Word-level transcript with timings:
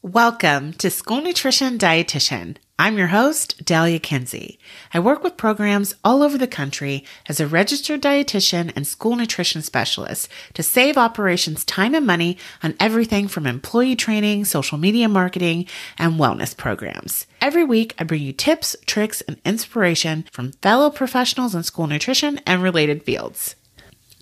Welcome 0.00 0.74
to 0.74 0.90
School 0.90 1.20
Nutrition 1.20 1.76
Dietitian. 1.76 2.58
I'm 2.78 2.96
your 2.96 3.08
host, 3.08 3.64
Dalia 3.64 4.00
Kinsey. 4.00 4.60
I 4.94 5.00
work 5.00 5.24
with 5.24 5.36
programs 5.36 5.96
all 6.04 6.22
over 6.22 6.38
the 6.38 6.46
country 6.46 7.04
as 7.28 7.40
a 7.40 7.48
registered 7.48 8.00
dietitian 8.00 8.72
and 8.76 8.86
school 8.86 9.16
nutrition 9.16 9.60
specialist 9.60 10.28
to 10.54 10.62
save 10.62 10.96
operations 10.96 11.64
time 11.64 11.96
and 11.96 12.06
money 12.06 12.38
on 12.62 12.76
everything 12.78 13.26
from 13.26 13.44
employee 13.44 13.96
training, 13.96 14.44
social 14.44 14.78
media 14.78 15.08
marketing, 15.08 15.66
and 15.98 16.12
wellness 16.12 16.56
programs. 16.56 17.26
Every 17.40 17.64
week, 17.64 17.96
I 17.98 18.04
bring 18.04 18.22
you 18.22 18.32
tips, 18.32 18.76
tricks, 18.86 19.20
and 19.22 19.40
inspiration 19.44 20.26
from 20.30 20.52
fellow 20.62 20.90
professionals 20.90 21.56
in 21.56 21.64
school 21.64 21.88
nutrition 21.88 22.38
and 22.46 22.62
related 22.62 23.02
fields. 23.02 23.56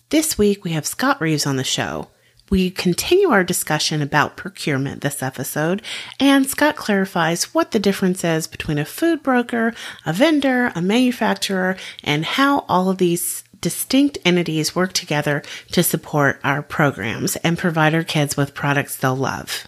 This 0.08 0.38
week, 0.38 0.64
we 0.64 0.70
have 0.70 0.86
Scott 0.86 1.20
Reeves 1.20 1.44
on 1.44 1.56
the 1.56 1.64
show. 1.64 2.08
We 2.48 2.70
continue 2.70 3.30
our 3.30 3.42
discussion 3.42 4.00
about 4.00 4.36
procurement 4.36 5.00
this 5.00 5.20
episode, 5.22 5.82
and 6.20 6.46
Scott 6.46 6.76
clarifies 6.76 7.52
what 7.54 7.72
the 7.72 7.80
difference 7.80 8.22
is 8.22 8.46
between 8.46 8.78
a 8.78 8.84
food 8.84 9.22
broker, 9.22 9.74
a 10.04 10.12
vendor, 10.12 10.70
a 10.76 10.80
manufacturer, 10.80 11.76
and 12.04 12.24
how 12.24 12.60
all 12.68 12.88
of 12.88 12.98
these 12.98 13.42
distinct 13.60 14.18
entities 14.24 14.76
work 14.76 14.92
together 14.92 15.42
to 15.72 15.82
support 15.82 16.38
our 16.44 16.62
programs 16.62 17.34
and 17.36 17.58
provide 17.58 17.94
our 17.94 18.04
kids 18.04 18.36
with 18.36 18.54
products 18.54 18.96
they'll 18.96 19.16
love. 19.16 19.66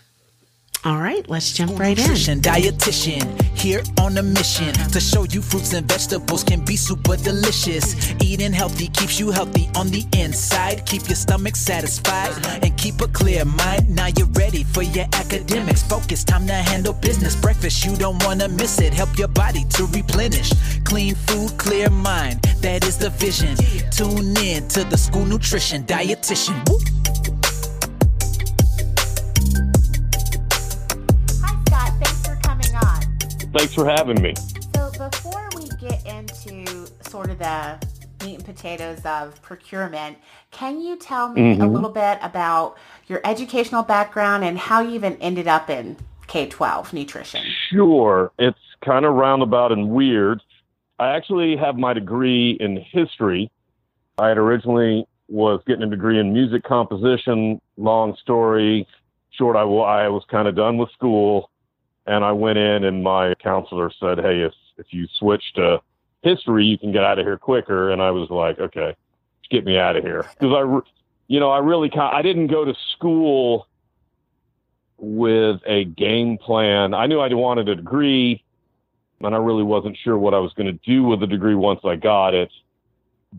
All 0.85 0.99
right, 0.99 1.29
let's 1.29 1.53
jump 1.53 1.77
right 1.79 1.99
Nutrition 1.99 2.35
in. 2.35 2.41
dietitian 2.41 3.43
here 3.59 3.83
on 4.01 4.17
a 4.17 4.23
mission 4.23 4.73
to 4.93 5.01
show 5.01 5.25
you 5.25 5.43
fruits 5.43 5.73
and 5.73 5.87
vegetables 5.89 6.45
can 6.45 6.65
be 6.65 6.77
super 6.77 7.17
delicious. 7.17 8.13
Eating 8.23 8.53
healthy 8.53 8.87
keeps 8.87 9.19
you 9.19 9.33
healthy 9.33 9.69
on 9.75 9.89
the 9.89 10.07
inside. 10.17 10.87
Keep 10.87 11.09
your 11.09 11.17
stomach 11.17 11.57
satisfied 11.57 12.33
and 12.63 12.77
keep 12.79 13.01
a 13.01 13.09
clear 13.09 13.45
mind. 13.45 13.91
Now 13.91 14.07
you're 14.17 14.29
ready 14.35 14.63
for 14.63 14.83
your 14.83 15.07
academics. 15.15 15.83
Focus, 15.83 16.23
time 16.23 16.47
to 16.47 16.55
handle 16.55 16.93
business. 16.93 17.35
Breakfast, 17.35 17.85
you 17.85 17.97
don't 17.97 18.23
want 18.25 18.41
to 18.41 18.49
miss 18.49 18.81
it. 18.81 18.95
Help 18.95 19.19
your 19.19 19.29
body 19.29 19.65
to 19.71 19.87
replenish. 19.87 20.53
Clean 20.85 21.17
food, 21.17 21.59
clear 21.59 21.91
mind. 21.91 22.41
That 22.61 22.85
is 22.85 22.97
the 22.97 23.11
vision. 23.11 23.57
Tune 23.91 24.37
in 24.39 24.69
to 24.69 24.85
the 24.85 24.97
school 24.97 25.25
nutrition 25.25 25.83
dietitian. 25.83 26.69
Woo. 26.69 26.98
Thanks 33.53 33.73
for 33.73 33.87
having 33.87 34.21
me. 34.21 34.35
So, 34.75 34.91
before 34.91 35.49
we 35.57 35.69
get 35.81 36.07
into 36.07 36.87
sort 37.09 37.31
of 37.31 37.39
the 37.39 37.79
meat 38.23 38.35
and 38.37 38.45
potatoes 38.45 39.01
of 39.07 39.41
procurement, 39.41 40.19
can 40.51 40.81
you 40.81 40.97
tell 40.97 41.31
me 41.31 41.53
a 41.53 41.57
Mhm. 41.57 41.73
little 41.73 41.89
bit 41.89 42.19
about 42.21 42.77
your 43.07 43.21
educational 43.25 43.83
background 43.83 44.45
and 44.45 44.59
how 44.59 44.81
you 44.81 44.91
even 44.91 45.17
ended 45.21 45.49
up 45.49 45.71
in 45.71 45.97
K 46.27 46.47
12 46.47 46.93
nutrition? 46.93 47.43
Sure, 47.71 48.33
it's 48.39 48.59
kind 48.83 49.07
of 49.07 49.15
roundabout 49.15 49.73
and 49.73 49.89
weird. 49.89 50.43
I 50.99 51.09
actually 51.09 51.57
have 51.57 51.79
my 51.79 51.95
degree 51.95 52.51
in 52.61 52.77
history. 52.77 53.51
I 54.19 54.29
had 54.29 54.37
originally 54.37 55.07
was 55.29 55.63
getting 55.67 55.85
a 55.85 55.87
degree 55.87 56.19
in 56.19 56.33
music 56.35 56.65
composition. 56.65 57.61
Long 57.79 58.15
story 58.17 58.87
short, 59.31 59.57
I, 59.57 59.61
I 59.61 60.09
was 60.09 60.25
kind 60.29 60.49
of 60.49 60.55
done 60.57 60.77
with 60.77 60.91
school, 60.91 61.51
and 62.09 62.25
I 62.25 62.33
went 62.33 62.59
in, 62.59 62.85
and 62.85 63.03
my 63.03 63.35
counselor 63.35 63.93
said, 64.01 64.19
"Hey, 64.19 64.41
if 64.41 64.55
if 64.79 64.87
you 64.91 65.07
switch 65.19 65.43
to 65.55 65.81
history, 66.23 66.65
you 66.65 66.79
can 66.79 66.91
get 66.91 67.05
out 67.05 67.19
of 67.19 67.27
here 67.27 67.37
quicker." 67.37 67.91
And 67.91 68.03
I 68.03 68.11
was 68.11 68.31
like, 68.31 68.59
"Okay, 68.59 68.97
get 69.51 69.65
me 69.65 69.79
out 69.79 69.97
of 69.97 70.03
here," 70.03 70.27
because 70.41 70.55
I, 70.57 70.61
re- 70.61 70.91
you 71.29 71.39
know, 71.39 71.51
I 71.51 71.59
really 71.59 71.91
kind 71.91 72.17
I 72.17 72.23
didn't 72.23 72.49
go 72.49 72.65
to 72.65 72.75
school 72.97 73.69
with 74.97 75.61
a 75.67 75.85
game 75.85 76.39
plan. 76.39 76.95
I 76.95 77.07
knew 77.07 77.21
I 77.21 77.33
wanted 77.33 77.69
a 77.69 77.77
degree, 77.77 78.43
and 79.21 79.35
I 79.35 79.39
really 79.39 79.63
wasn't 79.63 79.97
sure 80.03 80.19
what 80.19 80.35
I 80.35 80.39
was 80.39 80.53
going 80.55 80.67
to 80.67 80.91
do 80.91 81.05
with 81.05 81.21
the 81.21 81.27
degree 81.27 81.55
once 81.55 81.81
I 81.85 81.97
got 81.97 82.35
it. 82.35 82.51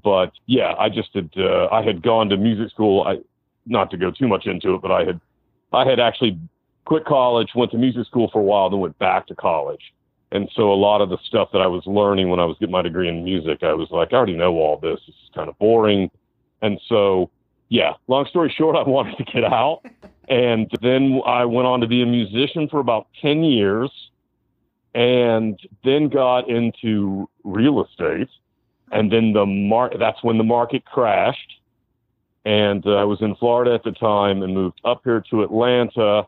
But 0.04 0.32
yeah, 0.46 0.76
I 0.78 0.90
just 0.90 1.10
had 1.16 1.32
uh, 1.36 1.68
I 1.72 1.82
had 1.82 2.04
gone 2.04 2.30
to 2.30 2.38
music 2.38 2.70
school. 2.70 3.04
I 3.04 3.18
not 3.66 3.90
to 3.92 3.98
go 3.98 4.12
too 4.12 4.28
much 4.28 4.46
into 4.46 4.76
it, 4.76 4.82
but 4.84 4.92
I 4.92 5.06
had 5.06 5.20
I 5.74 5.90
had 5.90 6.00
actually 6.00 6.40
quit 6.90 7.06
college, 7.06 7.52
went 7.54 7.70
to 7.70 7.78
music 7.78 8.04
school 8.08 8.32
for 8.34 8.40
a 8.40 8.44
while, 8.44 8.68
then 8.68 8.80
went 8.80 8.98
back 8.98 9.28
to 9.28 9.36
college. 9.36 9.94
And 10.32 10.50
so 10.56 10.74
a 10.74 10.74
lot 10.74 11.02
of 11.02 11.10
the 11.10 11.20
stuff 11.24 11.50
that 11.54 11.62
I 11.62 11.68
was 11.68 11.84
learning 11.86 12.30
when 12.30 12.40
I 12.40 12.46
was 12.46 12.58
getting 12.60 12.72
my 12.72 12.82
degree 12.82 13.08
in 13.08 13.24
music, 13.24 13.62
I 13.62 13.74
was 13.74 13.92
like, 13.92 14.12
I 14.12 14.16
already 14.16 14.36
know 14.36 14.56
all 14.56 14.78
this. 14.78 15.00
This 15.06 15.16
is 15.16 15.30
kind 15.36 15.50
of 15.50 15.58
boring. 15.60 16.10
And 16.64 16.82
so, 16.90 17.30
yeah, 17.70 17.94
long 18.08 18.26
story 18.26 18.52
short, 18.58 18.76
I 18.76 18.90
wanted 18.90 19.18
to 19.18 19.24
get 19.24 19.44
out. 19.44 19.82
And 20.30 20.68
then 20.82 21.22
I 21.28 21.46
went 21.46 21.68
on 21.68 21.80
to 21.82 21.88
be 21.88 22.02
a 22.02 22.08
musician 22.08 22.68
for 22.68 22.80
about 22.80 23.06
10 23.22 23.44
years 23.44 23.92
and 24.96 25.60
then 25.84 26.10
got 26.10 26.50
into 26.50 27.30
real 27.44 27.86
estate. 27.86 28.30
And 28.92 29.12
then 29.12 29.34
the 29.34 29.46
mar- 29.46 29.94
that's 30.00 30.24
when 30.24 30.40
the 30.40 30.44
market 30.44 30.86
crashed. 30.86 31.60
And 32.46 32.84
uh, 32.88 32.96
I 32.96 33.04
was 33.04 33.22
in 33.22 33.36
Florida 33.36 33.76
at 33.76 33.84
the 33.84 33.92
time 33.92 34.42
and 34.42 34.56
moved 34.56 34.82
up 34.84 35.02
here 35.04 35.24
to 35.30 35.44
Atlanta. 35.44 36.26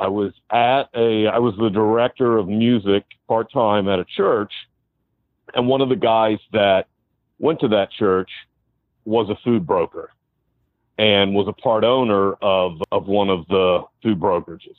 I 0.00 0.08
was 0.08 0.32
at 0.50 0.88
a, 0.94 1.26
I 1.26 1.38
was 1.38 1.54
the 1.58 1.68
director 1.68 2.38
of 2.38 2.48
music 2.48 3.04
part 3.28 3.52
time 3.52 3.86
at 3.86 3.98
a 3.98 4.04
church. 4.04 4.52
And 5.54 5.68
one 5.68 5.82
of 5.82 5.90
the 5.90 5.96
guys 5.96 6.38
that 6.52 6.86
went 7.38 7.60
to 7.60 7.68
that 7.68 7.92
church 7.92 8.30
was 9.04 9.28
a 9.28 9.36
food 9.44 9.66
broker 9.66 10.10
and 10.96 11.34
was 11.34 11.48
a 11.48 11.52
part 11.52 11.84
owner 11.84 12.32
of, 12.40 12.80
of 12.90 13.08
one 13.08 13.28
of 13.28 13.46
the 13.48 13.84
food 14.02 14.18
brokerages. 14.18 14.76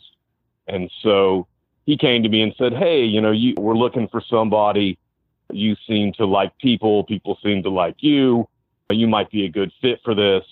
And 0.67 0.89
so 1.03 1.45
he 1.85 1.97
came 1.97 2.23
to 2.23 2.29
me 2.29 2.41
and 2.41 2.55
said, 2.57 2.73
Hey, 2.73 3.03
you 3.03 3.21
know, 3.21 3.31
you, 3.31 3.53
we're 3.59 3.77
looking 3.77 4.07
for 4.07 4.23
somebody. 4.27 4.97
You 5.51 5.75
seem 5.87 6.13
to 6.13 6.25
like 6.25 6.57
people. 6.57 7.03
People 7.03 7.37
seem 7.43 7.61
to 7.61 7.69
like 7.69 7.97
you. 7.99 8.47
You 8.89 9.07
might 9.07 9.29
be 9.29 9.45
a 9.45 9.49
good 9.49 9.71
fit 9.81 9.99
for 10.03 10.15
this. 10.15 10.43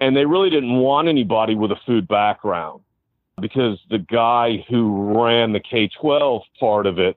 And 0.00 0.16
they 0.16 0.24
really 0.24 0.48
didn't 0.48 0.76
want 0.76 1.08
anybody 1.08 1.54
with 1.54 1.70
a 1.70 1.76
food 1.84 2.08
background 2.08 2.80
because 3.40 3.78
the 3.90 3.98
guy 3.98 4.64
who 4.68 5.14
ran 5.22 5.52
the 5.52 5.60
K 5.60 5.88
12 6.00 6.42
part 6.58 6.86
of 6.86 6.98
it, 6.98 7.16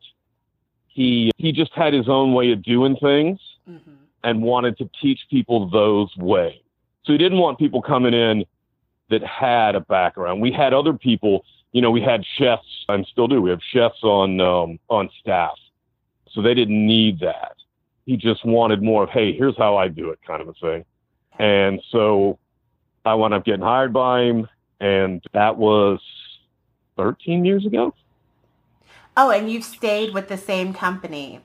he, 0.87 1.31
he 1.37 1.51
just 1.51 1.71
had 1.73 1.93
his 1.93 2.09
own 2.09 2.33
way 2.33 2.51
of 2.51 2.63
doing 2.63 2.95
things 2.97 3.39
Mm-hmm. 3.69 3.91
and 4.23 4.41
wanted 4.41 4.79
to 4.79 4.89
teach 4.99 5.19
people 5.29 5.69
those 5.69 6.09
ways. 6.17 6.57
So 7.03 7.11
he 7.11 7.19
didn't 7.19 7.37
want 7.37 7.59
people 7.59 7.83
coming 7.83 8.15
in 8.15 8.43
that 9.11 9.23
had 9.23 9.75
a 9.75 9.79
background. 9.79 10.41
We 10.41 10.51
had 10.51 10.73
other 10.73 10.93
people, 10.93 11.45
you 11.71 11.83
know, 11.83 11.91
we 11.91 12.01
had 12.01 12.23
chefs 12.37 12.65
and 12.87 13.05
still 13.11 13.27
do. 13.27 13.43
We 13.43 13.51
have 13.51 13.59
chefs 13.71 14.01
on 14.01 14.41
um, 14.41 14.79
on 14.89 15.07
staff, 15.21 15.55
so 16.31 16.41
they 16.41 16.55
didn't 16.55 16.83
need 16.83 17.19
that. 17.19 17.57
He 18.07 18.17
just 18.17 18.43
wanted 18.43 18.81
more 18.81 19.03
of, 19.03 19.09
hey, 19.09 19.33
here's 19.37 19.55
how 19.55 19.77
I 19.77 19.87
do 19.87 20.09
it, 20.09 20.19
kind 20.25 20.41
of 20.41 20.47
a 20.47 20.53
thing. 20.53 20.83
And 21.37 21.79
so 21.91 22.39
I 23.05 23.13
wound 23.13 23.35
up 23.35 23.45
getting 23.45 23.61
hired 23.61 23.93
by 23.93 24.23
him, 24.23 24.47
and 24.79 25.23
that 25.33 25.57
was 25.57 25.99
13 26.97 27.45
years 27.45 27.65
ago. 27.65 27.93
Oh, 29.17 29.31
and 29.31 29.51
you've 29.51 29.63
stayed 29.63 30.13
with 30.13 30.29
the 30.29 30.37
same 30.37 30.73
company. 30.73 31.41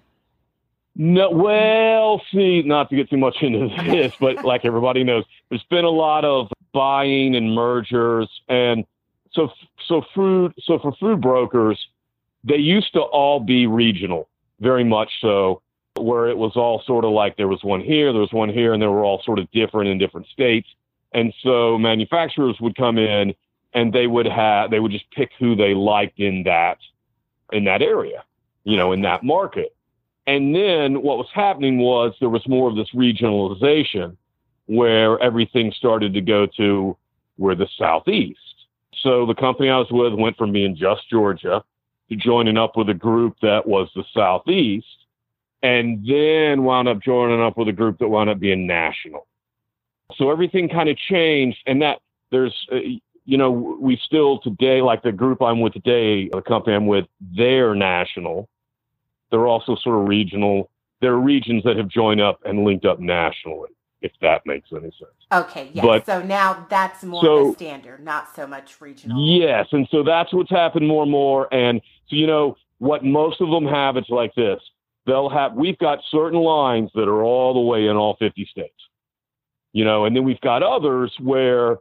No, 0.97 1.31
well, 1.31 2.23
see, 2.33 2.63
not 2.63 2.89
to 2.91 2.97
get 2.97 3.11
too 3.11 3.17
much 3.17 3.37
into 3.41 3.69
this, 3.85 4.13
but 4.21 4.45
like 4.45 4.65
everybody 4.65 5.03
knows, 5.03 5.25
there's 5.49 5.65
been 5.71 5.85
a 5.85 5.91
lot 5.91 6.25
of 6.25 6.49
buying 6.73 7.35
and 7.35 7.55
mergers, 7.55 8.29
and 8.49 8.85
so 9.33 9.49
so 9.89 10.03
food 10.15 10.55
so 10.61 10.79
for 10.79 10.95
food 11.01 11.21
brokers, 11.21 11.79
they 12.45 12.57
used 12.57 12.93
to 12.93 13.01
all 13.01 13.41
be 13.41 13.67
regional, 13.67 14.29
very 14.61 14.85
much 14.85 15.11
so, 15.21 15.63
where 15.97 16.29
it 16.29 16.39
was 16.39 16.53
all 16.55 16.83
sort 16.87 17.05
of 17.05 17.11
like 17.11 17.37
there 17.37 17.49
was 17.49 17.65
one 17.65 17.81
here, 17.81 18.13
there 18.13 18.21
was 18.21 18.33
one 18.33 18.49
here, 18.49 18.73
and 18.73 18.81
they 18.81 18.87
were 18.87 19.05
all 19.05 19.21
sort 19.25 19.41
of 19.41 19.51
different 19.51 19.91
in 19.91 19.99
different 19.99 20.29
states, 20.29 20.69
and 21.15 21.33
so 21.43 21.79
manufacturers 21.79 22.57
would 22.61 22.77
come 22.77 22.99
in 22.99 23.35
and 23.73 23.93
they 23.93 24.07
would 24.07 24.27
have 24.27 24.71
they 24.71 24.81
would 24.81 24.93
just 24.93 25.11
pick 25.13 25.31
who 25.39 25.57
they 25.57 25.73
liked 25.73 26.19
in 26.19 26.43
that 26.43 26.79
in 27.53 27.65
that 27.65 27.81
area, 27.81 28.25
you 28.65 28.77
know, 28.77 28.93
in 28.93 29.01
that 29.03 29.23
market. 29.23 29.75
And 30.27 30.55
then 30.55 31.03
what 31.03 31.19
was 31.19 31.29
happening 31.33 31.79
was 31.79 32.15
there 32.19 32.29
was 32.29 32.47
more 32.49 32.69
of 32.69 32.77
this 32.77 32.91
regionalization 32.95 34.17
where 34.67 35.19
everything 35.21 35.73
started 35.77 36.15
to 36.15 36.21
go 36.21 36.47
to 36.57 36.97
where 37.37 37.55
the 37.55 37.69
southeast. 37.79 38.39
So 39.03 39.27
the 39.27 39.35
company 39.35 39.69
I 39.69 39.79
was 39.79 39.91
with 39.91 40.15
went 40.15 40.37
from 40.39 40.53
being 40.53 40.75
just 40.75 41.09
Georgia 41.11 41.63
to 42.09 42.17
joining 42.17 42.57
up 42.57 42.77
with 42.77 42.89
a 42.89 42.95
group 42.95 43.37
that 43.43 43.67
was 43.67 43.89
the 43.95 44.05
southeast, 44.15 44.87
and 45.63 46.07
then 46.07 46.65
wound 46.65 46.89
up 46.89 47.03
joining 47.03 47.41
up 47.43 47.59
with 47.59 47.69
a 47.69 47.73
group 47.73 47.99
that 47.99 48.09
wound 48.09 48.31
up 48.31 48.39
being 48.39 48.67
national. 48.67 49.27
So 50.17 50.31
everything 50.31 50.69
kind 50.69 50.89
of 50.89 50.97
changed, 50.97 51.59
and 51.67 51.83
that 51.83 52.01
there's, 52.31 52.55
uh, 52.71 52.77
you 53.25 53.39
know, 53.39 53.51
we 53.51 53.99
still 54.05 54.39
today, 54.41 54.83
like 54.83 55.03
the 55.03 55.13
group 55.13 55.41
I'm 55.41 55.61
with 55.61 55.73
today, 55.73 56.29
the 56.29 56.43
company 56.43 56.77
I'm 56.77 56.87
with, 56.87 57.07
they're 57.21 57.75
national. 57.75 58.49
They're 59.31 59.47
also 59.47 59.77
sort 59.77 60.03
of 60.03 60.09
regional. 60.09 60.71
There 61.01 61.13
are 61.13 61.21
regions 61.21 61.65
that 61.65 61.77
have 61.77 61.89
joined 61.89 62.21
up 62.21 62.41
and 62.45 62.65
linked 62.65 62.85
up 62.85 63.01
nationally. 63.01 63.71
if 64.05 64.13
that 64.21 64.45
makes 64.45 64.69
any 64.71 64.83
sense. 64.83 65.11
Okay, 65.33 65.71
yes. 65.73 65.85
But, 65.85 66.05
so 66.07 66.23
now 66.23 66.67
that's 66.69 67.03
more 67.03 67.23
so, 67.25 67.49
the 67.49 67.55
standard, 67.55 68.05
not 68.05 68.37
so 68.37 68.47
much 68.47 68.79
regional. 68.81 69.19
Yes, 69.27 69.67
and 69.73 69.89
so 69.91 70.05
that's 70.05 70.33
what's 70.33 70.51
happened 70.51 70.87
more 70.87 71.03
and 71.03 71.11
more. 71.11 71.53
And 71.53 71.81
so 72.09 72.17
you 72.17 72.27
know 72.27 72.57
what 72.79 73.03
most 73.03 73.41
of 73.41 73.49
them 73.49 73.65
have, 73.65 73.97
it's 73.97 74.11
like 74.11 74.35
this. 74.35 74.61
They'll 75.07 75.31
have 75.31 75.55
we've 75.55 75.79
got 75.79 76.01
certain 76.11 76.39
lines 76.39 76.91
that 76.95 77.09
are 77.09 77.23
all 77.23 77.55
the 77.55 77.61
way 77.61 77.87
in 77.87 77.97
all 77.97 78.17
50 78.19 78.47
states. 78.51 78.75
You 79.75 79.85
know, 79.85 80.07
and 80.07 80.17
then 80.17 80.25
we've 80.25 80.41
got 80.41 80.63
others 80.63 81.13
where 81.21 81.77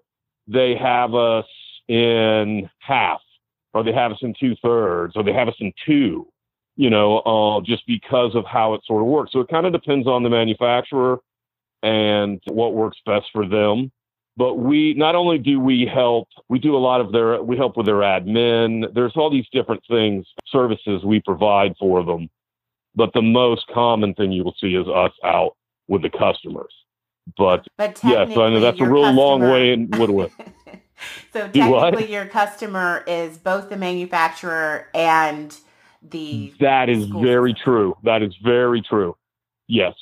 they 0.47 0.75
have 0.75 1.15
us 1.15 1.45
in 1.87 2.69
half, 2.79 3.21
or 3.73 3.83
they 3.83 3.93
have 3.93 4.11
us 4.11 4.17
in 4.21 4.33
two 4.37 4.55
thirds, 4.61 5.15
or 5.15 5.23
they 5.23 5.31
have 5.31 5.47
us 5.47 5.55
in 5.61 5.71
two 5.85 6.27
you 6.75 6.89
know, 6.89 7.19
uh, 7.19 7.61
just 7.61 7.85
because 7.85 8.35
of 8.35 8.45
how 8.45 8.73
it 8.73 8.81
sort 8.85 9.01
of 9.01 9.07
works. 9.07 9.31
So 9.31 9.39
it 9.39 9.47
kind 9.47 9.65
of 9.65 9.73
depends 9.73 10.07
on 10.07 10.23
the 10.23 10.29
manufacturer 10.29 11.19
and 11.83 12.41
what 12.47 12.73
works 12.73 12.97
best 13.05 13.27
for 13.31 13.47
them. 13.47 13.91
But 14.35 14.55
we 14.55 14.95
not 14.95 15.13
only 15.13 15.37
do 15.37 15.59
we 15.59 15.85
help, 15.85 16.27
we 16.49 16.57
do 16.57 16.75
a 16.75 16.79
lot 16.79 17.01
of 17.01 17.11
their, 17.11 17.43
we 17.43 17.55
help 17.55 17.77
with 17.77 17.85
their 17.85 17.97
admin. 17.97 18.91
There's 18.95 19.13
all 19.15 19.29
these 19.29 19.45
different 19.51 19.83
things, 19.87 20.25
services 20.47 21.03
we 21.03 21.19
provide 21.19 21.75
for 21.77 22.03
them. 22.03 22.29
But 22.95 23.13
the 23.13 23.21
most 23.21 23.65
common 23.71 24.15
thing 24.15 24.31
you 24.31 24.43
will 24.43 24.55
see 24.59 24.75
is 24.75 24.87
us 24.87 25.11
out 25.23 25.55
with 25.87 26.01
the 26.01 26.09
customers. 26.09 26.73
But, 27.37 27.67
but 27.77 27.99
yes, 28.03 28.29
I 28.31 28.49
know 28.49 28.59
that's 28.59 28.79
a 28.79 28.85
real 28.85 29.03
customer... 29.03 29.21
long 29.21 29.41
way 29.41 29.73
in 29.73 29.89
Woodwood. 29.97 30.31
so 31.31 31.49
technically, 31.49 32.11
your 32.11 32.25
customer 32.25 33.03
is 33.07 33.37
both 33.37 33.69
the 33.69 33.77
manufacturer 33.77 34.87
and 34.93 35.55
the 36.01 36.53
that 36.59 36.89
is 36.89 37.05
very 37.05 37.53
true. 37.53 37.95
That 38.03 38.21
is 38.21 38.35
very 38.43 38.81
true. 38.81 39.15
Yes. 39.67 39.93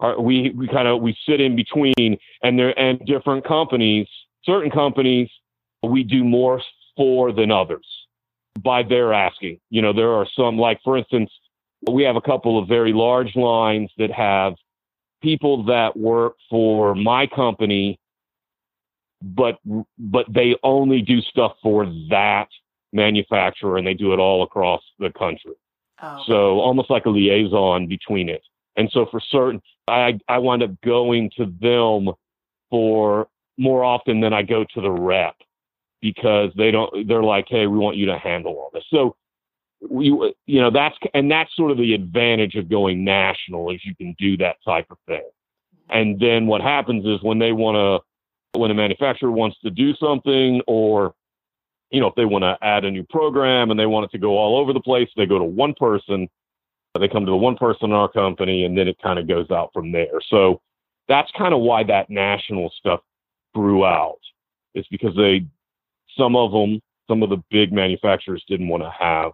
Our, 0.00 0.20
we 0.20 0.50
we 0.50 0.68
kind 0.68 0.86
of 0.86 1.00
we 1.00 1.16
sit 1.26 1.40
in 1.40 1.56
between 1.56 2.18
and 2.42 2.58
there 2.58 2.78
and 2.78 3.00
different 3.06 3.46
companies 3.46 4.06
certain 4.44 4.70
companies 4.70 5.28
we 5.82 6.02
do 6.02 6.24
more 6.24 6.60
for 6.96 7.32
than 7.32 7.50
others 7.50 7.86
by 8.62 8.82
their 8.82 9.12
asking. 9.12 9.58
You 9.70 9.82
know 9.82 9.92
there 9.92 10.12
are 10.12 10.26
some 10.36 10.58
like 10.58 10.80
for 10.84 10.98
instance 10.98 11.30
we 11.90 12.02
have 12.02 12.16
a 12.16 12.20
couple 12.20 12.60
of 12.60 12.68
very 12.68 12.92
large 12.92 13.34
lines 13.36 13.90
that 13.96 14.10
have 14.10 14.54
people 15.22 15.64
that 15.64 15.96
work 15.96 16.36
for 16.50 16.94
my 16.94 17.26
company 17.26 17.98
but 19.22 19.58
but 19.98 20.26
they 20.28 20.56
only 20.62 21.00
do 21.02 21.20
stuff 21.20 21.52
for 21.62 21.86
that 22.10 22.48
manufacturer 22.92 23.76
and 23.76 23.86
they 23.86 23.94
do 23.94 24.12
it 24.12 24.18
all 24.18 24.42
across 24.42 24.82
the 24.98 25.10
country. 25.10 25.54
Oh. 26.02 26.22
So 26.26 26.60
almost 26.60 26.90
like 26.90 27.06
a 27.06 27.10
liaison 27.10 27.86
between 27.86 28.28
it. 28.28 28.42
And 28.76 28.90
so 28.92 29.06
for 29.10 29.20
certain, 29.20 29.62
I, 29.88 30.18
I 30.28 30.38
wind 30.38 30.62
up 30.62 30.78
going 30.82 31.30
to 31.38 31.46
them 31.60 32.12
for 32.68 33.28
more 33.56 33.84
often 33.84 34.20
than 34.20 34.32
I 34.34 34.42
go 34.42 34.64
to 34.74 34.80
the 34.80 34.90
rep 34.90 35.36
because 36.02 36.50
they 36.56 36.70
don't, 36.70 37.08
they're 37.08 37.22
like, 37.22 37.46
Hey, 37.48 37.66
we 37.66 37.78
want 37.78 37.96
you 37.96 38.06
to 38.06 38.18
handle 38.18 38.52
all 38.52 38.70
this. 38.74 38.84
So 38.90 39.16
you, 39.80 40.32
you 40.46 40.60
know, 40.60 40.70
that's, 40.70 40.96
and 41.14 41.30
that's 41.30 41.54
sort 41.56 41.70
of 41.70 41.78
the 41.78 41.94
advantage 41.94 42.54
of 42.54 42.68
going 42.68 43.04
national 43.04 43.70
is 43.70 43.84
you 43.84 43.94
can 43.94 44.14
do 44.18 44.36
that 44.38 44.56
type 44.64 44.86
of 44.90 44.98
thing. 45.06 45.28
And 45.88 46.18
then 46.18 46.46
what 46.46 46.60
happens 46.60 47.04
is 47.04 47.22
when 47.22 47.38
they 47.38 47.52
want 47.52 47.76
to, 47.76 48.58
when 48.58 48.70
a 48.70 48.74
manufacturer 48.74 49.30
wants 49.30 49.58
to 49.60 49.70
do 49.70 49.94
something 49.96 50.62
or 50.66 51.14
you 51.90 52.00
know, 52.00 52.08
if 52.08 52.14
they 52.14 52.24
want 52.24 52.42
to 52.42 52.56
add 52.62 52.84
a 52.84 52.90
new 52.90 53.04
program 53.04 53.70
and 53.70 53.78
they 53.78 53.86
want 53.86 54.04
it 54.04 54.10
to 54.10 54.18
go 54.18 54.36
all 54.36 54.58
over 54.58 54.72
the 54.72 54.80
place, 54.80 55.08
they 55.16 55.26
go 55.26 55.38
to 55.38 55.44
one 55.44 55.74
person, 55.74 56.28
they 56.98 57.08
come 57.08 57.24
to 57.24 57.30
the 57.30 57.36
one 57.36 57.56
person 57.56 57.90
in 57.90 57.92
our 57.92 58.10
company, 58.10 58.64
and 58.64 58.76
then 58.76 58.88
it 58.88 58.96
kind 59.02 59.18
of 59.18 59.28
goes 59.28 59.50
out 59.50 59.70
from 59.72 59.92
there. 59.92 60.20
So 60.28 60.60
that's 61.08 61.30
kind 61.38 61.54
of 61.54 61.60
why 61.60 61.84
that 61.84 62.10
national 62.10 62.72
stuff 62.76 63.00
grew 63.54 63.84
out. 63.84 64.18
It's 64.74 64.88
because 64.88 65.14
they, 65.16 65.46
some 66.18 66.34
of 66.34 66.52
them, 66.52 66.80
some 67.08 67.22
of 67.22 67.30
the 67.30 67.42
big 67.50 67.72
manufacturers 67.72 68.44
didn't 68.48 68.68
want 68.68 68.82
to 68.82 68.90
have 68.90 69.30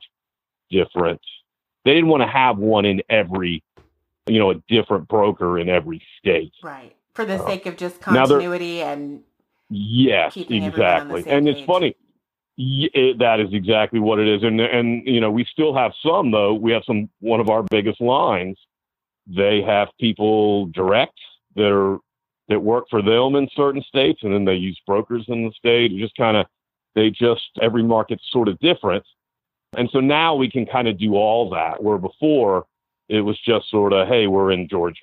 different, 0.73 1.21
they 1.85 1.95
didn't 1.95 2.09
want 2.09 2.23
to 2.23 2.29
have 2.29 2.59
one 2.59 2.85
in 2.85 3.03
every, 3.09 3.63
you 4.27 4.41
know, 4.41 4.51
a 4.51 4.55
different 4.69 5.07
broker 5.07 5.59
in 5.59 5.69
every 5.69 6.03
state. 6.19 6.53
Right. 6.65 6.97
For 7.15 7.25
the 7.25 7.35
uh, 7.35 7.47
sake 7.47 7.67
of 7.67 7.77
just 7.77 8.01
continuity 8.01 8.83
and 8.83 9.23
Yes, 9.73 10.37
exactly. 10.37 11.25
And 11.27 11.49
it's 11.49 11.65
funny. 11.65 11.97
Yeah, 12.57 13.13
that 13.19 13.41
is 13.41 13.49
exactly 13.55 13.99
what 13.99 14.19
it 14.19 14.29
is, 14.29 14.43
and 14.43 14.61
and 14.61 15.07
you 15.07 15.21
know 15.21 15.31
we 15.31 15.47
still 15.51 15.75
have 15.75 15.93
some 16.03 16.31
though. 16.31 16.53
We 16.53 16.71
have 16.73 16.83
some 16.87 17.09
one 17.21 17.41
of 17.41 17.49
our 17.49 17.63
biggest 17.63 18.01
lines. 18.01 18.59
They 19.27 19.63
have 19.63 19.89
people 19.99 20.67
direct 20.67 21.19
that 21.57 21.73
are 21.73 21.99
that 22.49 22.61
work 22.61 22.85
for 22.91 23.01
them 23.01 23.37
in 23.37 23.49
certain 23.57 23.83
states, 23.83 24.21
and 24.23 24.35
then 24.35 24.45
they 24.45 24.55
use 24.55 24.79
brokers 24.87 25.25
in 25.29 25.47
the 25.47 25.53
state. 25.53 25.97
just 25.99 26.15
kind 26.17 26.37
of 26.37 26.47
they 26.95 27.09
just 27.09 27.49
every 27.63 27.83
market's 27.83 28.25
sort 28.31 28.49
of 28.49 28.59
different, 28.59 29.05
and 29.77 29.89
so 29.93 30.01
now 30.01 30.35
we 30.35 30.51
can 30.51 30.67
kind 30.67 30.89
of 30.89 30.99
do 30.99 31.15
all 31.15 31.51
that. 31.51 31.83
Where 31.83 31.99
before 31.99 32.67
it 33.09 33.21
was 33.21 33.39
just 33.41 33.71
sort 33.71 33.93
of 33.93 34.09
hey, 34.09 34.27
we're 34.27 34.53
in 34.53 34.69
Georgia, 34.69 35.01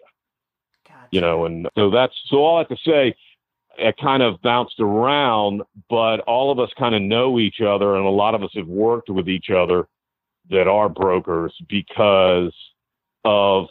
gotcha. 0.88 1.08
you 1.12 1.22
know, 1.22 1.46
and 1.46 1.68
so 1.76 1.90
that's 1.90 2.14
so 2.28 2.38
all 2.38 2.58
I 2.58 2.60
have 2.60 2.70
to 2.70 2.78
say 2.86 3.16
it 3.78 3.96
kind 3.98 4.22
of 4.22 4.42
bounced 4.42 4.80
around, 4.80 5.62
but 5.90 6.20
all 6.22 6.52
of 6.52 6.60
us 6.60 6.70
kind 6.78 6.96
of 6.96 7.02
know 7.02 7.40
each 7.40 7.62
other, 7.62 7.96
and 7.96 8.06
a 8.06 8.10
lot 8.10 8.36
of 8.36 8.44
us 8.44 8.52
have 8.56 8.68
worked 8.68 9.10
with 9.10 9.30
each 9.30 9.50
other 9.50 9.88
that 10.50 10.68
are 10.68 10.90
brokers 10.90 11.54
because 11.70 12.54
of 13.24 13.68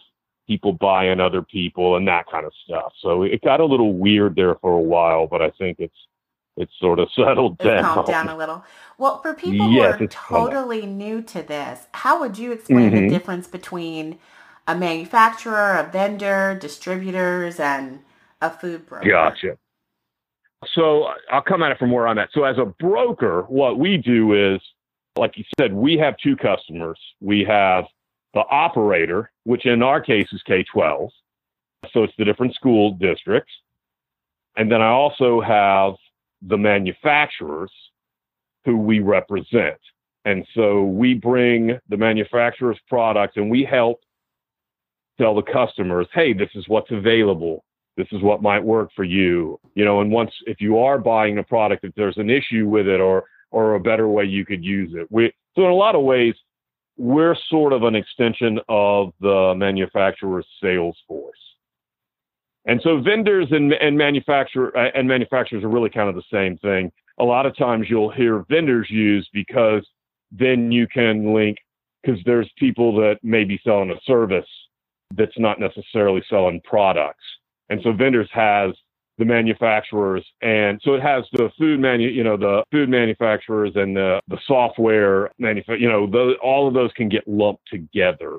people 0.47 0.73
buying 0.73 1.21
other 1.21 1.43
people 1.43 1.97
and 1.97 2.09
that 2.09 2.25
kind 2.31 2.47
of 2.47 2.53
stuff. 2.65 2.93
So 3.03 3.23
it 3.23 3.43
got 3.43 3.61
a 3.61 3.65
little 3.65 3.93
weird 3.93 4.35
there 4.35 4.55
for 4.61 4.73
a 4.73 4.81
while, 4.81 5.27
but 5.27 5.43
I 5.43 5.51
think 5.51 5.77
it's 5.79 5.95
it's 6.59 6.73
sort 6.79 6.99
of 6.99 7.09
settled 7.17 7.57
it's 7.61 7.65
down. 7.65 7.85
Calmed 7.85 8.09
down 8.09 8.29
a 8.29 8.37
little. 8.37 8.65
Well, 8.99 9.23
for 9.23 9.33
people 9.33 9.71
yes, 9.71 9.99
who 9.99 10.05
are 10.05 10.09
totally 10.09 10.85
new 10.85 11.23
to 11.23 11.43
this, 11.43 11.87
how 11.93 12.21
would 12.21 12.37
you 12.37 12.53
explain 12.53 12.91
mm-hmm. 12.91 13.05
the 13.05 13.09
difference 13.09 13.47
between 13.47 14.19
a 14.67 14.75
manufacturer, 14.75 15.77
a 15.77 15.91
vendor, 15.91 16.59
distributors, 16.61 17.61
and 17.61 18.01
a 18.41 18.51
food 18.51 18.87
broker? 18.87 19.09
Gotcha. 19.09 19.57
So 20.75 21.07
I'll 21.31 21.43
come 21.43 21.63
at 21.63 21.71
it 21.71 21.79
from 21.79 21.93
where 21.93 22.09
I'm 22.09 22.19
at. 22.19 22.31
So 22.33 22.43
as 22.43 22.59
a 22.59 22.65
broker, 22.65 23.43
what 23.49 23.79
we 23.79 23.97
do 23.97 24.55
is, 24.55 24.61
like 25.17 25.37
you 25.37 25.45
said, 25.59 25.73
we 25.73 25.97
have 25.97 26.17
two 26.23 26.37
customers. 26.37 26.99
We 27.21 27.45
have 27.49 27.85
the 28.35 28.43
operator, 28.51 29.31
which 29.45 29.67
in 29.67 29.83
our 29.83 30.01
case 30.01 30.27
is 30.33 30.43
K 30.45 30.65
12. 30.73 31.11
So 31.93 32.03
it's 32.03 32.13
the 32.19 32.25
different 32.25 32.55
school 32.55 32.95
districts. 32.95 33.53
And 34.57 34.71
then 34.71 34.83
I 34.83 34.89
also 34.89 35.41
have 35.41 35.95
the 36.43 36.59
manufacturers 36.59 37.73
who 38.65 38.77
we 38.77 39.01
represent. 39.01 39.79
And 40.25 40.47
so 40.55 40.85
we 40.85 41.15
bring 41.15 41.79
the 41.89 41.97
manufacturer's 41.97 42.79
products 42.89 43.37
and 43.37 43.51
we 43.51 43.65
help 43.65 44.01
tell 45.19 45.35
the 45.35 45.43
customers, 45.43 46.07
hey, 46.13 46.33
this 46.33 46.51
is 46.55 46.69
what's 46.69 46.91
available. 46.91 47.65
This 47.97 48.09
is 48.13 48.23
what 48.23 48.43
might 48.43 48.63
work 48.63 48.91
for 48.95 49.05
you. 49.05 49.59
You 49.75 49.85
know 49.85 50.01
and 50.01 50.11
once 50.13 50.31
if 50.47 50.61
you 50.61 50.79
are 50.79 50.99
buying 50.99 51.39
a 51.39 51.43
product 51.43 51.85
if 51.85 51.95
there's 51.97 52.17
an 52.19 52.31
issue 52.31 52.67
with 52.69 52.87
it 52.87 53.01
or 53.01 53.25
or 53.51 53.75
a 53.75 53.81
better 53.81 54.09
way 54.09 54.25
you 54.25 54.45
could 54.45 54.65
use 54.65 54.93
it. 54.95 55.09
We 55.11 55.33
so 55.57 55.65
in 55.65 55.71
a 55.71 55.75
lot 55.75 55.97
of 55.97 56.03
ways 56.03 56.35
we're 56.97 57.37
sort 57.49 57.73
of 57.73 57.83
an 57.85 57.95
extension 57.95 58.61
of 58.69 59.13
the 59.21 59.55
manufacturer's 59.57 60.47
sales 60.63 60.97
force 61.09 61.39
and 62.69 62.83
so 62.85 63.01
vendors 63.01 63.49
and, 63.51 63.73
and 63.73 63.97
manufacturer 63.97 64.77
uh, 64.77 64.91
and 64.95 65.09
manufacturers 65.09 65.65
are 65.65 65.71
really 65.71 65.89
kind 65.89 66.09
of 66.11 66.15
the 66.15 66.23
same 66.31 66.59
thing. 66.59 66.93
A 67.19 67.25
lot 67.25 67.47
of 67.47 67.57
times 67.57 67.87
you'll 67.89 68.13
hear 68.13 68.45
vendors 68.51 68.89
used 68.91 69.31
because 69.33 69.85
then 70.31 70.71
you 70.71 70.87
can 70.87 71.35
link 71.35 71.57
because 72.03 72.21
there's 72.27 72.49
people 72.59 72.95
that 72.97 73.17
may 73.23 73.45
be 73.45 73.59
selling 73.65 73.91
a 73.91 74.01
service 74.05 74.47
that's 75.17 75.39
not 75.39 75.59
necessarily 75.59 76.23
selling 76.29 76.61
products. 76.63 77.25
And 77.71 77.81
so 77.83 77.93
vendors 77.93 78.29
has 78.33 78.73
the 79.17 79.25
manufacturers 79.25 80.25
and 80.43 80.81
so 80.85 80.95
it 80.95 81.03
has 81.03 81.25
the 81.33 81.51
food 81.59 81.81
manu 81.81 82.07
you 82.07 82.23
know 82.23 82.37
the 82.37 82.63
food 82.71 82.89
manufacturers 82.89 83.73
and 83.75 83.97
the, 83.97 84.21
the 84.29 84.39
software 84.47 85.29
manufa- 85.41 85.77
you 85.77 85.89
know 85.89 86.07
all 86.41 86.69
of 86.69 86.75
those 86.75 86.93
can 86.93 87.09
get 87.09 87.27
lumped 87.27 87.67
together. 87.69 88.39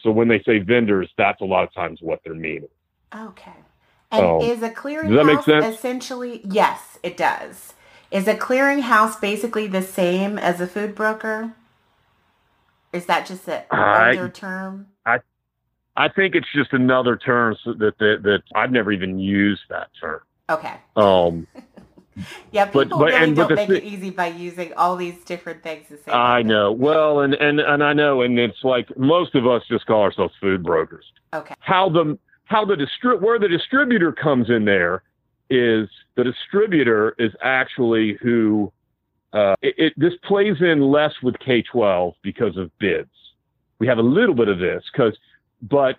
So 0.00 0.12
when 0.12 0.28
they 0.28 0.40
say 0.46 0.58
vendors 0.60 1.10
that's 1.18 1.40
a 1.40 1.44
lot 1.44 1.64
of 1.64 1.74
times 1.74 1.98
what 2.02 2.20
they're 2.22 2.34
meaning 2.34 2.68
okay 3.14 3.52
and 4.10 4.42
is 4.42 4.62
a 4.62 4.70
clearinghouse 4.70 5.72
essentially 5.72 6.40
yes 6.44 6.98
it 7.02 7.16
does 7.16 7.74
is 8.10 8.28
a 8.28 8.34
clearinghouse 8.34 9.20
basically 9.20 9.66
the 9.66 9.82
same 9.82 10.38
as 10.38 10.60
a 10.60 10.66
food 10.66 10.94
broker 10.94 11.54
is 12.92 13.06
that 13.06 13.26
just 13.26 13.48
an 13.48 13.62
older 13.72 14.28
term 14.28 14.86
i 15.06 15.18
I 15.96 16.08
think 16.08 16.34
it's 16.34 16.48
just 16.54 16.72
another 16.72 17.16
term 17.16 17.56
that 17.64 17.98
that, 17.98 18.20
that 18.22 18.42
I've 18.54 18.72
never 18.72 18.92
even 18.92 19.18
used 19.18 19.62
that 19.68 19.88
term. 20.00 20.20
Okay. 20.48 20.74
Um. 20.96 21.46
yeah, 22.52 22.66
people 22.66 22.84
but, 22.84 22.90
but, 22.90 23.04
really 23.06 23.16
and, 23.16 23.36
don't 23.36 23.48
but 23.48 23.56
make 23.56 23.68
it 23.68 23.84
easy 23.84 24.10
by 24.10 24.28
using 24.28 24.72
all 24.74 24.96
these 24.96 25.22
different 25.24 25.62
things. 25.62 25.88
To 25.88 25.98
say 25.98 26.12
I 26.12 26.42
know. 26.42 26.72
Well, 26.72 27.20
and 27.20 27.34
and 27.34 27.60
and 27.60 27.84
I 27.84 27.92
know, 27.92 28.22
and 28.22 28.38
it's 28.38 28.64
like 28.64 28.96
most 28.96 29.34
of 29.34 29.46
us 29.46 29.62
just 29.68 29.86
call 29.86 30.02
ourselves 30.02 30.34
food 30.40 30.62
brokers. 30.62 31.04
Okay. 31.34 31.54
How 31.60 31.90
the 31.90 32.18
how 32.52 32.66
the 32.66 32.76
where 33.18 33.38
the 33.38 33.48
distributor 33.48 34.12
comes 34.12 34.50
in 34.50 34.66
there 34.66 35.02
is 35.48 35.88
the 36.16 36.22
distributor 36.22 37.14
is 37.18 37.32
actually 37.42 38.18
who 38.22 38.70
uh, 39.32 39.54
it, 39.62 39.74
it, 39.78 39.92
this 39.96 40.12
plays 40.22 40.56
in 40.60 40.82
less 40.82 41.12
with 41.22 41.34
K-12 41.38 42.12
because 42.22 42.58
of 42.58 42.70
bids. 42.78 43.08
We 43.78 43.86
have 43.86 43.96
a 43.96 44.02
little 44.02 44.34
bit 44.34 44.48
of 44.48 44.58
this 44.58 44.84
because, 44.92 45.16
but 45.62 45.96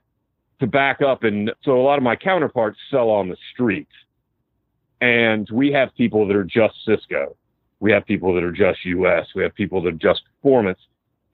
to 0.59 0.67
back 0.67 1.01
up, 1.01 1.23
and 1.23 1.51
so 1.63 1.71
a 1.71 1.81
lot 1.81 1.97
of 1.97 2.03
my 2.03 2.15
counterparts 2.15 2.77
sell 2.91 3.09
on 3.09 3.27
the 3.29 3.37
street, 3.51 3.87
and 5.01 5.49
we 5.51 5.71
have 5.71 5.89
people 5.97 6.27
that 6.27 6.35
are 6.35 6.43
just 6.43 6.75
Sysco, 6.87 7.35
we 7.79 7.91
have 7.91 8.05
people 8.05 8.33
that 8.35 8.43
are 8.43 8.51
just 8.51 8.85
US, 8.85 9.25
we 9.35 9.41
have 9.41 9.55
people 9.55 9.81
that 9.81 9.89
are 9.95 9.97
just 9.97 10.21
performance, 10.35 10.79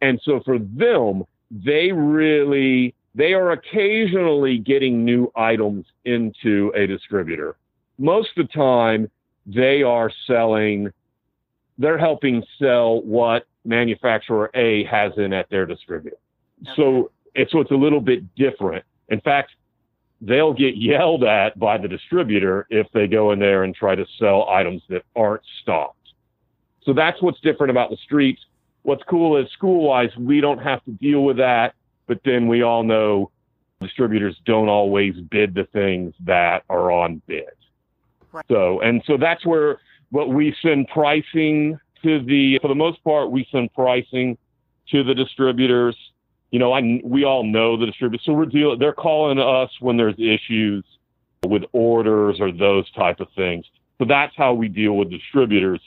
and 0.02 0.20
so 0.24 0.40
for 0.46 0.58
them, 0.58 1.26
they 1.52 1.92
really 1.92 2.96
they 3.20 3.34
are 3.34 3.52
occasionally 3.52 4.58
getting 4.58 5.04
new 5.04 5.30
items 5.36 5.86
into 6.06 6.72
a 6.74 6.88
distributor. 6.88 7.58
Most 7.98 8.30
of 8.38 8.48
the 8.48 8.54
time, 8.54 9.12
they 9.46 9.84
are 9.84 10.10
selling 10.26 10.94
they're 11.78 11.98
helping 11.98 12.44
sell 12.58 13.02
what 13.02 13.46
manufacturer 13.66 14.50
A 14.54 14.86
has 14.86 15.12
in 15.18 15.34
at 15.34 15.50
their 15.50 15.66
distributor. 15.66 16.18
Okay. 16.64 16.72
So 16.76 17.12
it's 17.36 17.52
so 17.52 17.60
it's 17.60 17.72
a 17.72 17.76
little 17.76 18.00
bit 18.00 18.24
different. 18.36 18.86
In 19.10 19.20
fact, 19.20 19.52
they'll 20.22 20.54
get 20.54 20.78
yelled 20.78 21.26
at 21.26 21.60
by 21.60 21.78
the 21.78 21.90
distributor 21.90 22.68
if 22.70 22.88
they 22.94 23.08
go 23.08 23.34
in 23.34 23.40
there 23.40 23.64
and 23.64 23.76
try 23.76 23.96
to 23.96 24.06
sell 24.18 24.48
items 24.50 24.82
that 24.88 25.04
aren't 25.18 25.44
stocked. 25.62 26.14
So 26.84 26.94
that's 26.94 27.22
what's 27.22 27.40
different 27.42 27.72
about 27.72 27.90
the 27.90 27.98
streets. 27.98 28.42
What's 28.84 29.04
cool 29.10 29.36
is 29.36 29.52
school 29.52 29.90
wise, 29.90 30.10
we 30.18 30.40
don't 30.40 30.60
have 30.60 30.84
to 30.86 30.92
deal 30.92 31.26
with 31.26 31.36
that. 31.38 31.74
But 32.10 32.22
then 32.26 32.48
we 32.48 32.64
all 32.64 32.84
know 32.84 33.32
distributors 33.80 34.36
don't 34.46 34.68
always 34.68 35.14
bid 35.16 35.54
the 35.54 35.66
things 35.72 36.14
that 36.26 36.64
are 36.70 36.92
on 36.92 37.22
bid. 37.28 37.46
Right. 38.34 38.44
So, 38.50 38.82
and 38.82 39.02
so 39.06 39.16
that's 39.16 39.46
where 39.46 39.80
but 40.12 40.30
we 40.30 40.56
send 40.62 40.88
pricing 40.88 41.80
to 42.04 42.24
the, 42.24 42.60
for 42.62 42.68
the 42.68 42.76
most 42.76 43.04
part, 43.04 43.32
we 43.32 43.48
send 43.52 43.74
pricing 43.74 44.38
to 44.90 45.04
the 45.04 45.14
distributors. 45.14 45.96
You 46.52 46.60
know, 46.60 46.74
I, 46.74 47.00
we 47.04 47.26
all 47.26 47.44
know 47.44 47.78
the 47.78 47.86
distributors. 47.86 48.26
So 48.26 48.34
we're 48.34 48.48
dealing, 48.48 48.80
they're 48.80 48.92
calling 48.92 49.38
us 49.38 49.70
when 49.80 49.98
there's 49.98 50.16
issues 50.18 50.84
with 51.46 51.64
orders 51.74 52.38
or 52.40 52.52
those 52.52 52.90
type 52.94 53.20
of 53.20 53.28
things. 53.36 53.66
So 54.00 54.06
that's 54.06 54.36
how 54.36 54.54
we 54.54 54.68
deal 54.68 54.94
with 54.94 55.12
distributors 55.12 55.82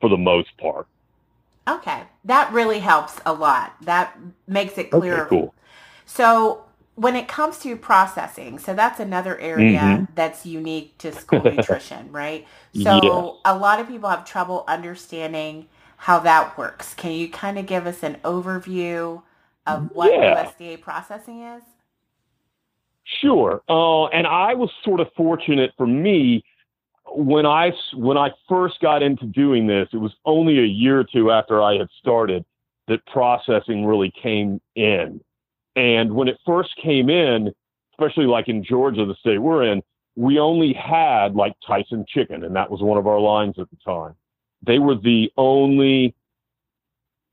for 0.00 0.10
the 0.10 0.16
most 0.16 0.48
part. 0.58 0.88
Okay. 1.68 2.02
That 2.24 2.52
really 2.52 2.80
helps 2.80 3.18
a 3.26 3.32
lot. 3.32 3.74
That 3.82 4.16
makes 4.46 4.78
it 4.78 4.90
clear. 4.90 5.22
Okay, 5.22 5.28
cool. 5.28 5.54
So 6.04 6.64
when 6.94 7.14
it 7.14 7.28
comes 7.28 7.58
to 7.60 7.76
processing, 7.76 8.58
so 8.58 8.74
that's 8.74 9.00
another 9.00 9.38
area 9.38 9.80
mm-hmm. 9.80 10.04
that's 10.14 10.46
unique 10.46 10.96
to 10.98 11.12
school 11.12 11.42
nutrition, 11.44 12.10
right? 12.10 12.46
So 12.74 13.00
yes. 13.02 13.40
a 13.44 13.56
lot 13.56 13.80
of 13.80 13.88
people 13.88 14.08
have 14.08 14.24
trouble 14.24 14.64
understanding 14.66 15.68
how 15.98 16.20
that 16.20 16.56
works. 16.56 16.94
Can 16.94 17.12
you 17.12 17.28
kind 17.28 17.58
of 17.58 17.66
give 17.66 17.86
us 17.86 18.02
an 18.02 18.16
overview 18.24 19.22
of 19.66 19.90
what 19.92 20.12
yeah. 20.12 20.44
USDA 20.44 20.80
processing 20.80 21.42
is? 21.42 21.62
Sure. 23.04 23.62
Uh, 23.68 24.06
and 24.06 24.26
I 24.26 24.54
was 24.54 24.70
sort 24.84 25.00
of 25.00 25.08
fortunate 25.16 25.72
for 25.76 25.86
me 25.86 26.44
when 27.16 27.46
I 27.46 27.72
when 27.94 28.18
I 28.18 28.30
first 28.48 28.80
got 28.80 29.02
into 29.02 29.26
doing 29.26 29.66
this. 29.66 29.88
It 29.92 29.98
was 29.98 30.12
only 30.24 30.58
a 30.58 30.66
year 30.66 31.00
or 31.00 31.04
two 31.04 31.30
after 31.30 31.62
I 31.62 31.76
had 31.76 31.88
started 31.98 32.44
that 32.88 33.04
processing 33.06 33.84
really 33.86 34.12
came 34.22 34.60
in. 34.74 35.20
And 35.74 36.14
when 36.14 36.28
it 36.28 36.38
first 36.46 36.70
came 36.82 37.08
in, 37.08 37.52
especially 37.92 38.26
like 38.26 38.48
in 38.48 38.62
Georgia, 38.62 39.04
the 39.06 39.14
state 39.14 39.38
we're 39.38 39.64
in, 39.64 39.82
we 40.14 40.38
only 40.38 40.72
had 40.72 41.34
like 41.34 41.54
Tyson 41.66 42.04
chicken, 42.08 42.44
and 42.44 42.54
that 42.54 42.70
was 42.70 42.82
one 42.82 42.98
of 42.98 43.06
our 43.06 43.20
lines 43.20 43.58
at 43.58 43.68
the 43.70 43.76
time. 43.84 44.14
They 44.66 44.78
were 44.78 44.94
the 44.94 45.30
only, 45.36 46.14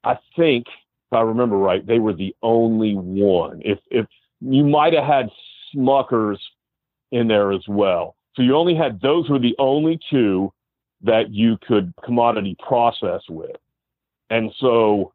I 0.04 0.18
think, 0.36 0.66
if 0.68 1.18
I 1.18 1.22
remember 1.22 1.58
right, 1.58 1.86
they 1.86 2.00
were 2.00 2.14
the 2.14 2.36
only 2.42 2.96
one. 2.96 3.62
If 3.64 3.80
if 3.92 4.06
you 4.40 4.64
might 4.64 4.94
have 4.94 5.06
had 5.06 5.30
Smuckers 5.76 6.38
in 7.12 7.28
there 7.28 7.52
as 7.52 7.64
well. 7.68 8.16
So 8.36 8.42
you 8.42 8.56
only 8.56 8.76
had 8.76 9.02
those 9.02 9.30
were 9.30 9.40
the 9.40 9.56
only 9.60 10.00
two 10.10 10.52
that 11.02 11.32
you 11.32 11.58
could 11.68 11.94
commodity 12.04 12.56
process 12.66 13.22
with. 13.30 13.56
And 14.30 14.52
so 14.60 15.14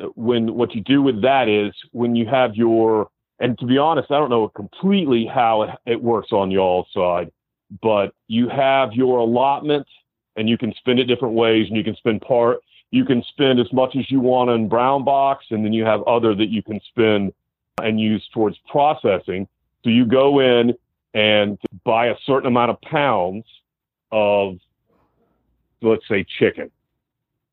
uh, 0.00 0.06
when 0.14 0.54
what 0.54 0.74
you 0.74 0.80
do 0.82 1.02
with 1.02 1.22
that 1.22 1.48
is 1.48 1.72
when 1.92 2.14
you 2.16 2.26
have 2.26 2.54
your 2.54 3.08
and 3.38 3.58
to 3.58 3.66
be 3.66 3.78
honest, 3.78 4.10
I 4.10 4.18
don't 4.18 4.30
know 4.30 4.48
completely 4.48 5.26
how 5.26 5.62
it, 5.62 5.70
it 5.86 6.02
works 6.02 6.32
on 6.32 6.50
y'all's 6.50 6.86
side, 6.92 7.32
but 7.80 8.14
you 8.28 8.48
have 8.48 8.92
your 8.92 9.18
allotment 9.18 9.86
and 10.36 10.48
you 10.48 10.56
can 10.56 10.72
spend 10.74 11.00
it 11.00 11.04
different 11.04 11.34
ways 11.34 11.66
and 11.68 11.76
you 11.76 11.84
can 11.84 11.96
spend 11.96 12.20
part 12.20 12.60
you 12.92 13.06
can 13.06 13.24
spend 13.24 13.58
as 13.58 13.72
much 13.72 13.96
as 13.96 14.08
you 14.10 14.20
want 14.20 14.50
on 14.50 14.68
brown 14.68 15.02
box 15.02 15.46
and 15.50 15.64
then 15.64 15.72
you 15.72 15.84
have 15.84 16.02
other 16.02 16.34
that 16.34 16.50
you 16.50 16.62
can 16.62 16.78
spend 16.88 17.32
and 17.82 17.98
use 17.98 18.22
towards 18.32 18.58
processing. 18.70 19.48
So 19.82 19.90
you 19.90 20.04
go 20.04 20.38
in 20.40 20.74
and 21.14 21.58
buy 21.84 22.06
a 22.06 22.14
certain 22.24 22.46
amount 22.46 22.70
of 22.70 22.80
pounds 22.80 23.44
of 24.10 24.56
let's 25.82 26.06
say 26.08 26.24
chicken 26.38 26.70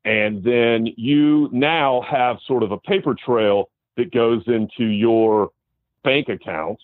and 0.05 0.43
then 0.43 0.87
you 0.97 1.49
now 1.51 2.01
have 2.09 2.37
sort 2.47 2.63
of 2.63 2.71
a 2.71 2.77
paper 2.77 3.15
trail 3.15 3.69
that 3.97 4.11
goes 4.11 4.43
into 4.47 4.85
your 4.85 5.49
bank 6.03 6.29
account, 6.29 6.79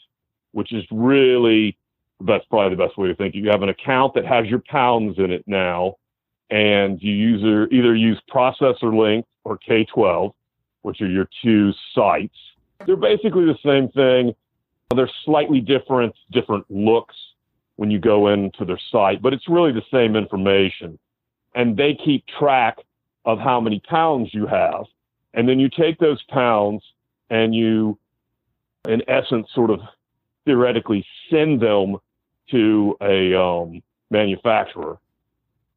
which 0.52 0.74
is 0.74 0.84
really 0.92 1.78
that's 2.22 2.46
probably 2.46 2.76
the 2.76 2.84
best 2.84 2.98
way 2.98 3.08
to 3.08 3.16
think. 3.16 3.36
You 3.36 3.50
have 3.50 3.62
an 3.62 3.70
account 3.70 4.14
that 4.14 4.26
has 4.26 4.46
your 4.46 4.62
pounds 4.70 5.18
in 5.18 5.32
it 5.32 5.44
now, 5.48 5.96
and 6.50 7.02
you 7.02 7.12
use 7.12 7.70
either 7.72 7.96
use 7.96 8.22
Processor 8.34 8.96
Link 8.96 9.26
or 9.44 9.58
K12, 9.58 10.34
which 10.84 11.02
are 11.02 11.10
your 11.10 11.28
two 11.44 11.72
sites. 11.94 12.36
They're 12.86 12.96
basically 12.96 13.46
the 13.46 13.58
same 13.66 13.90
thing. 13.90 14.34
They're 14.94 15.10
slightly 15.24 15.62
different, 15.62 16.14
different 16.32 16.66
looks 16.70 17.16
when 17.78 17.90
you 17.90 18.00
go 18.00 18.28
into 18.28 18.66
their 18.66 18.80
site, 18.92 19.22
but 19.22 19.34
it's 19.34 19.50
really 19.50 19.72
the 19.72 19.82
same 19.92 20.16
information. 20.16 21.00
And 21.56 21.76
they 21.76 21.98
keep 22.04 22.26
track 22.40 22.78
of 23.26 23.40
how 23.40 23.60
many 23.60 23.80
pounds 23.80 24.34
you 24.34 24.46
have. 24.46 24.86
And 25.34 25.50
then 25.50 25.60
you 25.60 25.70
take 25.70 25.98
those 25.98 26.22
pounds 26.30 26.84
and 27.30 27.56
you, 27.56 27.98
in 28.88 29.02
essence, 29.10 29.48
sort 29.54 29.72
of 29.72 29.80
theoretically 30.46 31.06
send 31.32 31.62
them 31.62 31.98
to 32.52 32.96
a 33.02 33.34
um, 33.34 33.82
manufacturer. 34.12 34.98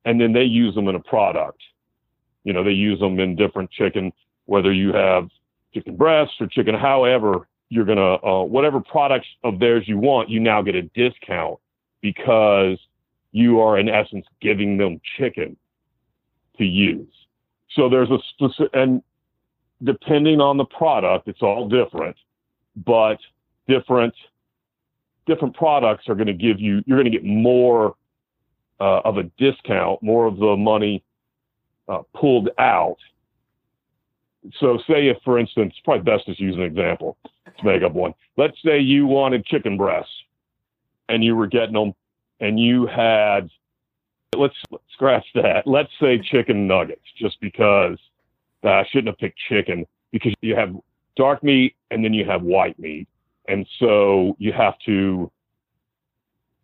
And 0.05 0.21
then 0.21 0.33
they 0.33 0.45
use 0.45 0.75
them 0.75 0.89
in 0.89 0.95
a 0.95 1.01
product. 1.01 1.61
You 2.45 2.53
know, 2.53 2.63
they 2.63 2.71
use 2.71 3.01
them 3.01 3.19
in 3.19 3.35
different 3.35 3.71
chicken, 3.71 4.13
whether 4.45 4.73
you 4.73 4.93
have 4.93 5.29
chicken 5.75 5.97
breasts 5.97 6.35
or 6.41 6.47
chicken, 6.47 6.75
however 6.75 7.49
you're 7.71 7.85
to, 7.85 8.27
uh, 8.27 8.43
whatever 8.43 8.81
products 8.81 9.27
of 9.45 9.59
theirs 9.59 9.85
you 9.87 9.99
want, 9.99 10.31
you 10.31 10.41
now 10.41 10.63
get 10.63 10.75
a 10.75 10.83
discount 10.83 11.59
because 12.01 12.79
you 13.33 13.61
are 13.61 13.79
in 13.79 13.89
essence 13.89 14.27
giving 14.41 14.79
them 14.79 15.01
chicken 15.17 15.57
to 16.57 16.65
use. 16.65 17.13
So 17.73 17.89
there's 17.89 18.11
a 18.11 18.19
specific, 18.35 18.71
and 18.73 19.03
depending 19.83 20.41
on 20.41 20.57
the 20.57 20.65
product, 20.65 21.29
it's 21.29 21.43
all 21.43 21.69
different, 21.69 22.17
but 22.77 23.19
different 23.69 24.15
different 25.27 25.55
products 25.55 26.09
are 26.09 26.15
going 26.15 26.27
to 26.27 26.33
give 26.33 26.59
you 26.59 26.83
you're 26.87 26.97
going 26.97 27.11
to 27.11 27.17
get 27.17 27.25
more 27.25 27.95
uh, 28.81 29.01
of 29.05 29.19
a 29.19 29.25
discount, 29.39 30.03
more 30.03 30.27
of 30.27 30.39
the 30.39 30.57
money 30.57 31.05
uh, 31.89 32.03
pulled 32.15 32.49
out. 32.59 32.97
So, 34.61 34.79
say 34.87 35.09
if, 35.09 35.19
for 35.25 35.39
instance, 35.39 35.75
probably 35.85 36.05
best 36.05 36.27
to 36.27 36.43
use 36.43 36.57
an 36.57 36.63
example 36.63 37.17
to 37.59 37.65
make 37.65 37.83
up 37.83 37.93
one. 37.93 38.15
Let's 38.37 38.57
say 38.65 38.79
you 38.79 39.07
wanted 39.07 39.45
chicken 39.45 39.77
breasts, 39.77 40.13
and 41.09 41.25
you 41.25 41.37
were 41.37 41.47
getting 41.47 41.75
them, 41.75 41.95
and 42.41 42.59
you 42.59 42.87
had 42.87 43.51
let's 44.37 44.55
scratch 44.93 45.27
that. 45.35 45.67
Let's 45.67 45.91
say 46.01 46.19
chicken 46.19 46.67
nuggets, 46.67 47.05
just 47.17 47.41
because 47.41 47.99
uh, 48.65 48.69
I 48.69 48.87
shouldn't 48.91 49.09
have 49.09 49.19
picked 49.19 49.39
chicken 49.49 49.87
because 50.11 50.33
you 50.41 50.55
have 50.57 50.75
dark 51.17 51.43
meat 51.43 51.75
and 51.91 52.05
then 52.05 52.15
you 52.15 52.25
have 52.25 52.43
white 52.43 52.79
meat. 52.79 53.09
And 53.47 53.67
so 53.79 54.37
you 54.39 54.53
have 54.53 54.79
to, 54.87 55.31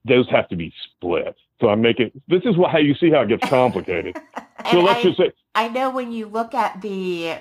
those 0.04 0.28
have 0.30 0.48
to 0.48 0.56
be 0.56 0.72
split. 0.84 1.36
So 1.60 1.68
I'm 1.68 1.80
making, 1.80 2.10
this 2.28 2.42
is 2.44 2.56
how 2.56 2.78
you 2.78 2.94
see 2.94 3.10
how 3.10 3.22
it 3.22 3.28
gets 3.28 3.48
complicated. 3.48 4.16
so 4.70 4.80
let's 4.80 5.00
I, 5.00 5.02
just 5.02 5.18
say. 5.18 5.32
I 5.54 5.68
know 5.68 5.90
when 5.90 6.12
you 6.12 6.26
look 6.26 6.52
at 6.54 6.82
the 6.82 7.36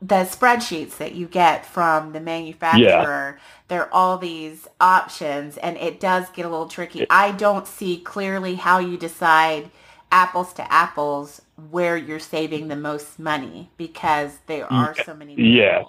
the 0.00 0.24
spreadsheets 0.24 0.96
that 0.98 1.14
you 1.14 1.26
get 1.26 1.66
from 1.66 2.12
the 2.12 2.20
manufacturer, 2.20 3.36
yeah. 3.36 3.42
there 3.66 3.82
are 3.82 3.92
all 3.92 4.16
these 4.18 4.68
options 4.80 5.56
and 5.56 5.76
it 5.76 5.98
does 5.98 6.28
get 6.30 6.46
a 6.46 6.48
little 6.48 6.68
tricky. 6.68 7.06
I 7.10 7.32
don't 7.32 7.66
see 7.66 7.98
clearly 7.98 8.54
how 8.54 8.78
you 8.78 8.96
decide 8.96 9.70
apples 10.12 10.52
to 10.54 10.72
apples 10.72 11.42
where 11.70 11.96
you're 11.96 12.20
saving 12.20 12.68
the 12.68 12.76
most 12.76 13.18
money 13.18 13.70
because 13.76 14.38
there 14.46 14.72
are 14.72 14.94
so 15.04 15.14
many 15.14 15.34
Yes. 15.36 15.84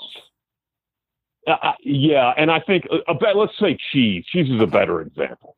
Uh, 1.47 1.71
yeah, 1.81 2.33
and 2.37 2.51
I 2.51 2.59
think 2.59 2.85
a 3.07 3.13
bet. 3.13 3.35
Let's 3.35 3.57
say 3.59 3.77
cheese. 3.91 4.23
Cheese 4.31 4.49
is 4.51 4.61
a 4.61 4.67
better 4.67 5.01
example. 5.01 5.55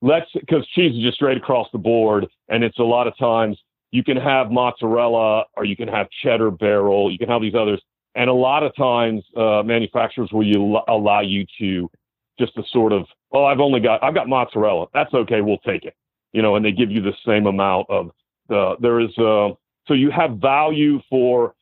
Let's 0.00 0.30
because 0.32 0.66
cheese 0.74 0.94
is 0.96 1.02
just 1.02 1.16
straight 1.16 1.36
across 1.36 1.66
the 1.72 1.78
board, 1.78 2.26
and 2.48 2.62
it's 2.62 2.78
a 2.78 2.84
lot 2.84 3.08
of 3.08 3.16
times 3.16 3.58
you 3.94 4.02
can 4.02 4.16
have 4.16 4.50
mozzarella 4.50 5.44
or 5.56 5.64
you 5.64 5.76
can 5.76 5.88
have 5.88 6.08
cheddar 6.22 6.50
barrel. 6.50 7.10
You 7.12 7.18
can 7.18 7.28
have 7.28 7.42
these 7.42 7.54
others, 7.54 7.80
and 8.14 8.28
a 8.28 8.34
lot 8.34 8.62
of 8.62 8.74
times 8.76 9.22
uh, 9.36 9.62
manufacturers 9.64 10.30
will 10.32 10.46
you 10.46 10.80
allow 10.88 11.20
you 11.20 11.46
to 11.60 11.90
just 12.38 12.54
to 12.56 12.62
sort 12.72 12.92
of, 12.92 13.06
oh, 13.32 13.44
I've 13.44 13.60
only 13.60 13.80
got 13.80 14.02
I've 14.02 14.14
got 14.14 14.28
mozzarella. 14.28 14.86
That's 14.92 15.14
okay. 15.14 15.40
We'll 15.42 15.58
take 15.58 15.84
it. 15.84 15.94
You 16.32 16.42
know, 16.42 16.56
and 16.56 16.64
they 16.64 16.72
give 16.72 16.90
you 16.90 17.02
the 17.02 17.14
same 17.26 17.46
amount 17.46 17.88
of 17.90 18.10
the. 18.48 18.76
There 18.80 19.00
is 19.00 19.16
uh, 19.18 19.54
so 19.86 19.94
you 19.94 20.10
have 20.10 20.38
value 20.38 21.00
for 21.08 21.54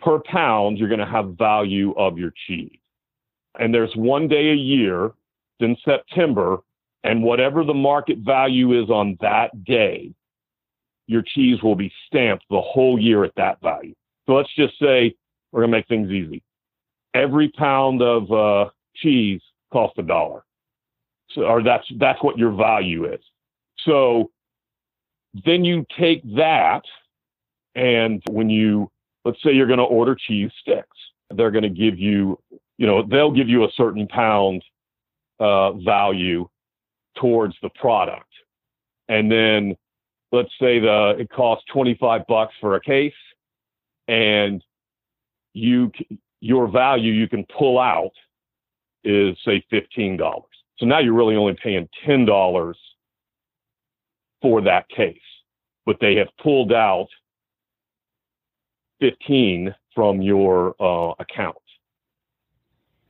per 0.00 0.20
pound. 0.20 0.78
You're 0.78 0.88
going 0.88 1.00
to 1.00 1.06
have 1.06 1.36
value 1.38 1.92
of 1.96 2.18
your 2.18 2.32
cheese 2.46 2.78
and 3.58 3.74
there's 3.74 3.94
one 3.96 4.28
day 4.28 4.50
a 4.50 4.54
year 4.54 5.12
in 5.60 5.76
September, 5.84 6.58
and 7.04 7.22
whatever 7.22 7.64
the 7.64 7.74
market 7.74 8.18
value 8.18 8.82
is 8.82 8.90
on 8.90 9.16
that 9.20 9.64
day, 9.64 10.12
your 11.06 11.22
cheese 11.22 11.62
will 11.62 11.76
be 11.76 11.92
stamped 12.06 12.44
the 12.50 12.60
whole 12.60 12.98
year 12.98 13.24
at 13.24 13.32
that 13.36 13.60
value. 13.62 13.94
So 14.26 14.34
let's 14.34 14.54
just 14.56 14.78
say 14.78 15.14
we're 15.52 15.62
going 15.62 15.72
to 15.72 15.78
make 15.78 15.88
things 15.88 16.10
easy. 16.10 16.42
Every 17.14 17.50
pound 17.50 18.02
of 18.02 18.30
uh, 18.30 18.70
cheese 18.96 19.40
costs 19.72 19.98
a 19.98 20.02
dollar. 20.02 20.42
So, 21.32 21.42
or 21.42 21.62
that's 21.62 21.84
that's 21.98 22.22
what 22.22 22.38
your 22.38 22.52
value 22.52 23.12
is. 23.12 23.20
So 23.84 24.30
then 25.44 25.64
you 25.64 25.84
take 25.98 26.22
that, 26.36 26.82
and 27.74 28.22
when 28.30 28.48
you 28.48 28.90
let's 29.24 29.42
say 29.42 29.52
you're 29.52 29.66
going 29.66 29.78
to 29.78 29.84
order 29.84 30.14
cheese 30.14 30.50
sticks, 30.60 30.96
they're 31.30 31.50
going 31.50 31.62
to 31.62 31.68
give 31.68 31.98
you 31.98 32.38
you 32.78 32.86
know, 32.86 33.02
they'll 33.02 33.32
give 33.32 33.48
you 33.48 33.64
a 33.64 33.68
certain 33.76 34.06
pound 34.06 34.62
uh, 35.40 35.72
value 35.72 36.48
towards 37.18 37.54
the 37.62 37.70
product. 37.70 38.28
And 39.08 39.30
then 39.30 39.76
let's 40.36 40.52
say 40.60 40.78
the 40.78 41.16
it 41.18 41.30
costs 41.30 41.64
25 41.72 42.26
bucks 42.28 42.54
for 42.60 42.76
a 42.76 42.80
case 42.80 43.12
and 44.06 44.62
you 45.54 45.90
your 46.40 46.68
value 46.68 47.12
you 47.12 47.28
can 47.28 47.44
pull 47.58 47.78
out 47.78 48.12
is 49.02 49.36
say 49.44 49.64
$15. 49.72 50.18
So 50.78 50.86
now 50.86 50.98
you're 50.98 51.14
really 51.14 51.36
only 51.36 51.56
paying 51.62 51.88
$10 52.06 52.74
for 54.42 54.60
that 54.62 54.88
case, 54.88 55.18
but 55.86 55.96
they 56.00 56.16
have 56.16 56.28
pulled 56.42 56.72
out 56.72 57.08
15 59.00 59.74
from 59.94 60.20
your 60.20 60.74
uh, 60.80 61.14
account. 61.18 61.56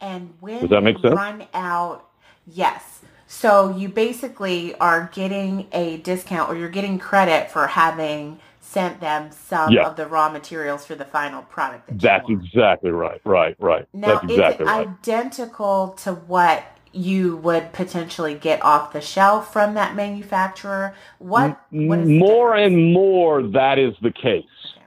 And 0.00 0.34
when 0.40 0.60
Does 0.60 0.70
that 0.70 0.82
make 0.82 0.98
sense? 0.98 1.14
run 1.14 1.46
out, 1.54 2.08
yes. 2.46 3.00
So 3.26 3.76
you 3.76 3.88
basically 3.88 4.74
are 4.76 5.10
getting 5.12 5.66
a 5.72 5.98
discount 5.98 6.50
or 6.50 6.56
you're 6.56 6.68
getting 6.68 6.98
credit 6.98 7.50
for 7.50 7.66
having 7.66 8.38
sent 8.60 9.00
them 9.00 9.30
some 9.32 9.72
Yeah. 9.72 9.86
of 9.86 9.96
the 9.96 10.06
raw 10.06 10.28
materials 10.28 10.84
for 10.86 10.94
the 10.94 11.04
final 11.04 11.42
product. 11.42 11.88
That 11.88 12.00
That's 12.00 12.30
exactly 12.30 12.90
right. 12.90 13.20
Right, 13.24 13.56
right. 13.58 13.86
Now, 13.92 14.20
That's 14.20 14.24
exactly 14.24 14.64
is 14.64 14.70
it 14.70 14.74
right. 14.74 14.86
identical 14.88 15.88
to 16.04 16.14
what 16.14 16.64
you 16.92 17.36
would 17.38 17.72
potentially 17.72 18.34
get 18.34 18.62
off 18.64 18.92
the 18.92 19.00
shelf 19.00 19.52
from 19.52 19.74
that 19.74 19.94
manufacturer? 19.94 20.94
What, 21.18 21.58
more 21.70 21.96
difference? 21.96 22.74
and 22.74 22.92
more 22.92 23.42
that 23.42 23.78
is 23.78 23.94
the 24.02 24.10
case. 24.12 24.44
Okay. 24.76 24.86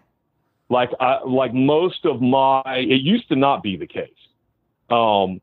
Like 0.70 0.90
I, 1.00 1.20
like 1.26 1.54
most 1.54 2.06
of 2.06 2.22
my, 2.22 2.62
it 2.66 3.02
used 3.02 3.28
to 3.30 3.36
not 3.36 3.64
be 3.64 3.78
the 3.78 3.88
case. 3.88 4.10
Um, 4.90 5.42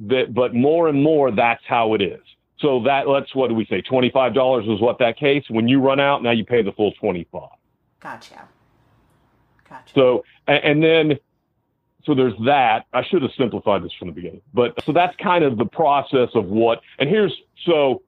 that, 0.00 0.34
but 0.34 0.54
more 0.54 0.88
and 0.88 1.02
more 1.02 1.30
that's 1.30 1.62
how 1.66 1.94
it 1.94 2.02
is. 2.02 2.20
So 2.58 2.82
that 2.84 3.08
let's 3.08 3.34
what 3.34 3.48
do 3.48 3.54
we 3.54 3.66
say? 3.66 3.82
Twenty 3.82 4.10
five 4.10 4.34
dollars 4.34 4.66
was 4.66 4.80
what 4.80 4.98
that 4.98 5.18
case. 5.18 5.44
When 5.48 5.68
you 5.68 5.80
run 5.80 6.00
out, 6.00 6.22
now 6.22 6.30
you 6.30 6.44
pay 6.44 6.62
the 6.62 6.72
full 6.72 6.92
twenty 6.92 7.26
five. 7.32 7.50
Gotcha. 8.00 8.48
Gotcha. 9.68 9.94
So 9.94 10.24
a- 10.46 10.64
and 10.64 10.82
then 10.82 11.18
so 12.04 12.14
there's 12.14 12.34
that. 12.44 12.86
I 12.92 13.02
should 13.04 13.22
have 13.22 13.32
simplified 13.36 13.82
this 13.82 13.92
from 13.98 14.08
the 14.08 14.14
beginning. 14.14 14.42
But 14.52 14.82
so 14.84 14.92
that's 14.92 15.16
kind 15.16 15.42
of 15.42 15.58
the 15.58 15.64
process 15.64 16.30
of 16.34 16.46
what 16.46 16.80
and 16.98 17.08
here's 17.08 17.34
so 17.64 18.02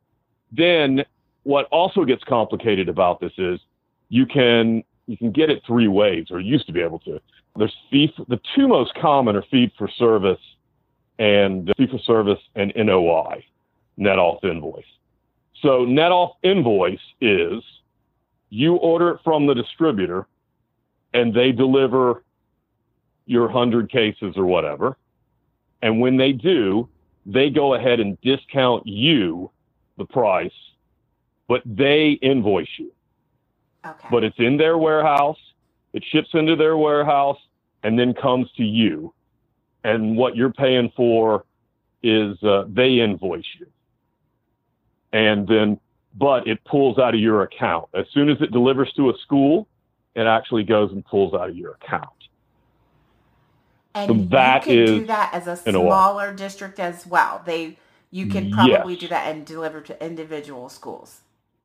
then 0.52 1.04
what 1.42 1.66
also 1.66 2.04
gets 2.04 2.22
complicated 2.24 2.88
about 2.88 3.20
this 3.20 3.32
is 3.38 3.60
you 4.08 4.26
can 4.26 4.84
you 5.06 5.16
can 5.16 5.32
get 5.32 5.50
it 5.50 5.62
three 5.66 5.88
ways 5.88 6.26
or 6.30 6.40
used 6.40 6.66
to 6.66 6.72
be 6.72 6.80
able 6.80 6.98
to. 7.00 7.20
There's 7.56 7.74
fee 7.90 8.12
the 8.28 8.40
two 8.54 8.68
most 8.68 8.94
common 8.94 9.34
are 9.34 9.44
fee 9.50 9.72
for 9.76 9.88
service 9.88 10.38
and 11.18 11.72
fee 11.76 11.86
for 11.86 11.98
service 12.00 12.40
and 12.54 12.72
NOI, 12.76 13.44
net 13.96 14.18
off 14.18 14.44
invoice. 14.44 14.84
So 15.62 15.84
net 15.84 16.12
off 16.12 16.36
invoice 16.42 17.00
is 17.20 17.62
you 18.50 18.74
order 18.74 19.10
it 19.10 19.20
from 19.24 19.46
the 19.46 19.54
distributor 19.54 20.26
and 21.14 21.34
they 21.34 21.52
deliver 21.52 22.22
your 23.26 23.46
100 23.46 23.90
cases 23.90 24.34
or 24.36 24.44
whatever. 24.44 24.96
And 25.82 26.00
when 26.00 26.16
they 26.16 26.32
do, 26.32 26.88
they 27.24 27.50
go 27.50 27.74
ahead 27.74 28.00
and 28.00 28.20
discount 28.20 28.86
you 28.86 29.50
the 29.98 30.04
price, 30.04 30.52
but 31.48 31.62
they 31.64 32.18
invoice 32.22 32.68
you. 32.78 32.92
okay. 33.84 34.08
But 34.10 34.24
it's 34.24 34.38
in 34.38 34.56
their 34.56 34.78
warehouse, 34.78 35.38
it 35.92 36.04
ships 36.12 36.28
into 36.34 36.54
their 36.54 36.76
warehouse, 36.76 37.38
and 37.82 37.98
then 37.98 38.14
comes 38.14 38.50
to 38.56 38.62
you. 38.62 39.12
And 39.86 40.16
what 40.16 40.36
you're 40.36 40.52
paying 40.52 40.92
for 40.96 41.46
is 42.02 42.42
uh, 42.42 42.64
they 42.68 43.00
invoice 43.00 43.44
you. 43.60 43.68
And 45.12 45.48
then, 45.48 45.80
but 46.14 46.48
it 46.48 46.64
pulls 46.64 46.98
out 46.98 47.14
of 47.14 47.20
your 47.20 47.42
account. 47.42 47.88
As 47.94 48.06
soon 48.12 48.28
as 48.30 48.38
it 48.42 48.52
delivers 48.52 48.92
to 48.96 49.10
a 49.10 49.14
school, 49.24 49.68
it 50.16 50.26
actually 50.26 50.64
goes 50.64 50.92
and 50.92 51.04
pulls 51.04 51.34
out 51.34 51.50
of 51.50 51.56
your 51.56 51.78
account. 51.82 52.10
And 53.94 54.08
So 54.08 54.14
you 54.14 54.30
that 54.30 54.64
can 54.64 54.84
do 54.84 55.06
that 55.06 55.32
as 55.34 55.46
a 55.46 55.56
smaller 55.56 56.34
district 56.34 56.80
as 56.80 57.06
well. 57.06 57.42
They 57.46 57.78
you 58.10 58.26
can 58.26 58.50
probably 58.50 58.94
Yes. 58.94 59.00
do 59.02 59.08
that 59.08 59.28
and 59.34 59.46
deliver 59.46 59.80
to 59.82 60.04
individual 60.04 60.68
schools. 60.68 61.20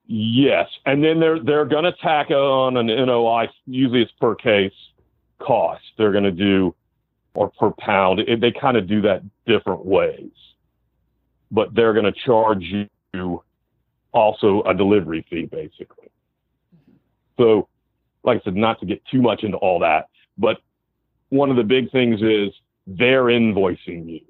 Yes, 0.07 0.67
and 0.85 1.03
then 1.03 1.19
they're 1.19 1.39
they're 1.43 1.65
going 1.65 1.85
to 1.85 1.93
tack 2.03 2.31
on 2.31 2.77
an 2.77 2.87
NOI. 2.87 3.47
Usually, 3.65 4.01
it's 4.03 4.11
per 4.21 4.35
case 4.35 4.73
cost. 5.39 5.83
They're 5.97 6.11
going 6.11 6.25
to 6.25 6.31
do 6.31 6.75
or 7.33 7.49
per 7.49 7.71
pound. 7.79 8.19
It, 8.19 8.41
they 8.41 8.51
kind 8.51 8.77
of 8.77 8.87
do 8.87 9.01
that 9.01 9.23
different 9.45 9.85
ways, 9.85 10.31
but 11.49 11.73
they're 11.73 11.93
going 11.93 12.05
to 12.05 12.19
charge 12.25 12.63
you 13.13 13.43
also 14.11 14.63
a 14.63 14.73
delivery 14.73 15.25
fee, 15.29 15.45
basically. 15.45 16.09
So, 17.37 17.67
like 18.23 18.41
I 18.41 18.43
said, 18.43 18.55
not 18.55 18.79
to 18.81 18.85
get 18.85 19.03
too 19.05 19.21
much 19.21 19.43
into 19.43 19.57
all 19.57 19.79
that, 19.79 20.09
but 20.37 20.57
one 21.29 21.49
of 21.49 21.55
the 21.55 21.63
big 21.63 21.91
things 21.91 22.21
is 22.21 22.53
they're 22.85 23.25
invoicing 23.25 24.09
you. 24.09 24.21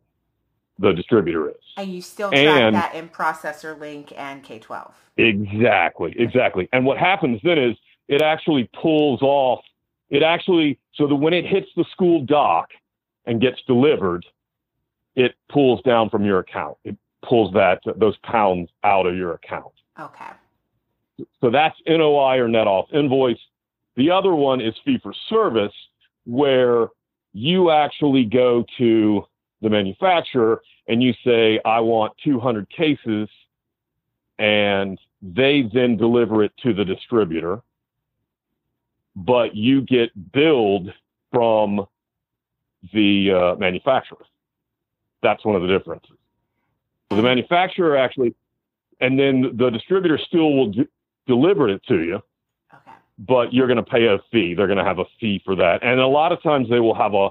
The 0.80 0.94
distributor 0.94 1.50
is. 1.50 1.56
And 1.78 1.92
you 1.94 2.02
still 2.02 2.30
track 2.30 2.42
And- 2.44 2.76
that 2.76 2.96
in 2.96 3.10
Processor 3.10 3.80
Link 3.80 4.14
and 4.16 4.44
K 4.44 4.60
twelve. 4.60 4.94
Exactly, 5.18 6.16
exactly. 6.18 6.70
And 6.74 6.86
what 6.86 6.98
happens 6.98 7.40
then 7.44 7.58
is 7.58 7.78
it 8.08 8.22
actually 8.22 8.70
pulls 8.82 9.22
off. 9.22 9.64
It 10.10 10.24
actually 10.24 10.80
so 10.96 11.08
that 11.08 11.16
when 11.16 11.34
it 11.34 11.46
hits 11.46 11.68
the 11.76 11.86
school 11.92 12.24
dock 12.26 12.70
and 13.26 13.42
gets 13.42 13.62
delivered, 13.68 14.26
it 15.16 15.36
pulls 15.50 15.82
down 15.84 16.10
from 16.10 16.26
your 16.26 16.40
account. 16.40 16.78
It 16.84 16.98
pulls 17.28 17.54
that 17.54 17.82
those 17.98 18.18
pounds 18.18 18.70
out 18.84 19.06
of 19.06 19.16
your 19.16 19.34
account. 19.34 19.74
Okay. 20.00 20.32
So 21.40 21.52
that's 21.52 21.76
NOI 21.86 22.38
or 22.38 22.48
net 22.48 22.68
off 22.68 22.88
invoice. 22.94 23.38
The 23.96 24.10
other 24.10 24.34
one 24.34 24.62
is 24.62 24.74
fee 24.84 25.00
for 25.04 25.14
service, 25.30 25.74
where 26.26 26.88
you 27.34 27.70
actually 27.72 28.26
go 28.26 28.66
to 28.78 29.26
the 29.62 29.70
manufacturer 29.70 30.62
and 30.88 31.04
you 31.04 31.14
say, 31.24 31.60
I 31.64 31.80
want 31.80 32.14
200 32.24 32.70
cases, 32.70 33.30
and 34.40 35.00
they 35.22 35.70
then 35.74 35.98
deliver 35.98 36.44
it 36.44 36.52
to 36.64 36.74
the 36.74 36.84
distributor, 36.84 37.62
but 39.16 39.56
you 39.56 39.82
get 39.82 40.10
billed 40.32 40.92
from 41.32 41.86
the 42.94 43.32
uh, 43.32 43.56
manufacturer. 43.60 44.18
That's 45.22 45.44
one 45.46 45.56
of 45.56 45.62
the 45.62 45.68
differences. 45.68 46.18
So 47.10 47.18
the 47.18 47.24
manufacturer 47.24 47.98
actually, 47.98 48.34
and 49.00 49.20
then 49.20 49.52
the 49.58 49.70
distributor 49.70 50.18
still 50.18 50.54
will 50.54 50.72
d- 50.72 50.88
deliver 51.28 51.70
it 51.70 51.84
to 51.88 52.02
you, 52.04 52.16
Okay. 52.74 52.92
but 53.20 53.54
you're 53.54 53.68
going 53.68 53.78
to 53.78 53.84
pay 53.84 54.06
a 54.08 54.20
fee. 54.32 54.54
They're 54.54 54.68
going 54.68 54.80
to 54.80 54.84
have 54.86 55.00
a 55.00 55.06
fee 55.20 55.42
for 55.46 55.56
that, 55.58 55.84
and 55.84 56.00
a 56.00 56.08
lot 56.08 56.32
of 56.32 56.42
times 56.42 56.70
they 56.70 56.80
will 56.80 56.96
have 56.96 57.14
a 57.14 57.30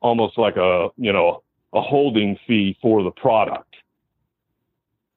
almost 0.00 0.38
like 0.38 0.56
a 0.56 0.88
you 0.96 1.12
know 1.12 1.42
a 1.72 1.80
holding 1.80 2.38
fee 2.46 2.76
for 2.80 3.02
the 3.02 3.10
product. 3.10 3.74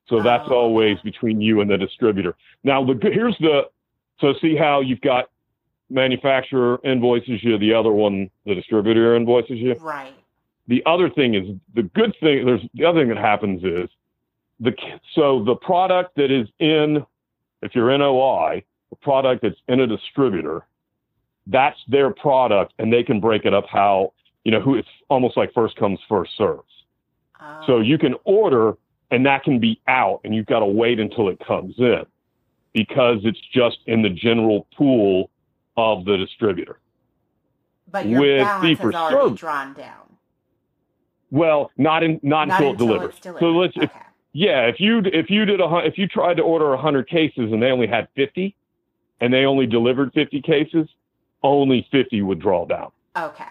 So 0.08 0.22
that's 0.24 0.48
Oh, 0.50 0.56
always 0.56 0.98
between 1.02 1.39
you 1.39 1.62
and 1.62 1.70
the 1.70 1.78
distributor. 1.78 2.36
Now 2.63 2.84
the 2.84 2.98
here's 3.02 3.38
the 3.39 3.70
so 4.20 4.34
see 4.42 4.56
how 4.56 4.82
you've 4.82 5.02
got 5.02 5.30
manufacturer 5.89 6.80
invoices 6.84 7.43
you, 7.43 7.58
the 7.58 7.73
other 7.73 7.91
one 7.91 8.30
the 8.45 8.56
distributor 8.56 9.15
invoices 9.15 9.58
you. 9.58 9.73
Right. 9.75 10.13
the 10.67 10.84
other 10.86 11.10
thing 11.10 11.36
is 11.36 11.47
the 11.73 11.84
good 11.84 12.15
thing. 12.19 12.45
There's 12.45 12.62
the 12.73 12.86
other 12.86 13.02
thing 13.02 13.10
that 13.10 13.17
happens 13.17 13.63
is 13.63 13.89
the 14.60 14.73
so 15.15 15.43
the 15.43 15.56
product 15.56 16.15
that 16.15 16.32
is 16.32 16.47
in 16.60 17.06
if 17.62 17.75
you're 17.75 17.91
in 17.91 18.02
OI, 18.02 18.63
the 18.89 18.95
product 18.95 19.41
that's 19.41 19.60
in 19.67 19.80
a 19.82 19.88
distributor, 19.88 20.65
that's 21.47 21.78
their 21.88 22.12
product, 22.12 22.73
and 22.80 22.91
they 22.91 23.04
can 23.04 23.19
break 23.19 23.45
it 23.45 23.54
up 23.54 23.65
how 23.69 24.13
you 24.43 24.52
know 24.52 24.62
who 24.62 24.75
it's 24.75 24.88
almost 25.10 25.38
like 25.38 25.54
first 25.54 25.75
comes 25.75 25.99
first 26.08 26.32
serves. 26.38 26.63
Oh. 27.41 27.63
So 27.65 27.80
you 27.80 27.97
can 27.97 28.15
order, 28.25 28.73
and 29.12 29.25
that 29.25 29.43
can 29.43 29.60
be 29.60 29.82
out, 29.88 30.21
and 30.23 30.36
you've 30.36 30.45
got 30.45 30.60
to 30.60 30.65
wait 30.65 30.99
until 30.99 31.30
it 31.30 31.39
comes 31.45 31.75
in 31.78 32.06
because 32.73 33.19
it's 33.23 33.39
just 33.52 33.80
in 33.88 34.02
the 34.02 34.10
general 34.10 34.67
pool 34.78 35.30
of 35.80 36.06
the 36.06 36.18
distributor. 36.18 36.80
But 37.92 38.08
your 38.08 38.20
with 38.20 38.42
balance 38.42 38.80
has 38.80 38.94
already 38.94 39.15
service, 39.15 39.39
drawn 39.39 39.74
down. 39.74 40.18
Well, 41.32 41.72
not 41.78 42.04
in 42.04 42.20
not, 42.22 42.48
not 42.48 42.62
until, 42.62 42.72
until, 42.72 42.86
it 42.86 43.22
delivers. 43.22 43.39
So 43.39 43.46
let's 43.52 43.78
okay. 43.78 43.86
if, 43.86 43.92
yeah, 44.34 44.68
if 44.68 44.80
you 44.80 45.02
if 45.06 45.30
you 45.30 45.46
did 45.46 45.62
a 45.62 45.78
if 45.86 45.98
you 45.98 46.08
tried 46.08 46.36
to 46.36 46.44
order 46.44 46.76
hundred 46.78 47.10
cases 47.10 47.52
and 47.52 47.62
they 47.62 47.72
only 47.72 47.88
had 47.88 48.08
fifty, 48.15 48.56
and 49.22 49.34
they 49.34 49.46
only 49.46 49.65
delivered 49.65 50.13
fifty 50.13 50.42
cases, 50.42 50.88
only 51.42 51.88
fifty 51.92 52.22
would 52.22 52.39
draw 52.39 52.65
down. 52.65 52.92
Okay. 53.18 53.46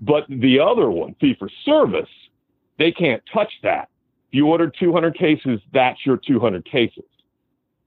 But 0.00 0.24
the 0.28 0.60
other 0.60 0.90
one, 0.90 1.14
fee 1.20 1.34
for 1.38 1.48
service, 1.64 2.08
they 2.78 2.92
can't 2.92 3.22
touch 3.32 3.52
that. 3.62 3.88
If 4.28 4.34
you 4.34 4.46
ordered 4.48 4.76
200 4.78 5.16
cases, 5.16 5.60
that's 5.72 6.04
your 6.04 6.18
200 6.18 6.64
cases. 6.64 7.04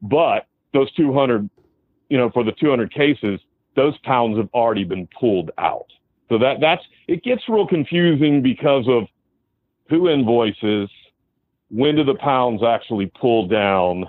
But 0.02 0.48
those 0.74 0.92
200, 0.94 1.50
you 2.10 2.18
know, 2.18 2.30
for 2.32 2.44
the 2.44 2.52
200 2.52 2.94
cases, 2.94 3.40
those 3.76 3.98
pounds 4.00 4.38
have 4.38 4.50
already 4.54 4.84
been 4.84 5.08
pulled 5.20 5.52
out. 5.58 5.88
So 6.30 6.38
that 6.38 6.60
that's 6.60 6.84
it 7.08 7.24
gets 7.24 7.42
real 7.50 7.68
confusing 7.68 8.42
because 8.42 8.86
of 8.88 9.08
who 9.90 10.10
invoices, 10.10 10.90
when 11.72 11.96
do 11.96 12.04
the 12.04 12.16
pounds 12.16 12.62
actually 12.64 13.12
pull 13.20 13.48
down. 13.48 14.06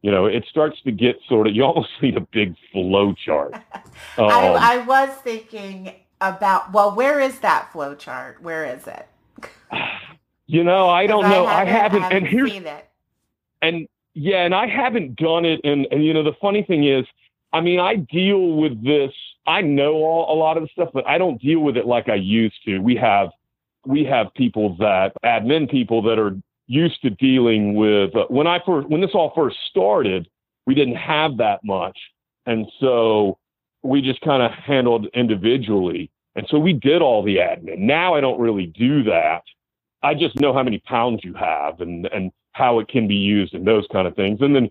You 0.00 0.12
know, 0.12 0.26
it 0.26 0.46
starts 0.48 0.80
to 0.82 0.92
get 0.92 1.16
sort 1.28 1.46
of 1.46 1.54
you 1.54 1.62
almost 1.64 1.90
need 2.00 2.16
a 2.16 2.26
big 2.32 2.54
flow 2.72 3.14
chart. 3.14 3.54
Um, 4.16 4.30
I, 4.30 4.74
I 4.74 4.78
was 4.86 5.10
thinking 5.24 5.92
about 6.20 6.72
well, 6.72 6.94
where 6.94 7.18
is 7.18 7.40
that 7.40 7.72
flow 7.72 7.96
chart? 7.96 8.40
Where 8.42 8.64
is 8.64 8.86
it? 8.86 9.08
You 10.50 10.64
know, 10.64 10.88
I 10.88 11.06
don't 11.12 11.28
know. 11.28 11.44
I 11.44 11.66
haven't, 11.66 12.02
I 12.02 12.04
haven't 12.04 12.16
and 12.16 12.26
here's 12.26 12.52
and 13.60 13.86
yeah, 14.18 14.44
and 14.44 14.54
I 14.54 14.66
haven't 14.66 15.16
done 15.16 15.44
it. 15.44 15.60
And 15.64 15.86
and 15.90 16.04
you 16.04 16.12
know, 16.12 16.24
the 16.24 16.34
funny 16.40 16.62
thing 16.64 16.86
is, 16.86 17.06
I 17.52 17.60
mean, 17.60 17.80
I 17.80 17.96
deal 17.96 18.54
with 18.54 18.84
this. 18.84 19.12
I 19.46 19.62
know 19.62 19.94
all, 19.94 20.34
a 20.34 20.36
lot 20.38 20.56
of 20.56 20.64
the 20.64 20.68
stuff, 20.72 20.90
but 20.92 21.06
I 21.06 21.18
don't 21.18 21.40
deal 21.40 21.60
with 21.60 21.76
it 21.76 21.86
like 21.86 22.08
I 22.08 22.16
used 22.16 22.56
to. 22.66 22.78
We 22.80 22.96
have 22.96 23.30
we 23.86 24.04
have 24.04 24.34
people 24.34 24.76
that 24.78 25.12
admin 25.24 25.70
people 25.70 26.02
that 26.02 26.18
are 26.18 26.36
used 26.66 27.00
to 27.02 27.10
dealing 27.10 27.74
with. 27.74 28.14
Uh, 28.16 28.26
when 28.28 28.46
I 28.48 28.60
first 28.66 28.88
when 28.88 29.00
this 29.00 29.12
all 29.14 29.32
first 29.36 29.56
started, 29.70 30.28
we 30.66 30.74
didn't 30.74 30.96
have 30.96 31.36
that 31.38 31.60
much, 31.64 31.98
and 32.46 32.66
so 32.80 33.38
we 33.84 34.02
just 34.02 34.20
kind 34.22 34.42
of 34.42 34.50
handled 34.52 35.06
individually. 35.14 36.10
And 36.36 36.46
so 36.50 36.58
we 36.58 36.72
did 36.72 37.02
all 37.02 37.22
the 37.22 37.36
admin. 37.36 37.78
Now 37.78 38.14
I 38.14 38.20
don't 38.20 38.40
really 38.40 38.66
do 38.66 39.04
that. 39.04 39.42
I 40.02 40.14
just 40.14 40.38
know 40.40 40.52
how 40.52 40.62
many 40.62 40.78
pounds 40.78 41.20
you 41.24 41.34
have 41.34 41.80
and, 41.80 42.06
and 42.06 42.30
how 42.58 42.80
it 42.80 42.88
can 42.88 43.06
be 43.06 43.14
used 43.14 43.54
and 43.54 43.66
those 43.66 43.86
kind 43.92 44.08
of 44.08 44.16
things. 44.16 44.40
And 44.40 44.54
then 44.54 44.68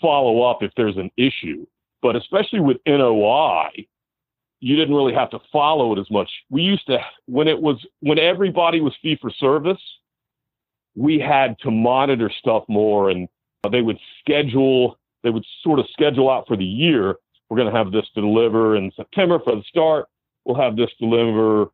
follow 0.00 0.42
up 0.42 0.62
if 0.62 0.70
there's 0.76 0.98
an 0.98 1.10
issue. 1.16 1.66
But 2.02 2.14
especially 2.14 2.60
with 2.60 2.76
NOI, 2.86 3.68
you 4.60 4.76
didn't 4.76 4.94
really 4.94 5.14
have 5.14 5.30
to 5.30 5.38
follow 5.50 5.94
it 5.94 5.98
as 5.98 6.10
much. 6.10 6.30
We 6.50 6.62
used 6.62 6.86
to, 6.86 6.98
when 7.26 7.48
it 7.48 7.60
was, 7.60 7.84
when 8.00 8.18
everybody 8.18 8.80
was 8.80 8.94
fee 9.00 9.18
for 9.20 9.30
service, 9.30 9.80
we 10.94 11.18
had 11.18 11.58
to 11.60 11.70
monitor 11.70 12.30
stuff 12.38 12.64
more 12.68 13.10
and 13.10 13.26
they 13.70 13.80
would 13.80 13.98
schedule, 14.20 14.98
they 15.22 15.30
would 15.30 15.44
sort 15.62 15.78
of 15.78 15.86
schedule 15.92 16.30
out 16.30 16.46
for 16.46 16.56
the 16.56 16.64
year. 16.64 17.16
We're 17.48 17.56
going 17.56 17.72
to 17.72 17.76
have 17.76 17.90
this 17.90 18.06
to 18.14 18.20
deliver 18.20 18.76
in 18.76 18.92
September 18.96 19.38
for 19.42 19.56
the 19.56 19.62
start. 19.68 20.06
We'll 20.44 20.60
have 20.60 20.76
this 20.76 20.90
deliver 20.98 21.70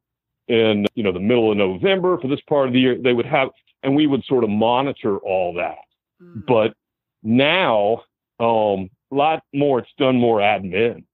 in 0.48 0.86
you 0.94 1.02
know 1.02 1.12
the 1.12 1.20
middle 1.20 1.50
of 1.50 1.56
November 1.56 2.18
for 2.18 2.28
this 2.28 2.40
part 2.48 2.68
of 2.68 2.72
the 2.72 2.80
year. 2.80 2.96
They 3.02 3.12
would 3.12 3.26
have, 3.26 3.48
and 3.86 3.94
we 3.94 4.08
would 4.08 4.24
sort 4.24 4.42
of 4.44 4.50
monitor 4.50 5.16
all 5.18 5.54
that. 5.54 5.78
Mm-hmm. 6.20 6.40
But 6.46 6.74
now, 7.22 8.02
um, 8.40 8.90
a 9.12 9.14
lot 9.14 9.44
more. 9.54 9.78
It's 9.78 9.88
done 9.96 10.16
more 10.16 10.40
admin, 10.40 11.04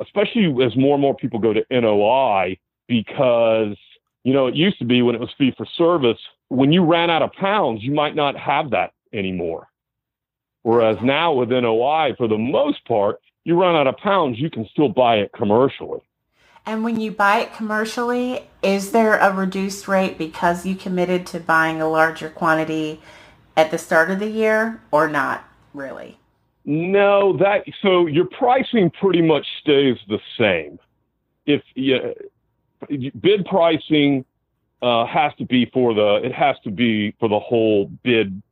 especially 0.00 0.46
as 0.64 0.76
more 0.76 0.94
and 0.94 1.02
more 1.02 1.16
people 1.16 1.40
go 1.40 1.52
to 1.52 1.66
NOI 1.70 2.58
because 2.86 3.76
you 4.22 4.32
know 4.32 4.46
it 4.46 4.54
used 4.54 4.78
to 4.78 4.84
be 4.84 5.02
when 5.02 5.16
it 5.16 5.20
was 5.20 5.34
fee 5.36 5.52
for 5.56 5.66
service. 5.66 6.18
When 6.48 6.72
you 6.72 6.84
ran 6.84 7.10
out 7.10 7.22
of 7.22 7.32
pounds, 7.32 7.82
you 7.82 7.92
might 7.92 8.14
not 8.14 8.36
have 8.36 8.70
that 8.70 8.92
anymore. 9.12 9.66
Whereas 10.62 10.96
now 11.02 11.32
with 11.32 11.48
NOI, 11.48 12.14
for 12.16 12.28
the 12.28 12.38
most 12.38 12.84
part, 12.86 13.20
you 13.44 13.60
run 13.60 13.74
out 13.74 13.88
of 13.88 13.96
pounds, 13.96 14.38
you 14.38 14.48
can 14.48 14.66
still 14.70 14.88
buy 14.88 15.16
it 15.16 15.32
commercially. 15.32 16.00
And 16.66 16.82
when 16.82 16.98
you 16.98 17.12
buy 17.12 17.38
it 17.38 17.54
commercially, 17.54 18.48
is 18.60 18.90
there 18.90 19.16
a 19.16 19.32
reduced 19.32 19.86
rate 19.86 20.18
because 20.18 20.66
you 20.66 20.74
committed 20.74 21.24
to 21.28 21.38
buying 21.38 21.80
a 21.80 21.88
larger 21.88 22.28
quantity 22.28 23.00
at 23.56 23.70
the 23.70 23.78
start 23.78 24.10
of 24.10 24.18
the 24.18 24.28
year 24.28 24.82
or 24.90 25.08
not 25.08 25.44
really? 25.72 26.18
No, 26.64 27.36
that 27.36 27.62
so 27.80 28.06
your 28.06 28.24
pricing 28.24 28.90
pretty 28.90 29.22
much 29.22 29.46
stays 29.60 29.96
the 30.08 30.18
same. 30.36 30.80
If 31.46 31.62
you, 31.76 32.12
bid 33.20 33.46
pricing 33.46 34.24
uh, 34.82 35.06
has 35.06 35.32
to 35.38 35.44
be 35.44 35.70
for 35.72 35.94
the 35.94 36.20
it 36.24 36.32
has 36.32 36.56
to 36.64 36.72
be 36.72 37.14
for 37.20 37.28
the 37.28 37.38
whole 37.38 37.86
bid 38.02 38.42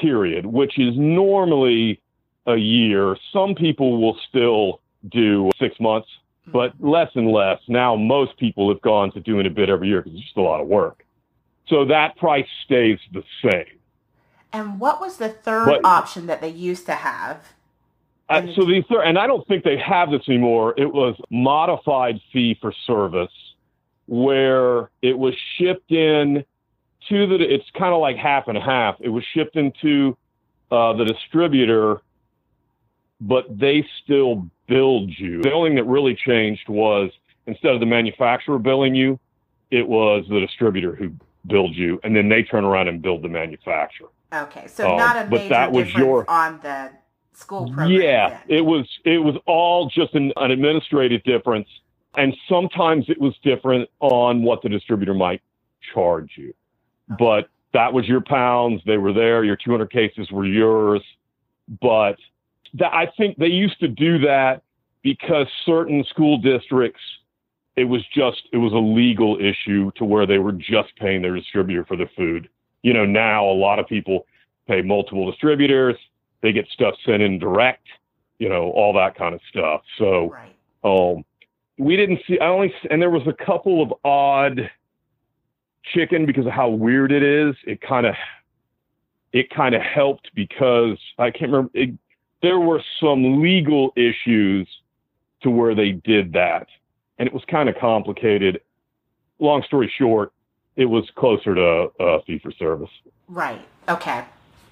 period, 0.00 0.46
which 0.46 0.78
is 0.78 0.94
normally 0.96 2.00
a 2.46 2.54
year. 2.54 3.16
Some 3.32 3.56
people 3.56 4.00
will 4.00 4.16
still 4.28 4.80
do 5.10 5.50
six 5.58 5.74
months 5.80 6.08
but 6.52 6.72
less 6.80 7.10
and 7.14 7.30
less. 7.30 7.60
Now, 7.68 7.96
most 7.96 8.36
people 8.38 8.68
have 8.72 8.80
gone 8.82 9.12
to 9.12 9.20
doing 9.20 9.46
a 9.46 9.50
bid 9.50 9.70
every 9.70 9.88
year 9.88 10.02
because 10.02 10.16
it's 10.16 10.24
just 10.24 10.36
a 10.36 10.42
lot 10.42 10.60
of 10.60 10.66
work. 10.66 11.04
So 11.68 11.84
that 11.86 12.16
price 12.16 12.46
stays 12.64 12.98
the 13.12 13.22
same. 13.42 13.78
And 14.52 14.80
what 14.80 15.00
was 15.00 15.18
the 15.18 15.28
third 15.28 15.66
but, 15.66 15.80
option 15.84 16.26
that 16.26 16.40
they 16.40 16.48
used 16.48 16.86
to 16.86 16.94
have? 16.94 17.52
Uh, 18.28 18.42
so 18.54 18.64
the 18.64 18.82
third, 18.88 19.02
and 19.02 19.18
I 19.18 19.26
don't 19.26 19.46
think 19.46 19.64
they 19.64 19.78
have 19.78 20.10
this 20.10 20.22
anymore. 20.28 20.74
It 20.76 20.92
was 20.92 21.16
modified 21.30 22.20
fee 22.32 22.56
for 22.60 22.72
service, 22.86 23.32
where 24.06 24.90
it 25.02 25.18
was 25.18 25.34
shipped 25.56 25.90
in 25.90 26.44
to 27.08 27.26
the. 27.26 27.36
It's 27.40 27.64
kind 27.78 27.94
of 27.94 28.00
like 28.00 28.16
half 28.16 28.48
and 28.48 28.58
half. 28.58 28.96
It 29.00 29.08
was 29.08 29.24
shipped 29.34 29.56
into 29.56 30.16
uh, 30.70 30.94
the 30.94 31.04
distributor, 31.04 32.02
but 33.20 33.46
they 33.58 33.86
still 34.02 34.48
build 34.66 35.10
you. 35.18 35.42
The 35.42 35.52
only 35.52 35.70
thing 35.70 35.76
that 35.76 35.84
really 35.84 36.14
changed 36.14 36.68
was 36.68 37.10
instead 37.46 37.74
of 37.74 37.80
the 37.80 37.86
manufacturer 37.86 38.58
billing 38.58 38.94
you, 38.94 39.18
it 39.70 39.86
was 39.86 40.24
the 40.28 40.40
distributor 40.40 40.94
who 40.94 41.12
billed 41.46 41.74
you, 41.74 42.00
and 42.04 42.14
then 42.14 42.28
they 42.28 42.42
turn 42.42 42.64
around 42.64 42.88
and 42.88 43.02
build 43.02 43.22
the 43.22 43.28
manufacturer. 43.28 44.08
Okay, 44.32 44.66
so 44.66 44.90
um, 44.90 44.96
not 44.98 45.16
a 45.16 45.28
major 45.28 45.48
that 45.48 45.72
was 45.72 45.86
difference 45.86 46.06
your, 46.06 46.30
on 46.30 46.60
the 46.62 46.90
school 47.32 47.66
program. 47.66 47.90
Yeah, 47.90 48.28
then. 48.28 48.40
it 48.48 48.60
was. 48.60 48.86
It 49.04 49.18
was 49.18 49.36
all 49.46 49.88
just 49.88 50.14
an, 50.14 50.32
an 50.36 50.50
administrative 50.50 51.22
difference, 51.24 51.68
and 52.16 52.34
sometimes 52.48 53.06
it 53.08 53.20
was 53.20 53.34
different 53.42 53.88
on 54.00 54.42
what 54.42 54.62
the 54.62 54.68
distributor 54.68 55.14
might 55.14 55.40
charge 55.94 56.32
you. 56.36 56.52
But 57.18 57.48
that 57.72 57.92
was 57.92 58.06
your 58.06 58.20
pounds; 58.20 58.82
they 58.86 58.98
were 58.98 59.14
there. 59.14 59.44
Your 59.44 59.56
200 59.56 59.90
cases 59.90 60.30
were 60.30 60.46
yours, 60.46 61.02
but 61.80 62.16
that 62.74 62.92
I 62.92 63.10
think 63.16 63.38
they 63.38 63.46
used 63.46 63.78
to 63.80 63.88
do 63.88 64.18
that 64.20 64.62
because 65.02 65.46
certain 65.64 66.04
school 66.04 66.38
districts, 66.38 67.00
it 67.76 67.84
was 67.84 68.02
just 68.14 68.42
it 68.52 68.58
was 68.58 68.72
a 68.72 68.76
legal 68.76 69.38
issue 69.38 69.90
to 69.96 70.04
where 70.04 70.26
they 70.26 70.38
were 70.38 70.52
just 70.52 70.94
paying 70.96 71.22
their 71.22 71.34
distributor 71.34 71.84
for 71.84 71.96
the 71.96 72.06
food. 72.16 72.48
You 72.82 72.92
know, 72.92 73.06
now 73.06 73.44
a 73.44 73.54
lot 73.54 73.78
of 73.78 73.86
people 73.86 74.26
pay 74.66 74.82
multiple 74.82 75.30
distributors. 75.30 75.96
They 76.42 76.52
get 76.52 76.68
stuff 76.68 76.94
sent 77.04 77.22
in 77.22 77.38
direct. 77.38 77.86
You 78.38 78.48
know, 78.48 78.70
all 78.70 78.92
that 78.94 79.16
kind 79.16 79.34
of 79.34 79.40
stuff. 79.48 79.82
So, 79.98 80.30
right. 80.30 80.54
um, 80.84 81.24
we 81.78 81.96
didn't 81.96 82.20
see. 82.26 82.38
I 82.38 82.46
only 82.46 82.72
and 82.90 83.00
there 83.00 83.10
was 83.10 83.26
a 83.26 83.44
couple 83.44 83.82
of 83.82 83.92
odd 84.04 84.70
chicken 85.94 86.26
because 86.26 86.46
of 86.46 86.52
how 86.52 86.68
weird 86.68 87.12
it 87.12 87.22
is. 87.22 87.56
It 87.66 87.80
kind 87.80 88.06
of 88.06 88.14
it 89.32 89.50
kind 89.50 89.74
of 89.74 89.82
helped 89.82 90.30
because 90.34 90.98
I 91.18 91.30
can't 91.30 91.50
remember. 91.50 91.70
It, 91.74 91.90
there 92.42 92.58
were 92.58 92.82
some 93.00 93.42
legal 93.42 93.92
issues 93.96 94.68
to 95.42 95.50
where 95.50 95.74
they 95.74 95.92
did 95.92 96.32
that. 96.32 96.66
And 97.18 97.26
it 97.26 97.34
was 97.34 97.42
kind 97.50 97.68
of 97.68 97.76
complicated. 97.80 98.60
Long 99.38 99.62
story 99.64 99.92
short, 99.98 100.32
it 100.76 100.86
was 100.86 101.08
closer 101.16 101.54
to 101.54 101.90
uh, 102.00 102.20
fee 102.26 102.38
for 102.38 102.52
service. 102.52 102.90
Right. 103.28 103.66
Okay. 103.88 104.24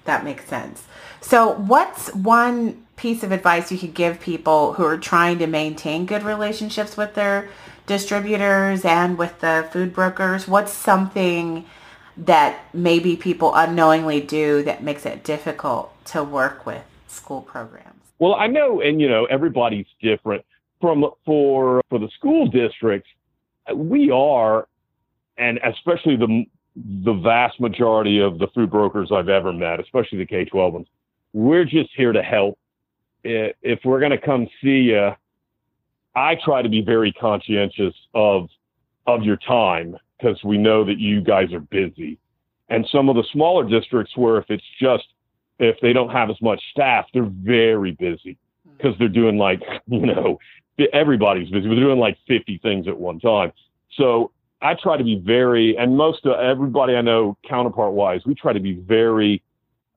That 0.05 0.23
makes 0.23 0.45
sense. 0.45 0.85
So, 1.19 1.51
what's 1.51 2.13
one 2.15 2.85
piece 2.95 3.23
of 3.23 3.33
advice 3.33 3.71
you 3.71 3.77
could 3.77 3.93
give 3.93 4.21
people 4.21 4.73
who 4.73 4.85
are 4.85 4.97
trying 4.97 5.37
to 5.39 5.47
maintain 5.47 6.05
good 6.05 6.23
relationships 6.23 6.95
with 6.95 7.13
their 7.13 7.49
distributors 7.87 8.85
and 8.85 9.17
with 9.17 9.41
the 9.41 9.67
food 9.71 9.93
brokers? 9.93 10.47
What's 10.47 10.71
something 10.71 11.65
that 12.15 12.59
maybe 12.73 13.17
people 13.17 13.53
unknowingly 13.53 14.21
do 14.21 14.63
that 14.63 14.81
makes 14.81 15.05
it 15.05 15.25
difficult 15.25 15.93
to 16.05 16.23
work 16.23 16.65
with 16.65 16.83
school 17.07 17.41
programs? 17.41 18.01
Well, 18.19 18.35
I 18.35 18.47
know, 18.47 18.81
and 18.81 18.99
you 18.99 19.09
know, 19.09 19.25
everybody's 19.25 19.87
different. 20.01 20.43
From 20.79 21.05
for 21.25 21.81
for 21.89 21.99
the 21.99 22.09
school 22.15 22.47
districts, 22.47 23.09
we 23.73 24.11
are, 24.11 24.67
and 25.37 25.59
especially 25.63 26.15
the 26.15 26.45
the 27.03 27.13
vast 27.13 27.59
majority 27.59 28.19
of 28.19 28.37
the 28.37 28.47
food 28.53 28.69
brokers 28.69 29.11
I've 29.11 29.29
ever 29.29 29.51
met, 29.51 29.79
especially 29.79 30.19
the 30.19 30.25
K 30.25 30.45
twelve 30.45 30.73
ones, 30.73 30.87
we're 31.33 31.65
just 31.65 31.89
here 31.95 32.11
to 32.11 32.21
help. 32.21 32.57
If 33.23 33.79
we're 33.83 33.99
going 33.99 34.11
to 34.11 34.17
come 34.17 34.47
see 34.61 34.91
you, 34.91 35.11
I 36.15 36.35
try 36.43 36.61
to 36.61 36.69
be 36.69 36.81
very 36.81 37.11
conscientious 37.13 37.93
of 38.13 38.49
of 39.05 39.23
your 39.23 39.37
time 39.37 39.97
because 40.17 40.43
we 40.43 40.57
know 40.57 40.83
that 40.83 40.99
you 40.99 41.21
guys 41.21 41.53
are 41.53 41.59
busy. 41.59 42.19
And 42.69 42.87
some 42.91 43.07
of 43.09 43.15
the 43.15 43.23
smaller 43.31 43.67
districts 43.67 44.15
where 44.17 44.37
if 44.37 44.45
it's 44.49 44.63
just 44.79 45.05
if 45.59 45.77
they 45.81 45.93
don't 45.93 46.09
have 46.09 46.29
as 46.29 46.41
much 46.41 46.61
staff, 46.71 47.05
they're 47.13 47.31
very 47.41 47.91
busy 47.91 48.37
hmm. 48.63 48.71
because 48.77 48.97
they're 48.99 49.07
doing 49.07 49.37
like, 49.37 49.61
you 49.87 50.05
know, 50.05 50.39
everybody's 50.93 51.49
busy. 51.49 51.67
We're 51.67 51.75
doing 51.75 51.99
like 51.99 52.17
50 52.27 52.59
things 52.61 52.87
at 52.87 52.97
one 52.97 53.19
time. 53.19 53.51
So 53.95 54.31
I 54.61 54.75
try 54.75 54.97
to 54.97 55.03
be 55.03 55.21
very, 55.23 55.75
and 55.77 55.95
most 55.97 56.25
of 56.25 56.39
everybody 56.39 56.95
I 56.95 57.01
know 57.01 57.37
counterpart 57.47 57.93
wise, 57.93 58.21
we 58.25 58.35
try 58.35 58.53
to 58.53 58.59
be 58.59 58.73
very 58.73 59.43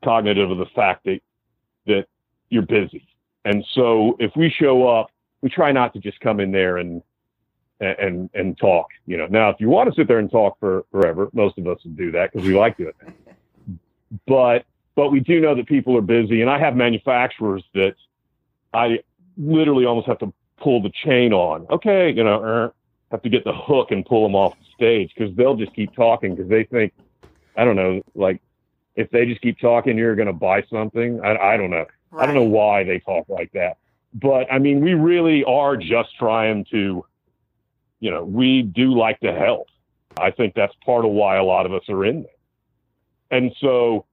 cognitive 0.05 0.51
of 0.51 0.59
the 0.59 0.67
fact 0.75 1.05
that, 1.05 1.21
that 1.87 2.07
you're 2.49 2.67
busy. 2.67 3.07
And 3.45 3.65
so 3.75 4.17
if 4.19 4.33
we 4.37 4.51
show 4.51 4.87
up, 4.89 5.11
we 5.43 5.49
try 5.49 5.73
not 5.73 5.95
to 5.95 6.01
just 6.01 6.21
come 6.21 6.41
in 6.41 6.53
there 6.53 6.77
and, 6.77 7.03
and, 7.81 8.29
and 8.35 8.59
talk, 8.59 8.89
you 9.07 9.17
know, 9.17 9.27
now 9.27 9.49
if 9.49 9.57
you 9.59 9.71
want 9.71 9.89
to 9.89 9.99
sit 9.99 10.07
there 10.07 10.19
and 10.19 10.31
talk 10.31 10.59
for 10.61 10.85
forever, 10.91 11.31
most 11.33 11.57
of 11.57 11.67
us 11.67 11.79
would 11.85 11.97
do 11.97 12.11
that 12.13 12.31
because 12.31 12.47
we 12.47 12.55
like 12.57 12.77
doing 12.77 12.93
it. 13.07 13.15
But 14.27 14.65
but 14.95 15.11
we 15.11 15.21
do 15.21 15.41
know 15.41 15.55
that 15.55 15.67
people 15.67 15.97
are 15.97 16.03
busy, 16.03 16.41
and 16.41 16.51
I 16.51 16.59
have 16.59 16.77
manufacturers 16.77 17.63
that 17.75 17.95
I 18.73 19.01
literally 19.37 19.85
almost 19.85 20.07
have 20.07 20.19
to 20.19 20.33
pull 20.59 20.83
the 20.83 20.91
chain 21.05 21.33
on. 21.33 21.67
Okay, 21.71 22.11
you 22.11 22.25
know, 22.25 22.43
er, 22.43 22.75
have 23.11 23.23
to 23.23 23.29
get 23.29 23.45
the 23.45 23.53
hook 23.53 23.91
and 23.91 24.05
pull 24.05 24.23
them 24.23 24.35
off 24.35 24.57
the 24.59 24.65
stage 24.75 25.13
because 25.17 25.35
they'll 25.37 25.57
just 25.57 25.75
keep 25.75 25.95
talking 25.95 26.35
because 26.35 26.51
they 26.51 26.65
think, 26.65 26.93
I 27.57 27.65
don't 27.65 27.77
know, 27.77 28.03
like 28.15 28.41
if 28.97 29.11
they 29.11 29.27
just 29.27 29.41
keep 29.41 29.59
talking, 29.59 29.97
you're 29.97 30.15
going 30.15 30.27
to 30.27 30.33
buy 30.33 30.63
something. 30.71 31.21
I, 31.25 31.37
I 31.37 31.57
don't 31.57 31.71
know. 31.71 31.87
Right. 32.11 32.23
I 32.23 32.27
don't 32.27 32.35
know 32.35 32.43
why 32.51 32.85
they 32.85 32.99
talk 33.01 33.29
like 33.29 33.53
that. 33.53 33.79
But 34.15 34.53
I 34.53 34.59
mean, 34.59 34.81
we 34.81 34.95
really 34.95 35.45
are 35.45 35.77
just 35.77 36.17
trying 36.19 36.65
to, 36.73 37.05
you 38.01 38.11
know, 38.11 38.25
we 38.25 38.63
do 38.63 38.97
like 38.97 39.21
to 39.21 39.33
help. 39.33 39.69
I 40.19 40.31
think 40.31 40.55
that's 40.55 40.75
part 40.85 41.05
of 41.05 41.13
why 41.13 41.37
a 41.37 41.45
lot 41.45 41.67
of 41.67 41.73
us 41.73 41.83
are 41.89 42.05
in 42.05 42.23
there. 42.23 43.39
And 43.39 43.53
so 43.61 44.07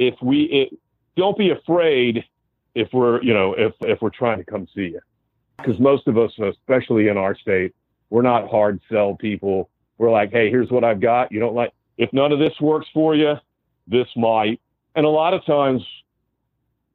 if 0.00 0.14
we 0.22 0.44
it, 0.44 0.78
don't 1.16 1.38
be 1.38 1.50
afraid 1.50 2.24
if 2.74 2.88
we're 2.92 3.22
you 3.22 3.34
know 3.34 3.54
if 3.54 3.72
if 3.80 4.00
we're 4.02 4.10
trying 4.10 4.38
to 4.38 4.44
come 4.44 4.66
see 4.74 4.92
you. 4.92 5.00
Because 5.56 5.78
most 5.78 6.08
of 6.08 6.16
us 6.18 6.32
especially 6.38 7.08
in 7.08 7.16
our 7.16 7.36
state 7.36 7.74
we're 8.08 8.22
not 8.22 8.50
hard 8.50 8.80
sell 8.90 9.14
people. 9.14 9.70
We're 9.98 10.10
like 10.10 10.32
hey 10.32 10.50
here's 10.50 10.70
what 10.70 10.84
i've 10.84 11.00
got. 11.00 11.30
You 11.30 11.40
don't 11.40 11.54
like 11.54 11.72
if 11.98 12.12
none 12.12 12.32
of 12.32 12.38
this 12.38 12.58
works 12.60 12.88
for 12.92 13.14
you 13.14 13.34
this 13.86 14.08
might. 14.16 14.60
And 14.94 15.04
a 15.04 15.08
lot 15.08 15.34
of 15.34 15.44
times 15.44 15.82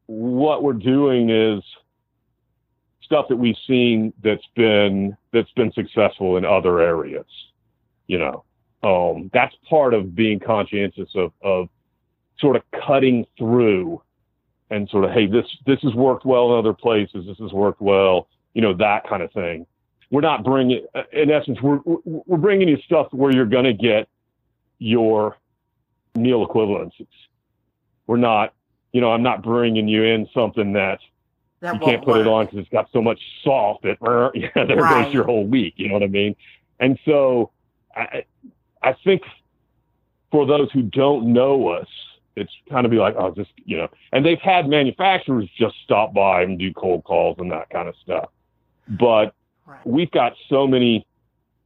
what 0.08 0.64
we're 0.64 0.74
doing 0.74 1.30
is 1.30 1.64
stuff 3.02 3.28
that 3.30 3.36
we've 3.36 3.58
seen 3.68 4.12
that's 4.24 4.48
been 4.56 5.16
that's 5.32 5.52
been 5.52 5.72
successful 5.74 6.38
in 6.38 6.46
other 6.46 6.80
areas 6.80 7.26
you 8.08 8.20
know? 8.20 8.44
Um, 8.84 9.32
that's 9.34 9.56
part 9.68 9.94
of 9.94 10.16
being 10.16 10.40
conscientious 10.40 11.10
of, 11.16 11.32
of 11.42 11.70
sort 12.40 12.56
of 12.56 12.64
cutting 12.86 13.26
through 13.38 14.02
and 14.70 14.90
sort 14.90 15.06
of, 15.06 15.12
hey, 15.12 15.28
this 15.28 15.46
this 15.66 15.80
has 15.82 15.94
worked 15.94 16.26
well 16.26 16.54
in 16.54 16.60
other 16.60 16.74
places. 16.74 17.26
This 17.28 17.38
has 17.40 17.52
worked 17.52 17.82
well, 17.82 18.28
you 18.54 18.62
know, 18.62 18.74
that 18.74 19.08
kind 19.08 19.22
of 19.22 19.32
thing. 19.32 19.66
We're 20.12 20.22
not 20.22 20.44
bringing, 20.44 20.86
uh, 20.94 21.04
in 21.12 21.32
essence, 21.32 21.62
we're 21.62 21.80
we're 21.86 22.38
bringing 22.38 22.68
you 22.68 22.78
stuff 22.86 23.08
where 23.12 23.32
you're 23.32 23.46
going 23.46 23.66
to 23.66 23.74
get 23.74 24.08
your 24.80 25.38
meal 26.16 26.46
equivalencies. 26.46 27.08
We're 28.08 28.18
not, 28.18 28.54
you 28.92 29.02
know, 29.02 29.12
I'm 29.12 29.24
not 29.24 29.44
bringing 29.44 29.88
you 29.88 30.04
in 30.04 30.28
something 30.34 30.74
that, 30.74 31.00
that 31.62 31.74
you 31.76 31.80
can't 31.80 32.04
put 32.04 32.16
work. 32.16 32.22
it 32.22 32.28
on 32.28 32.46
because 32.46 32.60
it's 32.60 32.70
got 32.70 32.90
so 32.92 33.02
much 33.02 33.20
salt 33.44 33.82
that 33.84 33.98
yeah, 34.36 34.50
there 34.66 34.78
right. 34.78 35.06
goes 35.06 35.14
your 35.14 35.24
whole 35.26 35.46
week. 35.46 35.74
You 35.78 35.88
know 35.88 35.96
what 35.96 36.04
I 36.04 36.08
mean? 36.08 36.36
And 36.80 37.00
so, 37.06 37.52
I 37.96 38.26
I 38.82 38.94
think 39.04 39.24
for 40.32 40.46
those 40.46 40.72
who 40.72 40.84
don't 40.84 41.34
know 41.34 41.70
us, 41.70 41.88
it's 42.36 42.52
kind 42.70 42.86
of 42.86 42.92
be 42.92 42.98
like, 42.98 43.16
oh, 43.18 43.32
just 43.32 43.52
you 43.66 43.78
know, 43.78 43.88
and 44.12 44.26
they've 44.26 44.40
had 44.40 44.68
manufacturers 44.68 45.50
just 45.58 45.76
stop 45.84 46.14
by 46.14 46.44
and 46.44 46.60
do 46.60 46.74
cold 46.74 47.04
calls 47.04 47.38
and 47.40 47.52
that 47.52 47.70
kind 47.70 47.88
of 47.88 47.96
stuff. 48.04 48.30
But 48.88 49.34
right. 49.66 49.86
we've 49.86 50.12
got 50.12 50.34
so 50.50 50.68
many 50.68 51.06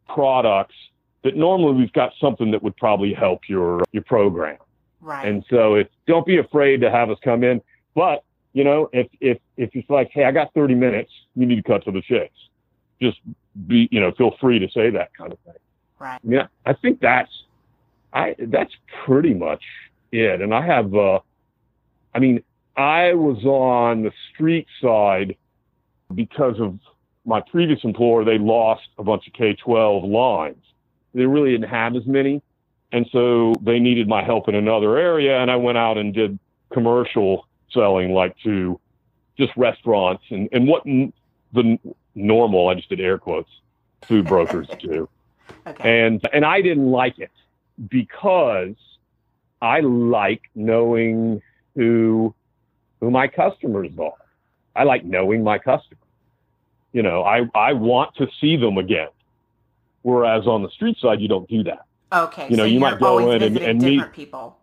products 0.08 0.76
that 1.24 1.36
normally 1.36 1.74
we've 1.74 1.94
got 1.94 2.14
something 2.20 2.52
that 2.52 2.64
would 2.64 2.76
probably 2.78 3.14
help 3.14 3.42
your 3.48 3.84
your 3.92 4.04
program. 4.04 4.58
Right. 5.02 5.28
And 5.28 5.46
so 5.50 5.76
if 5.76 5.88
don't 6.08 6.26
be 6.26 6.38
afraid 6.38 6.82
to 6.82 6.92
have 6.92 7.10
us 7.10 7.18
come 7.24 7.44
in. 7.44 7.62
But, 7.96 8.24
you 8.54 8.64
know, 8.64 8.90
if 8.94 9.08
if 9.20 9.40
if 9.58 9.70
it's 9.74 9.90
like, 9.90 10.10
hey, 10.14 10.26
I 10.26 10.32
got 10.32 10.54
30 10.54 10.76
minutes, 10.76 11.12
you 11.36 11.46
need 11.46 11.56
to 11.56 11.64
cut 11.64 11.84
to 11.86 11.92
the 11.92 12.02
chase. 12.02 12.30
Just 13.02 13.18
be, 13.68 13.88
you 13.92 14.00
know, 14.00 14.12
feel 14.12 14.36
free 14.42 14.60
to 14.60 14.70
say 14.70 14.90
that 14.90 15.14
kind 15.14 15.32
of 15.32 15.40
thing. 15.40 15.54
Right. 16.00 16.20
Yeah. 16.24 16.48
I 16.66 16.74
think 16.74 17.00
that's 17.00 17.32
I 18.14 18.36
that's 18.40 18.74
pretty 19.06 19.34
much 19.34 19.64
it. 20.12 20.42
And 20.42 20.54
I 20.54 20.66
have, 20.66 20.94
uh, 20.94 21.20
I 22.14 22.20
mean, 22.20 22.44
I 22.76 23.14
was 23.14 23.44
on 23.44 24.04
the 24.04 24.12
street 24.34 24.68
side 24.82 25.36
because 26.14 26.60
of 26.60 26.80
my 27.26 27.42
previous 27.42 27.80
employer. 27.84 28.24
They 28.24 28.38
lost 28.38 28.88
a 28.98 29.04
bunch 29.04 29.28
of 29.28 29.34
K 29.34 29.54
12 29.54 30.04
lines. 30.04 30.64
They 31.14 31.26
really 31.26 31.52
didn't 31.52 31.70
have 31.70 31.96
as 31.96 32.06
many. 32.06 32.42
And 32.92 33.08
so 33.12 33.54
they 33.62 33.80
needed 33.80 34.08
my 34.08 34.24
help 34.24 34.48
in 34.48 34.56
another 34.56 34.98
area. 34.98 35.40
And 35.40 35.52
I 35.52 35.56
went 35.56 35.78
out 35.78 35.98
and 35.98 36.14
did 36.14 36.40
commercial 36.72 37.48
selling, 37.72 38.14
like 38.14 38.36
to 38.44 38.80
just 39.38 39.56
restaurants 39.56 40.24
and, 40.30 40.50
and 40.52 40.68
what 40.68 40.86
n- 40.86 41.14
the 41.54 41.78
normal, 42.16 42.68
I 42.68 42.76
just 42.76 42.90
did 42.90 43.00
air 43.00 43.18
quotes, 43.18 43.50
food 44.04 44.28
brokers 44.28 44.68
do. 44.80 45.08
Okay. 45.68 46.06
And, 46.06 46.22
and 46.32 46.46
I 46.46 46.62
didn't 46.62 46.90
like 46.90 47.20
it 47.20 47.32
because 47.90 48.76
I 49.62 49.82
like 49.82 50.42
knowing 50.56 51.42
who 51.76 52.34
who 53.00 53.12
my 53.12 53.28
customers 53.28 53.92
are. 54.00 54.14
I 54.76 54.84
like 54.84 55.04
knowing 55.04 55.44
my 55.44 55.58
customers. 55.58 56.04
You 56.92 57.04
know, 57.04 57.24
I, 57.24 57.50
I 57.54 57.74
want 57.74 58.16
to 58.16 58.28
see 58.42 58.58
them 58.58 58.78
again. 58.78 59.10
Whereas 60.02 60.48
on 60.48 60.64
the 60.64 60.70
street 60.70 60.98
side, 61.00 61.22
you 61.22 61.28
don't 61.28 61.48
do 61.48 61.64
that. 61.64 61.86
Okay. 62.12 62.48
You 62.50 62.58
know, 62.58 62.64
so 62.64 62.68
you 62.68 62.80
might 62.80 63.00
go 63.00 63.32
in 63.32 63.44
and, 63.44 63.58
and 63.58 63.82
meet 63.82 64.12
people. 64.14 64.58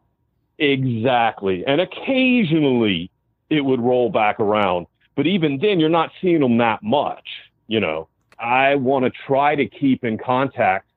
Exactly. 0.58 1.64
And 1.66 1.80
occasionally 1.80 3.10
it 3.50 3.60
would 3.60 3.80
roll 3.80 4.10
back 4.10 4.40
around. 4.40 4.86
But 5.14 5.26
even 5.26 5.58
then, 5.58 5.80
you're 5.80 5.88
not 5.88 6.10
seeing 6.20 6.40
them 6.40 6.58
that 6.58 6.82
much. 6.82 7.26
You 7.68 7.80
know, 7.80 8.08
I 8.38 8.74
want 8.74 9.04
to 9.04 9.10
try 9.26 9.54
to 9.54 9.66
keep 9.66 10.04
in 10.04 10.18
contact 10.18 10.88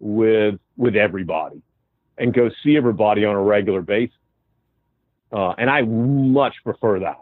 with 0.00 0.58
with 0.76 0.96
everybody 0.96 1.62
and 2.22 2.32
go 2.32 2.50
see 2.62 2.76
everybody 2.76 3.24
on 3.24 3.34
a 3.34 3.42
regular 3.42 3.82
basis. 3.82 4.16
Uh, 5.32 5.50
and 5.58 5.68
I 5.68 5.82
much 5.82 6.54
prefer 6.64 7.00
that. 7.00 7.20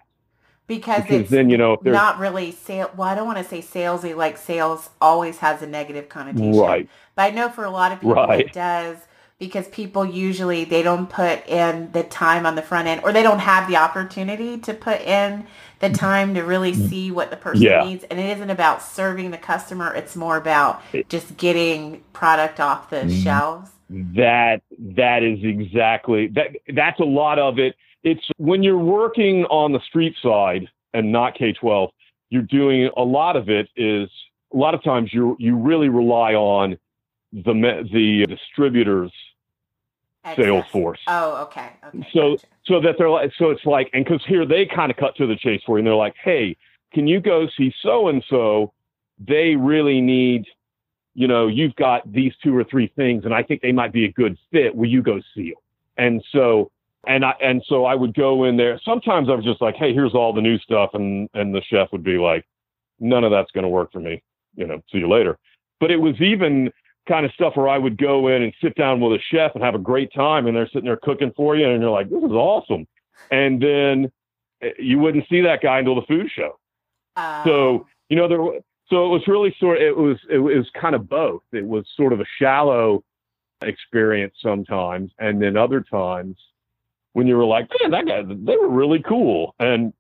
Because, 0.67 1.03
because 1.03 1.23
it's 1.23 1.31
then 1.31 1.51
you 1.51 1.57
know 1.57 1.79
not 1.83 2.21
really 2.21 2.53
sale. 2.53 2.93
Well, 2.97 3.09
I 3.09 3.17
don't 3.17 3.27
want 3.27 3.39
to 3.39 3.45
say 3.45 3.61
salesy. 3.61 4.15
Like 4.15 4.37
sales 4.37 4.91
always 5.01 5.39
has 5.39 5.63
a 5.63 5.67
negative 5.67 6.09
connotation, 6.09 6.57
right? 6.57 6.89
But 7.17 7.23
I 7.23 7.31
know 7.31 7.49
for 7.49 7.65
a 7.65 7.71
lot 7.71 7.91
of 7.91 8.01
people 8.01 8.15
right. 8.15 8.47
it 8.47 8.53
does 8.53 8.97
because 9.41 9.67
people 9.69 10.07
usually 10.07 10.65
they 10.65 10.85
don't 10.85 11.11
put 11.11 11.45
in 11.49 11.91
the 11.91 12.05
time 12.05 12.47
on 12.47 12.55
the 12.55 12.63
front 12.63 12.87
end, 12.87 13.01
or 13.03 13.13
they 13.13 13.25
don't 13.25 13.41
have 13.41 13.69
the 13.69 13.77
opportunity 13.77 14.59
to 14.59 14.73
put 14.73 15.01
in 15.01 15.45
the 15.81 15.91
time 15.91 16.35
to 16.35 16.43
really 16.43 16.73
mm. 16.73 16.89
see 16.89 17.11
what 17.11 17.31
the 17.31 17.37
person 17.37 17.63
yeah. 17.63 17.83
needs. 17.83 18.05
And 18.05 18.21
it 18.21 18.37
isn't 18.37 18.51
about 18.51 18.81
serving 18.81 19.33
the 19.33 19.39
customer; 19.39 19.93
it's 19.93 20.15
more 20.15 20.37
about 20.37 20.81
just 21.09 21.37
getting 21.37 22.05
product 22.13 22.61
off 22.61 22.91
the 22.91 22.99
mm-hmm. 22.99 23.23
shelves 23.23 23.71
that 23.91 24.63
that 24.79 25.23
is 25.23 25.39
exactly 25.43 26.29
that 26.29 26.57
that's 26.75 27.01
a 27.01 27.05
lot 27.05 27.39
of 27.39 27.59
it. 27.59 27.75
It's 28.03 28.23
when 28.39 28.63
you're 28.63 28.79
working 28.79 29.45
on 29.47 29.73
the 29.73 29.81
street 29.81 30.15
side 30.23 30.69
and 30.95 31.13
not 31.13 31.35
k-12 31.35 31.91
you're 32.31 32.43
doing 32.43 32.91
a 32.97 33.03
lot 33.03 33.37
of 33.37 33.49
it 33.49 33.69
is 33.77 34.09
a 34.53 34.57
lot 34.57 34.75
of 34.75 34.83
times 34.83 35.13
you 35.13 35.37
you 35.39 35.57
really 35.57 35.89
rely 35.89 36.35
on 36.35 36.79
the 37.33 37.89
the 37.93 38.27
distributors 38.29 39.13
sales 40.37 40.67
force. 40.71 41.01
Oh 41.07 41.43
okay, 41.43 41.71
okay 41.85 42.09
so 42.13 42.31
gotcha. 42.33 42.47
so 42.67 42.81
that 42.81 42.95
they're 42.97 43.11
like 43.11 43.33
so 43.37 43.51
it's 43.51 43.65
like 43.65 43.91
and 43.93 44.05
because 44.05 44.25
here 44.27 44.47
they 44.47 44.67
kind 44.67 44.91
of 44.91 44.97
cut 44.97 45.17
to 45.17 45.27
the 45.27 45.37
chase 45.37 45.63
for 45.67 45.77
you 45.77 45.81
and 45.81 45.87
they're 45.87 45.95
like 45.95 46.15
hey 46.23 46.57
can 46.93 47.07
you 47.07 47.21
go 47.21 47.49
see 47.57 47.73
so 47.83 48.09
and 48.09 48.25
so? 48.29 48.73
They 49.19 49.55
really 49.57 50.01
need 50.01 50.47
you 51.15 51.27
know, 51.27 51.49
you've 51.49 51.75
got 51.77 52.11
these 52.11 52.33
two 52.43 52.57
or 52.57 52.65
three 52.65 52.93
things, 52.97 53.25
and 53.25 53.35
I 53.35 53.43
think 53.43 53.63
they 53.63 53.73
might 53.73 53.93
be 53.93 54.05
a 54.05 54.13
good 54.13 54.39
fit. 54.53 54.75
Will 54.75 54.89
you 54.89 55.03
go 55.03 55.21
see 55.35 55.51
them? 55.51 55.55
And 55.97 56.25
so, 56.33 56.71
and 57.07 57.25
I 57.25 57.33
and 57.43 57.63
so 57.67 57.85
I 57.85 57.95
would 57.95 58.15
go 58.15 58.45
in 58.45 58.57
there. 58.57 58.81
Sometimes 58.85 59.29
I 59.29 59.35
was 59.35 59.45
just 59.45 59.61
like, 59.61 59.75
hey, 59.75 59.93
here's 59.93 60.15
all 60.15 60.33
the 60.33 60.41
new 60.41 60.59
stuff, 60.59 60.91
and 60.95 61.29
and 61.35 61.55
the 61.55 61.63
chef 61.63 61.89
would 61.93 62.05
be 62.05 62.19
like, 62.19 62.47
none 63.01 63.25
of 63.25 63.31
that's 63.31 63.51
going 63.51 63.65
to 63.65 63.69
work 63.69 63.93
for 63.93 64.01
me. 64.01 64.23
You 64.55 64.67
know, 64.67 64.83
see 64.93 64.99
you 64.99 65.09
later. 65.09 65.39
But 65.81 65.91
it 65.91 65.97
was 65.97 66.21
even 66.21 66.71
kind 67.09 67.27
of 67.27 67.33
stuff 67.33 67.57
where 67.57 67.69
I 67.69 67.79
would 67.79 67.99
go 67.99 68.29
in 68.29 68.43
and 68.43 68.53
sit 68.63 68.75
down 68.77 69.01
with 69.01 69.13
a 69.13 69.23
chef 69.33 69.53
and 69.55 69.65
have 69.65 69.75
a 69.75 69.79
great 69.79 70.13
time, 70.13 70.47
and 70.47 70.57
they're 70.57 70.69
sitting 70.69 70.85
there 70.85 70.99
cooking 71.03 71.33
for 71.35 71.57
you, 71.57 71.69
and 71.69 71.83
you're 71.83 71.91
like, 71.91 72.09
this 72.09 72.23
is 72.23 72.31
awesome. 72.31 72.87
And 73.31 73.61
then 73.61 74.13
eh, 74.63 74.71
you 74.79 74.99
wouldn't 74.99 75.29
see 75.29 75.41
that 75.41 75.63
guy 75.63 75.79
until 75.79 75.97
the 75.97 76.07
food 76.07 76.31
show. 76.35 76.59
Oh. 77.17 77.43
So 77.45 77.87
you 78.09 78.17
know 78.17 78.29
there. 78.29 78.61
So 78.91 79.07
it 79.07 79.09
was 79.09 79.23
really 79.29 79.55
sort. 79.59 79.79
Of, 79.79 79.83
it 79.85 79.97
was 79.97 80.19
it 80.29 80.39
was 80.39 80.69
kind 80.79 80.95
of 80.95 81.09
both. 81.09 81.43
It 81.53 81.65
was 81.65 81.87
sort 81.97 82.13
of 82.13 82.21
a 82.21 82.25
shallow 82.39 83.05
experience 83.63 84.35
sometimes, 84.43 85.13
and 85.19 85.41
then 85.41 85.57
other 85.57 85.81
times 85.81 86.37
when 87.13 87.27
you 87.27 87.37
were 87.37 87.45
like, 87.45 87.69
man, 87.81 87.91
that 87.93 88.07
guy, 88.07 88.23
they 88.23 88.57
were 88.57 88.69
really 88.69 89.03
cool, 89.03 89.55
and 89.59 89.93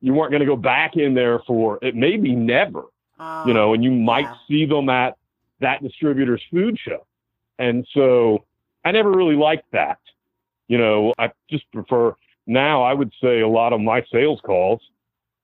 you 0.00 0.14
weren't 0.14 0.30
going 0.30 0.40
to 0.40 0.46
go 0.46 0.56
back 0.56 0.96
in 0.96 1.14
there 1.14 1.38
for 1.46 1.78
it. 1.82 1.94
Maybe 1.94 2.34
never, 2.34 2.84
Oh, 3.18 3.46
you 3.46 3.54
know, 3.54 3.74
and 3.74 3.84
you 3.84 3.92
oh, 3.92 3.94
might 3.94 4.24
yeah. 4.24 4.34
see 4.48 4.66
them 4.66 4.88
at 4.88 5.16
that 5.60 5.82
distributor's 5.82 6.42
food 6.50 6.78
show, 6.78 7.06
and 7.58 7.86
so 7.92 8.44
I 8.84 8.92
never 8.92 9.10
really 9.10 9.36
liked 9.36 9.70
that. 9.72 9.98
You 10.66 10.78
know, 10.78 11.12
I 11.18 11.30
just 11.50 11.70
prefer 11.72 12.14
now. 12.46 12.82
I 12.82 12.94
would 12.94 13.12
say 13.22 13.40
a 13.40 13.48
lot 13.48 13.74
of 13.74 13.80
my 13.80 14.02
sales 14.10 14.40
calls, 14.44 14.80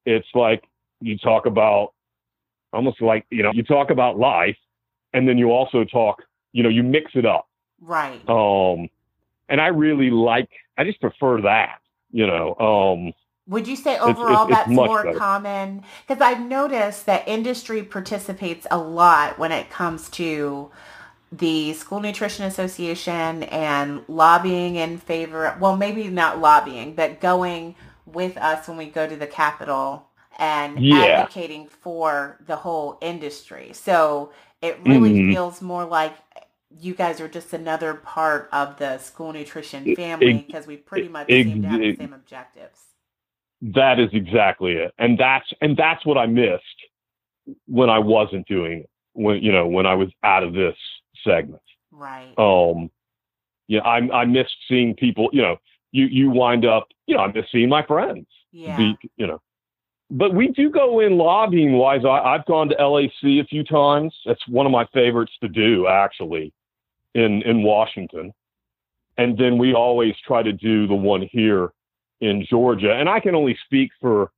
it's 0.07 0.29
like 0.35 0.65
you 1.01 1.19
talk 1.19 1.45
about 1.45 1.93
almost 2.73 3.01
like 3.01 3.27
you 3.31 3.43
know 3.43 3.53
you 3.53 3.63
talk 3.63 3.91
about 3.91 4.19
life, 4.19 4.57
and 5.13 5.29
then 5.29 5.39
you 5.39 5.51
also 5.51 5.85
talk. 5.85 6.23
You 6.53 6.63
know, 6.65 6.69
you 6.69 6.83
mix 6.83 7.13
it 7.15 7.25
up. 7.25 7.49
right. 7.81 8.21
Um, 8.29 8.89
and 9.49 9.61
I 9.61 9.69
really 9.69 10.11
like. 10.11 10.51
I 10.77 10.85
just 10.85 11.01
prefer 11.01 11.41
that. 11.43 11.79
You 12.11 12.27
know. 12.27 12.55
Um, 12.57 13.13
Would 13.47 13.69
you 13.69 13.77
say 13.77 13.99
overall 13.99 14.49
it's 14.49 14.57
that's 14.57 14.69
much 14.69 14.87
more 14.89 15.05
better. 15.05 15.19
common? 15.19 15.85
Because 16.07 16.21
I've 16.21 16.41
noticed 16.41 17.07
that 17.07 17.27
industry 17.29 17.83
participates 17.83 18.67
a 18.71 18.79
lot 18.79 19.39
when 19.39 19.53
it 19.53 19.71
comes 19.71 20.09
to 20.11 20.71
the 21.33 21.73
School 21.75 22.01
Nutrition 22.01 22.45
Association 22.45 23.45
and 23.45 24.03
lobbying 24.09 24.77
in 24.77 24.99
favor, 24.99 25.57
well, 25.61 25.77
maybe 25.77 26.09
not 26.09 26.41
lobbying, 26.41 26.95
but 26.95 27.21
going 27.21 27.77
with 28.05 28.37
us 28.37 28.67
when 28.67 28.77
we 28.77 28.87
go 28.87 29.07
to 29.07 29.15
the 29.15 29.29
Capitol 29.29 30.10
and 30.41 30.81
Yeah. 30.81 31.05
advocating 31.19 31.69
for 31.69 32.39
the 32.47 32.57
whole 32.59 32.99
industry. 33.03 33.73
So 33.75 34.33
it 34.63 34.81
really 34.81 35.15
Mhm. 35.15 35.29
feels 35.33 35.63
more 35.63 35.87
like 35.87 36.15
you 36.71 36.95
guys 36.95 37.21
are 37.21 37.29
just 37.29 37.55
another 37.55 37.95
part 37.95 38.49
of 38.53 38.79
the 38.79 38.99
school 38.99 39.33
nutrition 39.35 39.87
family 39.87 40.45
because 40.47 40.67
we 40.69 40.79
pretty 40.79 41.09
much 41.09 41.29
ex- 41.31 41.49
seem 41.49 41.63
to 41.63 41.69
have 41.69 41.85
the 41.85 41.91
same 41.91 42.15
objectives. 42.15 42.81
that 43.63 44.01
is 44.01 44.11
exactly 44.15 44.75
it, 44.75 44.95
and 44.99 45.19
that's 45.19 45.53
and 45.61 45.77
that's 45.77 46.05
what 46.07 46.19
I 46.19 46.27
missed 46.27 46.65
when 47.67 47.91
I 47.91 47.99
wasn't 48.01 48.47
doing 48.49 48.81
it. 48.81 48.91
When 49.15 49.43
you 49.43 49.53
know 49.53 49.69
when 49.69 49.87
I 49.87 49.95
was 49.95 50.11
out 50.25 50.45
of 50.45 50.55
this 50.55 50.77
segment. 51.25 51.63
Right. 51.93 52.39
Um, 52.39 52.91
yeah, 53.69 53.81
I 53.83 53.99
I 54.23 54.25
missed 54.27 54.57
seeing 54.69 54.95
people. 54.97 55.31
You 55.33 55.43
know, 55.43 55.57
you 55.93 56.07
you 56.07 56.31
wind 56.31 56.65
up. 56.67 56.89
You 57.07 57.17
know, 57.17 57.23
I 57.23 57.33
miss 57.33 57.47
seeing 57.53 57.69
my 57.69 57.85
friends. 57.87 58.27
yeah. 58.53 58.77
Be, 58.77 58.97
you 59.17 59.27
know. 59.27 59.41
But 60.11 60.35
we 60.35 60.49
do 60.49 60.71
go 60.71 61.01
in 61.01 61.17
lobbying 61.17 61.75
wise. 61.75 62.01
I, 62.05 62.35
I've 62.35 62.45
gone 62.47 62.69
to 62.69 62.87
LAC 62.87 63.23
a 63.23 63.45
few 63.45 63.63
times. 63.63 64.13
That's 64.27 64.47
one 64.49 64.67
of 64.67 64.73
my 64.73 64.85
favorites 64.93 65.33
to 65.41 65.49
do, 65.49 65.87
actually, 65.87 66.53
in 67.15 67.43
in 67.43 67.63
Washington. 67.63 68.33
And 69.19 69.39
then 69.39 69.57
we 69.57 69.75
always 69.75 70.15
try 70.27 70.43
to 70.43 70.53
do 70.53 70.89
the 70.89 70.95
one 70.95 71.29
here 71.31 71.73
in 72.21 72.45
Georgia. 72.49 72.93
And 72.93 73.09
I 73.09 73.21
can 73.21 73.37
only 73.37 73.57
speak 73.65 73.91
for 74.01 74.33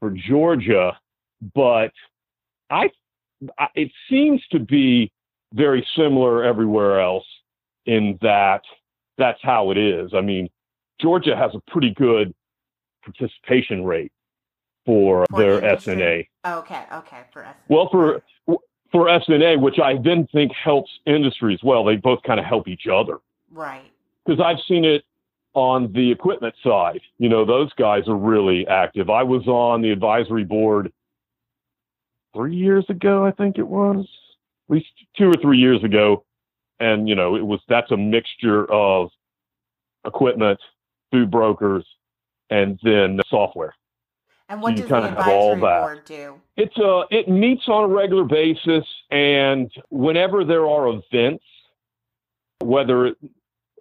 for 0.00 0.10
Georgia, 0.10 0.98
but 1.54 1.92
I, 2.70 2.88
I 3.58 3.66
it 3.74 3.92
seems 4.08 4.42
to 4.50 4.58
be 4.58 5.12
very 5.52 5.86
similar 5.94 6.42
everywhere 6.42 7.00
else 7.00 7.26
in 7.84 8.18
that 8.22 8.62
that's 9.18 9.40
how 9.42 9.70
it 9.72 9.76
is. 9.76 10.12
I 10.14 10.22
mean, 10.22 10.48
Georgia 11.00 11.36
has 11.36 11.50
a 11.54 11.70
pretty 11.70 11.90
good 11.90 12.32
participation 13.04 13.84
rate 13.84 14.10
for, 14.84 15.26
For 15.30 15.38
their? 15.38 15.60
SNA. 15.60 16.28
Okay. 16.46 16.84
Okay. 16.92 17.20
For 17.32 17.44
us. 17.44 17.54
Well, 17.68 17.88
for 17.90 18.22
for 18.90 19.06
SNA, 19.06 19.60
which 19.60 19.78
I 19.78 19.94
then 20.02 20.28
think 20.32 20.52
helps 20.52 20.90
industry 21.06 21.54
as 21.54 21.60
well. 21.62 21.84
They 21.84 21.96
both 21.96 22.22
kind 22.24 22.38
of 22.38 22.44
help 22.44 22.68
each 22.68 22.86
other 22.92 23.18
right. 23.50 23.90
because 24.24 24.38
I've 24.38 24.58
seen 24.68 24.84
it 24.84 25.02
on 25.54 25.90
the 25.92 26.12
equipment 26.12 26.54
side. 26.62 27.00
You 27.18 27.30
know, 27.30 27.44
those 27.46 27.72
guys 27.74 28.06
are 28.06 28.16
really 28.16 28.66
active. 28.66 29.08
I 29.08 29.22
was 29.22 29.46
on 29.46 29.80
the 29.80 29.90
advisory 29.90 30.44
board 30.44 30.92
three 32.34 32.54
years 32.54 32.84
ago, 32.88 33.24
I 33.24 33.30
think 33.30 33.58
it 33.58 33.66
was, 33.66 34.06
at 34.68 34.74
least 34.74 34.88
two 35.16 35.28
or 35.28 35.36
three 35.40 35.58
years 35.58 35.82
ago, 35.84 36.24
and 36.80 37.08
you 37.08 37.14
know, 37.14 37.36
it 37.36 37.44
was 37.44 37.60
that's 37.68 37.90
a 37.90 37.96
mixture 37.96 38.70
of 38.70 39.10
equipment, 40.06 40.58
food 41.10 41.30
brokers, 41.30 41.86
and 42.50 42.78
then 42.82 43.20
software. 43.28 43.74
And 44.48 44.60
what 44.60 44.76
you 44.76 44.82
does 44.82 44.88
the 44.88 45.00
kinda 45.00 45.30
all 45.30 45.52
advisory 45.52 45.60
that. 45.60 45.80
board 45.80 46.04
do? 46.04 46.40
It's 46.56 46.78
uh 46.78 47.02
it 47.10 47.28
meets 47.28 47.68
on 47.68 47.84
a 47.84 47.88
regular 47.88 48.24
basis 48.24 48.84
and 49.10 49.70
whenever 49.90 50.44
there 50.44 50.66
are 50.68 50.88
events, 50.88 51.44
whether 52.60 53.14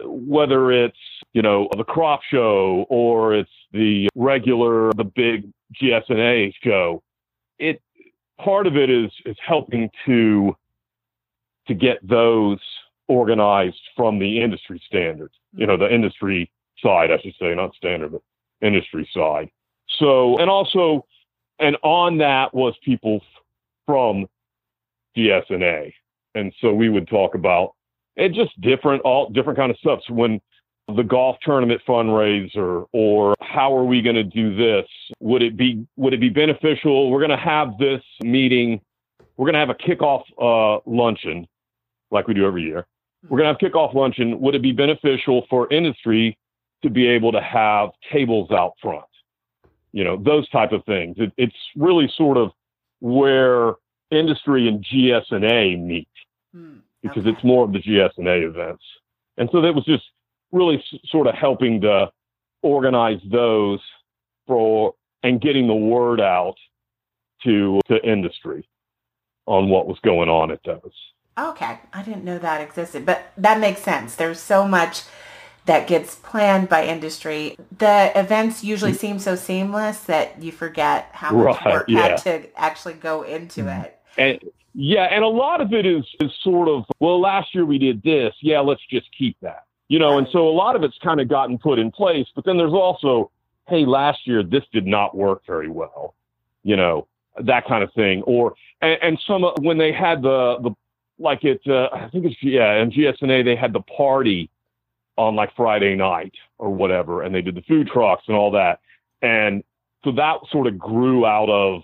whether 0.03 0.71
it's, 0.71 0.97
you 1.33 1.41
know, 1.41 1.67
the 1.77 1.83
crop 1.83 2.21
show 2.23 2.85
or 2.89 3.35
it's 3.35 3.51
the 3.71 4.09
regular 4.15 4.91
the 4.93 5.03
big 5.03 5.51
GSNA 5.81 6.53
show, 6.63 7.03
it 7.59 7.81
part 8.39 8.67
of 8.67 8.75
it 8.75 8.89
is 8.89 9.11
is 9.25 9.37
helping 9.45 9.89
to 10.05 10.55
to 11.67 11.73
get 11.73 12.05
those 12.07 12.59
organized 13.07 13.81
from 13.95 14.19
the 14.19 14.41
industry 14.41 14.81
standards. 14.87 15.33
You 15.53 15.67
know, 15.67 15.77
the 15.77 15.93
industry 15.93 16.49
side, 16.81 17.11
I 17.11 17.19
should 17.21 17.35
say, 17.39 17.53
not 17.53 17.75
standard, 17.75 18.13
but 18.13 18.21
industry 18.61 19.07
side. 19.13 19.49
So, 20.01 20.37
and 20.39 20.49
also, 20.49 21.05
and 21.59 21.77
on 21.83 22.17
that 22.17 22.53
was 22.53 22.73
people 22.83 23.21
from 23.85 24.25
GSNA. 25.15 25.93
And 26.35 26.51
so 26.59 26.73
we 26.73 26.89
would 26.89 27.07
talk 27.07 27.35
about 27.35 27.75
it 28.15 28.33
just 28.33 28.59
different, 28.59 29.03
all 29.03 29.29
different 29.29 29.57
kind 29.57 29.71
of 29.71 29.77
stuff. 29.77 29.99
So 30.07 30.13
when 30.13 30.41
the 30.95 31.03
golf 31.03 31.37
tournament 31.43 31.81
fundraiser 31.87 32.85
or 32.91 33.35
how 33.41 33.75
are 33.75 33.83
we 33.83 34.01
going 34.01 34.15
to 34.15 34.23
do 34.23 34.55
this? 34.55 34.85
Would 35.19 35.41
it 35.43 35.55
be, 35.55 35.85
would 35.95 36.13
it 36.13 36.19
be 36.19 36.29
beneficial? 36.29 37.11
We're 37.11 37.19
going 37.19 37.29
to 37.31 37.37
have 37.37 37.77
this 37.77 38.01
meeting. 38.23 38.81
We're 39.37 39.45
going 39.45 39.53
to 39.53 39.59
have 39.59 39.69
a 39.69 39.75
kickoff 39.75 40.23
uh, 40.41 40.81
luncheon 40.85 41.47
like 42.09 42.27
we 42.27 42.33
do 42.33 42.45
every 42.45 42.63
year. 42.63 42.87
We're 43.29 43.37
going 43.37 43.53
to 43.53 43.59
have 43.59 43.71
kickoff 43.71 43.93
luncheon. 43.93 44.39
Would 44.41 44.55
it 44.55 44.61
be 44.61 44.71
beneficial 44.71 45.45
for 45.49 45.71
industry 45.71 46.37
to 46.81 46.89
be 46.89 47.07
able 47.07 47.31
to 47.31 47.41
have 47.41 47.89
tables 48.11 48.49
out 48.51 48.73
front? 48.81 49.05
You 49.93 50.03
know, 50.03 50.17
those 50.17 50.47
type 50.49 50.71
of 50.71 50.83
things. 50.85 51.17
It, 51.19 51.31
it's 51.37 51.55
really 51.75 52.11
sort 52.17 52.37
of 52.37 52.51
where 52.99 53.73
industry 54.11 54.67
and 54.67 54.83
GSNA 54.85 55.81
meet 55.83 56.07
Hmm, 56.53 56.79
because 57.01 57.21
okay. 57.21 57.29
it's 57.29 57.43
more 57.43 57.63
of 57.63 57.71
the 57.71 57.79
GSNA 57.79 58.43
events. 58.49 58.83
And 59.37 59.49
so 59.51 59.61
that 59.61 59.73
was 59.73 59.85
just 59.85 60.03
really 60.51 60.77
s- 60.77 60.99
sort 61.09 61.27
of 61.27 61.35
helping 61.35 61.79
to 61.81 62.11
organize 62.61 63.19
those 63.31 63.79
for 64.47 64.93
and 65.23 65.39
getting 65.39 65.67
the 65.67 65.73
word 65.75 66.19
out 66.19 66.55
to 67.43 67.79
to 67.87 68.03
industry 68.03 68.67
on 69.45 69.69
what 69.69 69.87
was 69.87 69.97
going 70.03 70.29
on 70.29 70.51
at 70.51 70.59
those. 70.65 70.91
Okay, 71.39 71.79
I 71.93 72.03
didn't 72.03 72.25
know 72.25 72.37
that 72.37 72.61
existed, 72.61 73.05
but 73.05 73.31
that 73.37 73.59
makes 73.59 73.81
sense. 73.81 74.15
There's 74.15 74.39
so 74.39 74.67
much 74.67 75.03
that 75.65 75.87
gets 75.87 76.15
planned 76.15 76.69
by 76.69 76.85
industry. 76.85 77.55
The 77.77 78.11
events 78.19 78.63
usually 78.63 78.93
seem 78.93 79.19
so 79.19 79.35
seamless 79.35 80.01
that 80.01 80.41
you 80.41 80.51
forget 80.51 81.09
how 81.13 81.31
much 81.31 81.61
Right, 81.63 81.73
work 81.73 81.85
yeah. 81.87 81.99
had 82.09 82.17
to 82.23 82.59
actually 82.59 82.93
go 82.95 83.21
into 83.23 83.67
it. 83.67 83.97
And 84.17 84.39
yeah, 84.73 85.03
and 85.03 85.23
a 85.23 85.27
lot 85.27 85.61
of 85.61 85.73
it 85.73 85.85
is 85.85 86.03
is 86.19 86.31
sort 86.43 86.67
of 86.67 86.85
well, 86.99 87.19
last 87.19 87.53
year 87.53 87.65
we 87.65 87.77
did 87.77 88.01
this. 88.03 88.33
Yeah, 88.41 88.59
let's 88.61 88.81
just 88.89 89.07
keep 89.17 89.37
that. 89.41 89.65
You 89.87 89.99
know, 89.99 90.17
and 90.17 90.27
so 90.31 90.47
a 90.47 90.51
lot 90.51 90.75
of 90.75 90.83
it's 90.83 90.97
kind 91.03 91.19
of 91.19 91.27
gotten 91.27 91.57
put 91.57 91.77
in 91.77 91.91
place. 91.91 92.25
But 92.33 92.45
then 92.45 92.57
there's 92.57 92.71
also, 92.73 93.29
hey, 93.67 93.85
last 93.85 94.25
year 94.25 94.41
this 94.41 94.63
did 94.71 94.87
not 94.87 95.15
work 95.15 95.45
very 95.45 95.67
well. 95.69 96.15
You 96.63 96.77
know, 96.77 97.07
that 97.43 97.67
kind 97.67 97.83
of 97.83 97.91
thing. 97.93 98.23
Or 98.23 98.55
and, 98.81 98.97
and 99.01 99.19
some 99.27 99.43
of- 99.43 99.61
when 99.61 99.77
they 99.77 99.91
had 99.91 100.21
the 100.21 100.57
the 100.61 100.71
like 101.19 101.43
it, 101.43 101.61
uh, 101.67 101.89
I 101.93 102.09
think 102.09 102.25
it's 102.25 102.41
yeah, 102.41 102.81
in 102.81 102.91
GSNA 102.91 103.43
they 103.45 103.55
had 103.55 103.73
the 103.73 103.81
party 103.81 104.49
on 105.17 105.35
like 105.35 105.55
Friday 105.55 105.95
night 105.95 106.33
or 106.57 106.73
whatever, 106.73 107.21
and 107.21 107.33
they 107.33 107.41
did 107.41 107.55
the 107.55 107.61
food 107.63 107.87
trucks 107.87 108.23
and 108.27 108.35
all 108.35 108.51
that, 108.51 108.79
and 109.21 109.63
so 110.03 110.11
that 110.11 110.37
sort 110.51 110.67
of 110.67 110.77
grew 110.79 111.25
out 111.25 111.49
of 111.49 111.83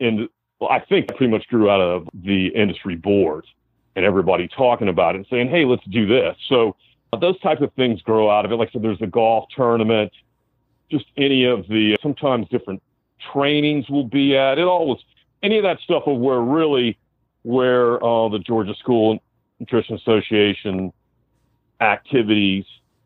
in 0.00 0.28
well, 0.60 0.70
I 0.70 0.80
think 0.80 1.08
pretty 1.08 1.28
much 1.28 1.46
grew 1.48 1.68
out 1.68 1.80
of 1.80 2.08
the 2.14 2.48
industry 2.48 2.96
board 2.96 3.44
and 3.96 4.04
everybody 4.04 4.48
talking 4.48 4.88
about 4.88 5.14
it 5.14 5.18
and 5.18 5.26
saying, 5.30 5.48
hey, 5.48 5.64
let's 5.64 5.84
do 5.90 6.06
this. 6.06 6.36
So 6.48 6.76
uh, 7.12 7.18
those 7.18 7.38
types 7.40 7.62
of 7.62 7.72
things 7.74 8.02
grow 8.02 8.30
out 8.30 8.44
of 8.44 8.52
it. 8.52 8.56
Like 8.56 8.70
I 8.70 8.72
said, 8.72 8.82
there's 8.82 9.02
a 9.02 9.06
golf 9.06 9.48
tournament, 9.54 10.12
just 10.90 11.06
any 11.16 11.44
of 11.44 11.66
the 11.68 11.96
sometimes 12.02 12.48
different 12.48 12.82
trainings 13.32 13.88
will 13.88 14.06
be 14.06 14.36
at. 14.36 14.58
It 14.58 14.64
always, 14.64 15.00
any 15.42 15.58
of 15.58 15.64
that 15.64 15.80
stuff 15.80 16.04
of 16.06 16.18
where 16.18 16.40
really 16.40 16.98
where 17.42 18.02
uh, 18.02 18.28
the 18.30 18.38
Georgia 18.38 18.74
School 18.74 19.18
Nutrition 19.60 19.96
Association 19.96 20.92
activities 21.84 22.64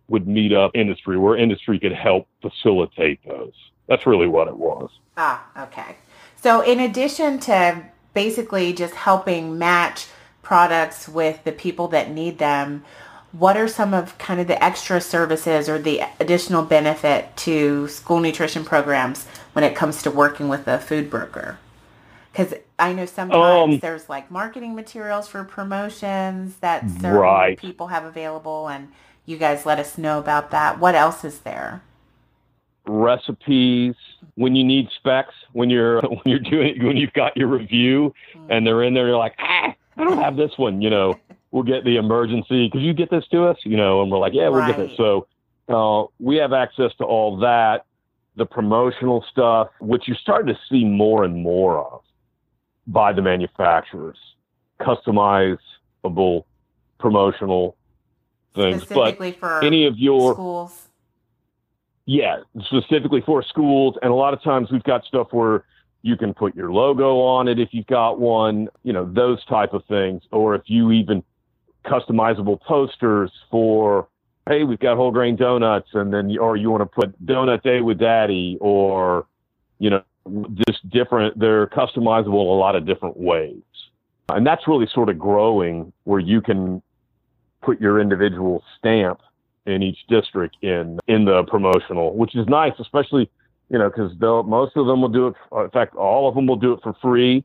would 0.09 0.27
meet 0.27 0.53
up 0.53 0.71
industry, 0.75 1.19
where 1.19 1.37
industry 1.37 1.79
could 1.79 1.93
help 1.93 2.27
facilitate 2.41 3.21
those. 3.27 3.53
That's 3.89 4.07
really 4.07 4.27
what 4.27 4.49
it 4.49 4.57
was. 4.57 4.91
Ah, 5.17 5.45
okay. 5.65 5.97
So 6.37 6.61
in 6.61 6.81
addition 6.81 7.41
to 7.41 7.85
basically 8.15 8.73
just 8.73 8.95
helping 8.95 9.59
match 9.59 10.07
products 10.43 11.09
with 11.09 11.45
the 11.45 11.53
people 11.53 11.89
that 11.89 12.11
need 12.11 12.39
them, 12.39 12.85
what 13.33 13.57
are 13.57 13.69
some 13.69 13.93
of 13.93 14.17
kind 14.17 14.41
of 14.41 14.47
the 14.47 14.63
extra 14.63 15.01
services 15.01 15.69
or 15.69 15.79
the 15.79 16.03
additional 16.19 16.63
benefit 16.63 17.37
to 17.37 17.87
school 17.89 18.21
nutrition 18.21 18.65
programs 18.65 19.27
when 19.53 19.65
it 19.65 19.75
comes 19.75 20.03
to 20.03 20.11
working 20.11 20.49
with 20.49 20.67
a 20.67 20.79
food 20.79 21.11
broker? 21.11 21.59
Because 22.33 22.55
I 22.79 22.93
know 22.93 23.07
sometimes 23.07 23.75
um, 23.75 23.79
there's 23.81 24.09
like 24.09 24.31
marketing 24.31 24.75
materials 24.75 25.29
for 25.29 25.43
promotions 25.45 26.57
that 26.59 26.89
certain 26.91 27.13
right. 27.13 27.59
people 27.59 27.89
have 27.89 28.05
available, 28.05 28.69
and 28.69 28.93
you 29.27 29.37
guys 29.37 29.67
let 29.67 29.79
us 29.79 29.99
know 29.99 30.19
about 30.19 30.51
that. 30.51 30.79
What 30.79 30.95
else 30.95 31.25
is 31.25 31.41
there? 31.41 31.83
Recipes. 32.87 33.95
When 34.35 34.55
you 34.55 34.65
need 34.65 34.89
specs, 34.97 35.35
when 35.53 35.71
you're 35.71 36.01
when 36.03 36.23
you're 36.25 36.39
doing 36.39 36.85
when 36.85 36.97
you've 36.97 37.13
got 37.13 37.37
your 37.37 37.49
review, 37.49 38.15
mm. 38.35 38.47
and 38.51 38.67
they're 38.67 38.83
in 38.83 38.95
there, 38.95 39.09
you're 39.09 39.17
like, 39.17 39.35
ah, 39.39 39.75
I 39.97 40.05
don't 40.05 40.19
have 40.19 40.37
this 40.37 40.53
one. 40.57 40.81
You 40.81 40.91
know, 40.91 41.19
we'll 41.51 41.65
get 41.65 41.85
the 41.85 41.97
emergency. 41.97 42.71
Could 42.71 42.83
you 42.83 42.95
get 42.95 43.11
this 43.11 43.27
to 43.33 43.45
us? 43.47 43.59
You 43.65 43.77
know, 43.77 44.03
and 44.03 44.11
we're 44.11 44.19
like, 44.19 44.35
yeah, 44.35 44.49
we'll 44.49 44.61
right. 44.61 44.77
get 44.77 44.89
this. 44.89 44.97
So 44.97 45.27
uh, 45.69 46.07
we 46.19 46.37
have 46.37 46.53
access 46.53 46.93
to 46.99 47.05
all 47.05 47.39
that, 47.39 47.85
the 48.37 48.47
promotional 48.47 49.25
stuff, 49.31 49.69
which 49.81 50.07
you're 50.07 50.17
starting 50.17 50.55
to 50.55 50.61
see 50.71 50.85
more 50.85 51.25
and 51.25 51.43
more 51.43 51.79
of 51.79 52.03
by 52.89 53.13
the 53.13 53.23
manufacturers, 53.23 54.19
customizable 54.81 56.45
promotional 56.99 57.77
things. 58.55 58.85
But 58.85 59.21
any 59.63 59.87
of 59.87 59.97
your 59.99 60.35
schools. 60.35 60.89
Yeah, 62.07 62.39
specifically 62.65 63.21
for 63.21 63.43
schools, 63.43 63.97
and 64.01 64.11
a 64.11 64.15
lot 64.15 64.33
of 64.33 64.43
times 64.43 64.71
we've 64.73 64.83
got 64.83 65.05
stuff 65.05 65.29
where 65.31 65.65
you 66.01 66.17
can 66.17 66.33
put 66.33 66.57
your 66.57 66.73
logo 66.73 67.21
on 67.21 67.49
it 67.49 67.59
if 67.59 67.69
you've 67.73 67.87
got 67.87 68.19
one, 68.19 68.69
you 68.83 68.95
know, 68.95 69.05
those 69.13 69.45
type 69.45 69.75
of 69.75 69.85
things, 69.85 70.23
or 70.33 70.55
if 70.55 70.63
you 70.67 70.91
even 70.91 71.23
customizable 71.85 72.61
posters 72.63 73.31
for 73.51 74.09
hey, 74.49 74.65
we've 74.65 74.79
got 74.79 74.97
whole 74.97 75.11
grain 75.11 75.37
donuts, 75.37 75.91
and 75.93 76.13
then 76.13 76.35
or 76.39 76.57
you 76.57 76.71
want 76.71 76.81
to 76.81 76.87
put 76.87 77.27
donut 77.27 77.63
day 77.63 77.83
with 77.83 77.99
daddy, 77.99 78.57
or 78.59 79.27
you 79.79 79.91
know, 79.91 80.03
just 80.69 80.89
different. 80.91 81.39
They're 81.39 81.67
customizable 81.69 82.33
a 82.33 82.59
lot 82.59 82.77
of 82.77 82.87
different 82.87 83.17
ways, 83.17 83.63
and 84.29 84.47
that's 84.47 84.67
really 84.67 84.87
sort 84.93 85.09
of 85.09 85.19
growing 85.19 85.93
where 86.05 86.21
you 86.21 86.41
can 86.41 86.83
put 87.63 87.81
your 87.81 88.01
individual 88.01 88.63
stamp 88.79 89.21
in 89.67 89.83
each 89.83 89.99
district 90.09 90.57
in 90.63 90.99
in 91.07 91.25
the 91.25 91.45
promotional, 91.45 92.17
which 92.17 92.35
is 92.35 92.47
nice, 92.49 92.73
especially 92.79 93.31
you 93.69 93.79
know 93.79 93.91
because 93.91 94.13
most 94.47 94.77
of 94.77 94.87
them 94.87 95.03
will 95.03 95.09
do 95.09 95.29
it. 95.29 95.35
In 95.53 95.71
fact, 95.71 95.95
all 95.95 96.29
of 96.29 96.35
them 96.35 96.47
will 96.47 96.57
do 96.57 96.73
it 96.73 96.81
for 96.83 96.95
free. 97.03 97.45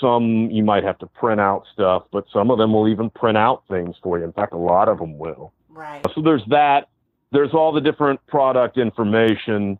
Some 0.00 0.50
you 0.50 0.64
might 0.64 0.84
have 0.84 0.98
to 0.98 1.06
print 1.06 1.40
out 1.40 1.64
stuff, 1.72 2.04
but 2.12 2.24
some 2.32 2.50
of 2.50 2.58
them 2.58 2.72
will 2.72 2.88
even 2.88 3.10
print 3.10 3.38
out 3.38 3.62
things 3.68 3.94
for 4.02 4.18
you. 4.18 4.24
In 4.24 4.32
fact, 4.32 4.52
a 4.52 4.58
lot 4.58 4.88
of 4.88 4.98
them 4.98 5.18
will. 5.18 5.52
Right. 5.68 6.04
So 6.14 6.22
there's 6.22 6.42
that. 6.48 6.88
There's 7.30 7.54
all 7.54 7.72
the 7.72 7.80
different 7.80 8.24
product 8.26 8.76
information, 8.76 9.78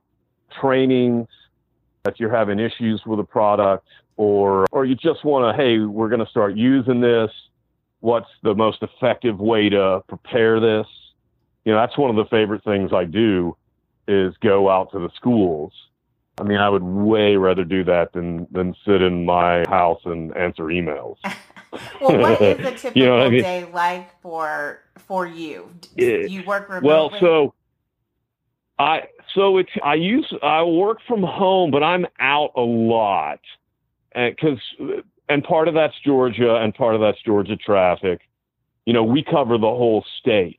trainings, 0.60 1.28
that 2.04 2.18
you're 2.18 2.34
having 2.34 2.58
issues 2.58 3.00
with 3.06 3.20
a 3.20 3.24
product 3.24 3.86
or 4.16 4.66
or 4.72 4.84
you 4.84 4.94
just 4.94 5.24
want 5.24 5.56
to 5.56 5.62
hey 5.62 5.78
we're 5.78 6.08
going 6.08 6.24
to 6.24 6.30
start 6.30 6.56
using 6.56 7.00
this. 7.00 7.30
What's 8.00 8.28
the 8.42 8.54
most 8.54 8.82
effective 8.82 9.38
way 9.38 9.68
to 9.68 10.02
prepare 10.08 10.58
this? 10.58 10.86
You 11.64 11.72
know 11.72 11.78
that's 11.78 11.96
one 11.96 12.10
of 12.10 12.16
the 12.16 12.24
favorite 12.24 12.64
things 12.64 12.92
i 12.92 13.04
do 13.04 13.56
is 14.08 14.34
go 14.42 14.68
out 14.68 14.90
to 14.92 14.98
the 14.98 15.10
schools. 15.14 15.72
I 16.40 16.42
mean 16.42 16.58
i 16.58 16.68
would 16.68 16.82
way 16.82 17.36
rather 17.36 17.64
do 17.64 17.84
that 17.84 18.12
than 18.12 18.48
than 18.50 18.74
sit 18.84 19.00
in 19.00 19.24
my 19.24 19.64
house 19.68 20.00
and 20.04 20.36
answer 20.36 20.64
emails. 20.64 21.16
Well 22.02 22.18
what 22.18 22.42
is 22.42 22.58
a 22.66 22.70
typical 22.72 23.00
you 23.00 23.06
know 23.06 23.18
I 23.18 23.30
mean? 23.30 23.42
day 23.42 23.64
like 23.72 24.20
for 24.20 24.80
for 24.98 25.26
you? 25.26 25.70
You 25.96 26.44
work 26.44 26.68
remotely? 26.68 26.86
Well 26.86 27.10
so 27.18 27.54
I 28.78 29.02
so 29.34 29.58
it's 29.58 29.70
I 29.84 29.94
use 29.94 30.32
I 30.42 30.62
work 30.62 30.98
from 31.06 31.22
home, 31.22 31.70
but 31.70 31.82
I'm 31.82 32.06
out 32.18 32.50
a 32.56 32.60
lot, 32.60 33.40
because 34.14 34.58
and, 34.78 35.02
and 35.28 35.44
part 35.44 35.68
of 35.68 35.74
that's 35.74 35.94
Georgia, 36.04 36.56
and 36.56 36.74
part 36.74 36.94
of 36.94 37.00
that's 37.00 37.22
Georgia 37.22 37.56
traffic. 37.56 38.20
You 38.86 38.92
know, 38.92 39.04
we 39.04 39.22
cover 39.22 39.58
the 39.58 39.66
whole 39.66 40.04
state, 40.20 40.58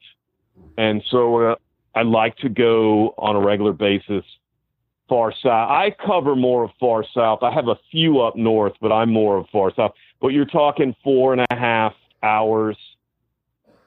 and 0.78 1.04
so 1.10 1.52
uh, 1.52 1.56
I 1.96 2.04
like 2.04 2.38
to 2.38 2.50
go 2.50 3.14
on 3.18 3.36
a 3.36 3.42
regular 3.42 3.74
basis 3.74 4.24
far 5.10 5.32
south. 5.32 5.70
I 5.70 5.94
cover 6.06 6.36
more 6.36 6.64
of 6.64 6.72
far 6.80 7.06
south. 7.14 7.40
I 7.44 7.52
have 7.52 7.68
a 7.68 7.76
few 7.92 8.22
up 8.22 8.36
north, 8.36 8.74
but 8.82 8.92
I'm 8.92 9.12
more 9.12 9.38
of 9.38 9.46
far 9.52 9.72
south. 9.76 9.92
But 10.22 10.30
you're 10.30 10.46
talking 10.46 10.96
four 11.04 11.34
and 11.34 11.42
a 11.42 11.56
half 11.56 11.94
hours, 12.24 12.78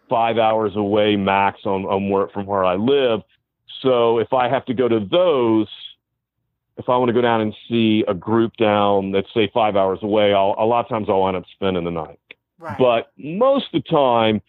five 0.08 0.38
hours 0.38 0.76
away 0.76 1.16
max 1.16 1.60
on, 1.64 1.84
on 1.84 2.10
where 2.10 2.28
from 2.28 2.46
where 2.46 2.64
I 2.64 2.76
live. 2.76 3.22
So 3.86 4.18
if 4.18 4.32
I 4.32 4.48
have 4.48 4.64
to 4.64 4.74
go 4.74 4.88
to 4.88 4.98
those, 4.98 5.68
if 6.76 6.88
I 6.88 6.96
want 6.96 7.08
to 7.08 7.12
go 7.12 7.20
down 7.20 7.40
and 7.40 7.54
see 7.68 8.02
a 8.08 8.14
group 8.14 8.56
down 8.56 9.12
that's 9.12 9.32
say 9.32 9.48
five 9.54 9.76
hours 9.76 10.00
away, 10.02 10.34
I'll, 10.34 10.56
a 10.58 10.66
lot 10.66 10.84
of 10.84 10.88
times 10.88 11.06
I'll 11.08 11.26
end 11.28 11.36
up 11.36 11.44
spending 11.54 11.84
the 11.84 11.92
night. 11.92 12.18
Right. 12.58 12.76
But 12.76 13.12
most 13.16 13.66
of 13.72 13.84
the 13.84 13.88
time, 13.88 14.42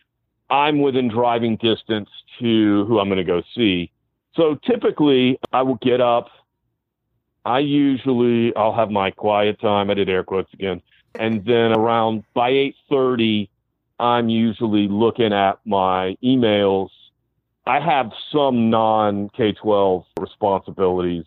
I'm 0.50 0.82
within 0.82 1.08
driving 1.08 1.58
distance 1.58 2.10
to 2.40 2.86
who 2.86 3.00
I'm 3.00 3.10
going 3.10 3.18
to 3.18 3.24
go 3.24 3.44
see. 3.56 3.92
So 4.36 4.56
typically, 4.66 5.40
I 5.54 5.62
will 5.62 5.78
get 5.84 6.02
up. 6.02 6.30
I 7.46 7.60
usually 7.60 8.56
I'll 8.56 8.74
have 8.74 8.90
my 8.90 9.12
quiet 9.12 9.62
time. 9.62 9.92
I 9.92 9.94
did 9.94 10.10
air 10.10 10.24
quotes 10.24 10.52
again, 10.54 10.82
and 11.16 11.46
then 11.46 11.74
around 11.74 12.24
by 12.34 12.52
8:30, 12.90 13.50
I'm 14.00 14.30
usually 14.30 14.88
looking 14.88 15.32
at 15.32 15.60
my 15.64 16.18
emails 16.24 16.90
I 17.68 17.80
have 17.82 18.12
some 18.32 18.70
non 18.70 19.30
K 19.30 19.52
12 19.52 20.06
responsibilities, 20.20 21.26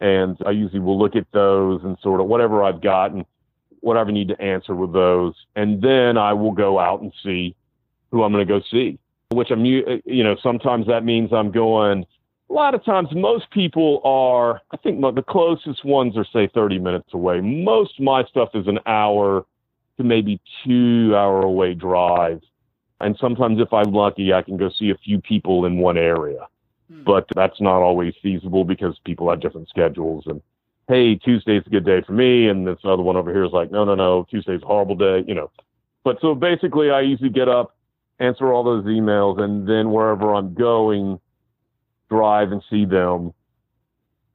and 0.00 0.36
I 0.46 0.50
usually 0.50 0.80
will 0.80 0.98
look 0.98 1.16
at 1.16 1.26
those 1.32 1.82
and 1.82 1.98
sort 2.02 2.20
of 2.20 2.26
whatever 2.26 2.62
I've 2.62 2.80
got 2.80 3.10
and 3.12 3.24
whatever 3.80 4.10
I 4.10 4.12
need 4.12 4.28
to 4.28 4.40
answer 4.40 4.74
with 4.74 4.92
those. 4.92 5.34
And 5.56 5.82
then 5.82 6.16
I 6.16 6.32
will 6.32 6.52
go 6.52 6.78
out 6.78 7.02
and 7.02 7.12
see 7.22 7.56
who 8.10 8.22
I'm 8.22 8.32
going 8.32 8.46
to 8.46 8.52
go 8.52 8.62
see, 8.70 8.98
which 9.30 9.50
I'm, 9.50 9.64
you 9.64 10.24
know, 10.24 10.36
sometimes 10.42 10.86
that 10.86 11.04
means 11.04 11.32
I'm 11.32 11.50
going. 11.50 12.06
A 12.50 12.52
lot 12.52 12.74
of 12.74 12.84
times, 12.84 13.08
most 13.12 13.50
people 13.50 14.00
are, 14.04 14.60
I 14.70 14.76
think 14.76 15.00
the 15.00 15.24
closest 15.26 15.84
ones 15.84 16.16
are, 16.16 16.26
say, 16.32 16.48
30 16.54 16.78
minutes 16.78 17.08
away. 17.12 17.40
Most 17.40 17.98
my 17.98 18.22
stuff 18.24 18.50
is 18.54 18.68
an 18.68 18.78
hour 18.86 19.44
to 19.96 20.04
maybe 20.04 20.40
two 20.64 21.14
hour 21.16 21.40
away 21.40 21.74
drive 21.74 22.42
and 23.04 23.18
sometimes, 23.20 23.60
if 23.60 23.70
I'm 23.70 23.92
lucky, 23.92 24.32
I 24.32 24.40
can 24.40 24.56
go 24.56 24.70
see 24.70 24.88
a 24.88 24.96
few 24.96 25.20
people 25.20 25.66
in 25.66 25.76
one 25.76 25.98
area. 25.98 26.46
Hmm. 26.90 27.04
But 27.04 27.26
that's 27.34 27.60
not 27.60 27.82
always 27.82 28.14
feasible 28.22 28.64
because 28.64 28.98
people 29.04 29.28
have 29.28 29.42
different 29.42 29.68
schedules. 29.68 30.24
And 30.26 30.40
hey, 30.88 31.16
Tuesday's 31.16 31.64
a 31.66 31.70
good 31.70 31.84
day 31.84 32.00
for 32.00 32.12
me. 32.12 32.48
And 32.48 32.66
this 32.66 32.78
other 32.82 33.02
one 33.02 33.16
over 33.16 33.30
here 33.30 33.44
is 33.44 33.52
like, 33.52 33.70
no, 33.70 33.84
no, 33.84 33.94
no, 33.94 34.26
Tuesday's 34.30 34.62
a 34.62 34.66
horrible 34.66 34.96
day, 34.96 35.22
you 35.28 35.34
know. 35.34 35.50
But 36.02 36.16
so 36.22 36.34
basically, 36.34 36.90
I 36.90 37.02
usually 37.02 37.28
get 37.28 37.46
up, 37.46 37.76
answer 38.20 38.50
all 38.50 38.64
those 38.64 38.86
emails, 38.86 39.38
and 39.38 39.68
then 39.68 39.90
wherever 39.90 40.34
I'm 40.34 40.54
going, 40.54 41.20
drive 42.08 42.52
and 42.52 42.62
see 42.70 42.86
them. 42.86 43.34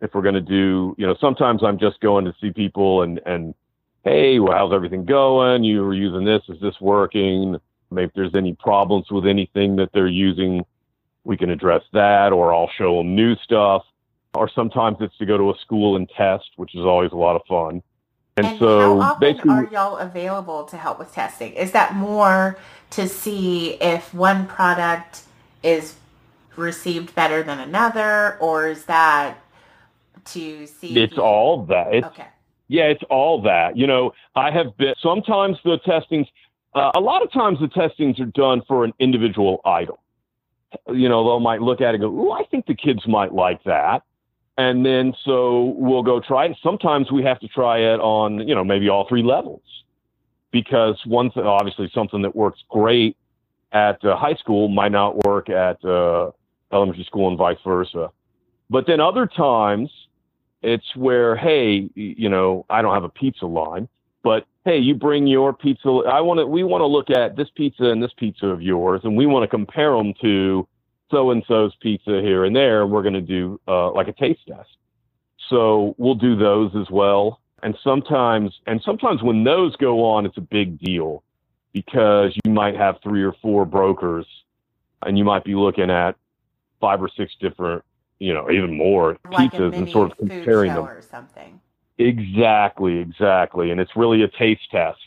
If 0.01 0.13
we're 0.13 0.21
going 0.21 0.35
to 0.35 0.41
do, 0.41 0.95
you 0.99 1.07
know, 1.07 1.15
sometimes 1.19 1.63
I'm 1.63 1.79
just 1.79 1.99
going 2.01 2.25
to 2.25 2.35
see 2.39 2.51
people 2.51 3.01
and, 3.01 3.19
and, 3.25 3.55
hey, 4.03 4.39
well, 4.39 4.53
how's 4.55 4.73
everything 4.73 5.05
going? 5.05 5.63
You 5.63 5.81
were 5.83 5.93
using 5.95 6.23
this. 6.23 6.43
Is 6.49 6.61
this 6.61 6.75
working? 6.79 7.57
Maybe 7.91 8.05
if 8.05 8.13
there's 8.13 8.35
any 8.35 8.53
problems 8.53 9.09
with 9.09 9.25
anything 9.25 9.75
that 9.77 9.89
they're 9.93 10.07
using, 10.07 10.63
we 11.23 11.37
can 11.37 11.49
address 11.49 11.83
that, 11.93 12.31
or 12.31 12.53
I'll 12.53 12.69
show 12.77 12.97
them 12.97 13.15
new 13.15 13.35
stuff. 13.37 13.83
Or 14.35 14.49
sometimes 14.53 14.97
it's 14.99 15.17
to 15.17 15.25
go 15.25 15.37
to 15.37 15.49
a 15.49 15.57
school 15.59 15.95
and 15.95 16.07
test, 16.09 16.49
which 16.55 16.75
is 16.75 16.81
always 16.81 17.11
a 17.11 17.15
lot 17.15 17.35
of 17.35 17.41
fun. 17.47 17.81
And, 18.37 18.45
and 18.45 18.59
so 18.59 18.79
how 18.79 18.99
often 19.01 19.19
basically, 19.19 19.51
are 19.51 19.67
y'all 19.71 19.97
available 19.97 20.63
to 20.65 20.77
help 20.77 20.99
with 20.99 21.11
testing? 21.11 21.53
Is 21.53 21.71
that 21.71 21.95
more 21.95 22.57
to 22.91 23.07
see 23.07 23.71
if 23.81 24.13
one 24.13 24.45
product 24.47 25.23
is 25.63 25.95
received 26.55 27.15
better 27.15 27.41
than 27.41 27.59
another, 27.59 28.37
or 28.39 28.67
is 28.67 28.85
that 28.85 29.39
to 30.25 30.67
see? 30.67 30.97
It's 30.97 31.17
all 31.17 31.65
that. 31.65 31.93
It's, 31.93 32.07
okay. 32.07 32.27
Yeah, 32.67 32.83
it's 32.83 33.03
all 33.09 33.41
that. 33.41 33.75
You 33.75 33.87
know, 33.87 34.13
I 34.35 34.51
have 34.51 34.77
been 34.77 34.93
sometimes 35.01 35.57
the 35.65 35.79
testings. 35.79 36.27
Uh, 36.73 36.91
a 36.95 36.99
lot 36.99 37.23
of 37.23 37.31
times 37.31 37.59
the 37.59 37.67
testings 37.67 38.19
are 38.19 38.25
done 38.25 38.61
for 38.67 38.85
an 38.85 38.93
individual 38.99 39.59
item. 39.65 39.95
You 40.87 41.09
know, 41.09 41.37
they 41.37 41.43
might 41.43 41.61
look 41.61 41.81
at 41.81 41.95
it 41.95 42.01
and 42.01 42.01
go, 42.01 42.29
"Oh, 42.29 42.31
I 42.31 42.43
think 42.45 42.67
the 42.67 42.75
kids 42.75 43.07
might 43.07 43.33
like 43.33 43.63
that," 43.63 44.03
and 44.57 44.85
then 44.85 45.15
so 45.25 45.73
we'll 45.77 46.03
go 46.03 46.19
try 46.19 46.45
it. 46.45 46.57
Sometimes 46.61 47.11
we 47.11 47.23
have 47.23 47.39
to 47.39 47.47
try 47.47 47.79
it 47.79 47.99
on, 47.99 48.47
you 48.47 48.53
know, 48.53 48.63
maybe 48.63 48.87
all 48.87 49.07
three 49.07 49.23
levels 49.23 49.61
because 50.51 50.99
one 51.05 51.31
thing, 51.31 51.43
obviously, 51.43 51.89
something 51.93 52.21
that 52.21 52.35
works 52.35 52.59
great 52.69 53.17
at 53.71 54.03
uh, 54.03 54.15
high 54.15 54.33
school 54.35 54.67
might 54.67 54.91
not 54.91 55.23
work 55.25 55.49
at 55.49 55.83
uh, 55.85 56.31
elementary 56.71 57.03
school 57.03 57.27
and 57.27 57.37
vice 57.37 57.57
versa. 57.63 58.09
But 58.69 58.85
then 58.87 58.99
other 58.99 59.27
times, 59.27 59.89
it's 60.61 60.95
where, 60.95 61.35
hey, 61.35 61.89
you 61.95 62.29
know, 62.29 62.65
I 62.69 62.81
don't 62.81 62.93
have 62.93 63.03
a 63.03 63.09
pizza 63.09 63.45
line, 63.45 63.87
but 64.23 64.45
hey, 64.69 64.77
you 64.77 64.93
bring 64.93 65.25
your 65.25 65.51
pizza. 65.51 65.89
I 65.89 66.21
want 66.21 66.39
to. 66.39 66.45
We 66.45 66.63
want 66.63 66.81
to 66.81 66.85
look 66.85 67.09
at 67.09 67.35
this 67.35 67.47
pizza 67.55 67.85
and 67.85 68.03
this 68.03 68.11
pizza 68.17 68.47
of 68.47 68.61
yours, 68.61 69.01
and 69.03 69.17
we 69.17 69.25
want 69.25 69.43
to 69.43 69.47
compare 69.47 69.95
them 69.97 70.13
to 70.21 70.67
so 71.09 71.31
and 71.31 71.43
so's 71.47 71.73
pizza 71.81 72.21
here 72.21 72.45
and 72.45 72.55
there. 72.55 72.83
And 72.83 72.91
we're 72.91 73.01
going 73.01 73.15
to 73.15 73.21
do 73.21 73.59
uh, 73.67 73.91
like 73.91 74.07
a 74.07 74.13
taste 74.13 74.41
test. 74.47 74.69
So 75.49 75.95
we'll 75.97 76.15
do 76.15 76.35
those 76.35 76.71
as 76.75 76.87
well. 76.91 77.41
And 77.63 77.75
sometimes, 77.83 78.53
and 78.67 78.79
sometimes 78.85 79.23
when 79.23 79.43
those 79.43 79.75
go 79.77 80.05
on, 80.05 80.27
it's 80.27 80.37
a 80.37 80.41
big 80.41 80.77
deal 80.77 81.23
because 81.73 82.31
you 82.45 82.51
might 82.51 82.75
have 82.75 82.97
three 83.01 83.23
or 83.23 83.33
four 83.41 83.65
brokers, 83.65 84.27
and 85.01 85.17
you 85.17 85.23
might 85.23 85.43
be 85.43 85.55
looking 85.55 85.89
at 85.89 86.15
five 86.79 87.01
or 87.01 87.09
six 87.17 87.33
different, 87.41 87.83
you 88.19 88.33
know, 88.33 88.51
even 88.51 88.77
more 88.77 89.17
like 89.31 89.51
pizzas 89.51 89.75
and 89.75 89.89
sort 89.89 90.11
of 90.11 90.17
comparing 90.17 90.73
them 90.73 90.85
or 90.85 91.01
something. 91.01 91.59
Exactly, 91.99 92.97
exactly. 92.97 93.71
And 93.71 93.79
it's 93.79 93.91
really 93.95 94.23
a 94.23 94.27
taste 94.29 94.71
test. 94.71 94.99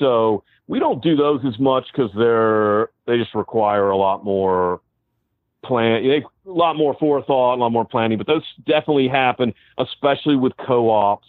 So 0.00 0.42
we 0.66 0.80
don't 0.80 1.02
do 1.02 1.14
those 1.14 1.40
as 1.46 1.58
much 1.60 1.86
because 1.92 2.10
they're 2.16 2.88
they 3.06 3.16
just 3.18 3.34
require 3.34 3.90
a 3.90 3.96
lot 3.96 4.24
more 4.24 4.80
plan, 5.64 6.02
a 6.04 6.22
lot 6.50 6.74
more 6.76 6.96
forethought, 6.98 7.54
a 7.54 7.60
lot 7.60 7.70
more 7.70 7.84
planning. 7.84 8.18
But 8.18 8.26
those 8.26 8.42
definitely 8.66 9.06
happen, 9.06 9.54
especially 9.78 10.34
with 10.34 10.52
co-ops, 10.66 11.28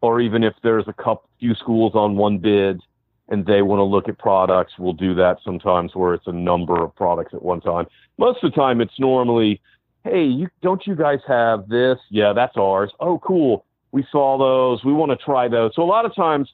or 0.00 0.22
even 0.22 0.42
if 0.42 0.54
there's 0.62 0.88
a 0.88 0.94
couple 0.94 1.28
few 1.38 1.54
schools 1.54 1.92
on 1.94 2.16
one 2.16 2.38
bid 2.38 2.80
and 3.28 3.44
they 3.44 3.60
want 3.60 3.78
to 3.78 3.84
look 3.84 4.08
at 4.08 4.18
products. 4.18 4.72
We'll 4.78 4.94
do 4.94 5.14
that 5.16 5.36
sometimes 5.44 5.94
where 5.94 6.14
it's 6.14 6.26
a 6.26 6.32
number 6.32 6.82
of 6.82 6.94
products 6.96 7.34
at 7.34 7.42
one 7.42 7.60
time. 7.60 7.86
Most 8.16 8.42
of 8.42 8.52
the 8.52 8.56
time, 8.56 8.80
it's 8.80 8.98
normally, 8.98 9.60
hey, 10.04 10.24
you 10.24 10.48
don't 10.62 10.86
you 10.86 10.96
guys 10.96 11.20
have 11.28 11.68
this? 11.68 11.98
Yeah, 12.10 12.32
that's 12.32 12.56
ours. 12.56 12.90
Oh, 12.98 13.18
cool 13.18 13.66
we 13.92 14.04
saw 14.10 14.38
those. 14.38 14.82
We 14.84 14.92
want 14.92 15.10
to 15.10 15.16
try 15.16 15.48
those. 15.48 15.72
So 15.76 15.82
a 15.82 15.84
lot 15.84 16.04
of 16.04 16.14
times 16.14 16.50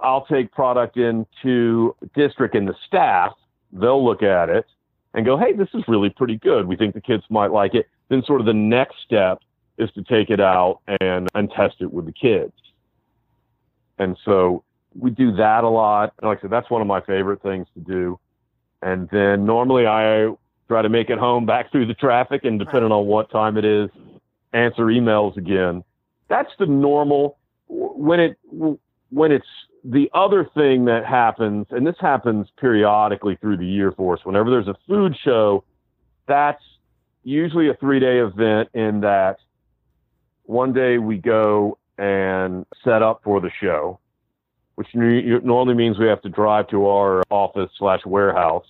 I'll 0.00 0.26
take 0.26 0.50
product 0.50 0.96
into 0.96 1.94
district 2.14 2.54
and 2.54 2.66
the 2.66 2.74
staff, 2.86 3.32
they'll 3.72 4.04
look 4.04 4.22
at 4.22 4.48
it 4.48 4.66
and 5.14 5.24
go, 5.24 5.38
hey, 5.38 5.52
this 5.52 5.68
is 5.74 5.84
really 5.86 6.10
pretty 6.10 6.36
good. 6.36 6.66
We 6.66 6.76
think 6.76 6.94
the 6.94 7.00
kids 7.00 7.22
might 7.30 7.52
like 7.52 7.74
it. 7.74 7.86
Then 8.08 8.22
sort 8.26 8.40
of 8.40 8.46
the 8.46 8.54
next 8.54 8.96
step 9.04 9.40
is 9.76 9.90
to 9.92 10.02
take 10.02 10.30
it 10.30 10.40
out 10.40 10.80
and, 11.00 11.28
and 11.34 11.50
test 11.50 11.76
it 11.80 11.92
with 11.92 12.06
the 12.06 12.12
kids. 12.12 12.52
And 13.98 14.16
so 14.24 14.64
we 14.98 15.10
do 15.10 15.32
that 15.36 15.64
a 15.64 15.68
lot. 15.68 16.14
And 16.20 16.28
like 16.28 16.38
I 16.38 16.42
said, 16.42 16.50
that's 16.50 16.70
one 16.70 16.80
of 16.80 16.88
my 16.88 17.00
favorite 17.02 17.42
things 17.42 17.66
to 17.74 17.80
do. 17.80 18.18
And 18.80 19.08
then 19.10 19.44
normally 19.44 19.86
I 19.86 20.32
try 20.68 20.82
to 20.82 20.88
make 20.88 21.10
it 21.10 21.18
home 21.18 21.46
back 21.46 21.70
through 21.70 21.86
the 21.86 21.94
traffic 21.94 22.44
and 22.44 22.58
depending 22.58 22.92
on 22.92 23.06
what 23.06 23.30
time 23.30 23.56
it 23.56 23.64
is, 23.64 23.90
answer 24.52 24.86
emails 24.86 25.36
again 25.36 25.82
that's 26.28 26.50
the 26.58 26.66
normal 26.66 27.38
when 27.68 28.20
it 28.20 28.38
when 29.10 29.32
it's 29.32 29.46
the 29.84 30.10
other 30.12 30.48
thing 30.54 30.84
that 30.86 31.06
happens, 31.06 31.66
and 31.70 31.86
this 31.86 31.96
happens 32.00 32.48
periodically 32.58 33.36
through 33.40 33.56
the 33.56 33.66
year 33.66 33.92
for 33.92 34.14
us. 34.14 34.20
Whenever 34.24 34.50
there's 34.50 34.68
a 34.68 34.76
food 34.86 35.16
show, 35.24 35.64
that's 36.26 36.62
usually 37.22 37.68
a 37.68 37.74
three 37.74 38.00
day 38.00 38.18
event. 38.18 38.68
In 38.74 39.00
that 39.00 39.36
one 40.44 40.72
day 40.72 40.98
we 40.98 41.18
go 41.18 41.78
and 41.96 42.66
set 42.84 43.02
up 43.02 43.22
for 43.24 43.40
the 43.40 43.50
show, 43.60 43.98
which 44.74 44.88
normally 44.94 45.74
means 45.74 45.98
we 45.98 46.06
have 46.06 46.22
to 46.22 46.28
drive 46.28 46.68
to 46.68 46.86
our 46.86 47.22
office 47.30 47.70
slash 47.78 48.00
warehouse, 48.04 48.66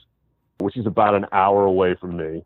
which 0.58 0.76
is 0.76 0.86
about 0.86 1.14
an 1.14 1.26
hour 1.32 1.64
away 1.64 1.94
from 2.00 2.16
me. 2.16 2.44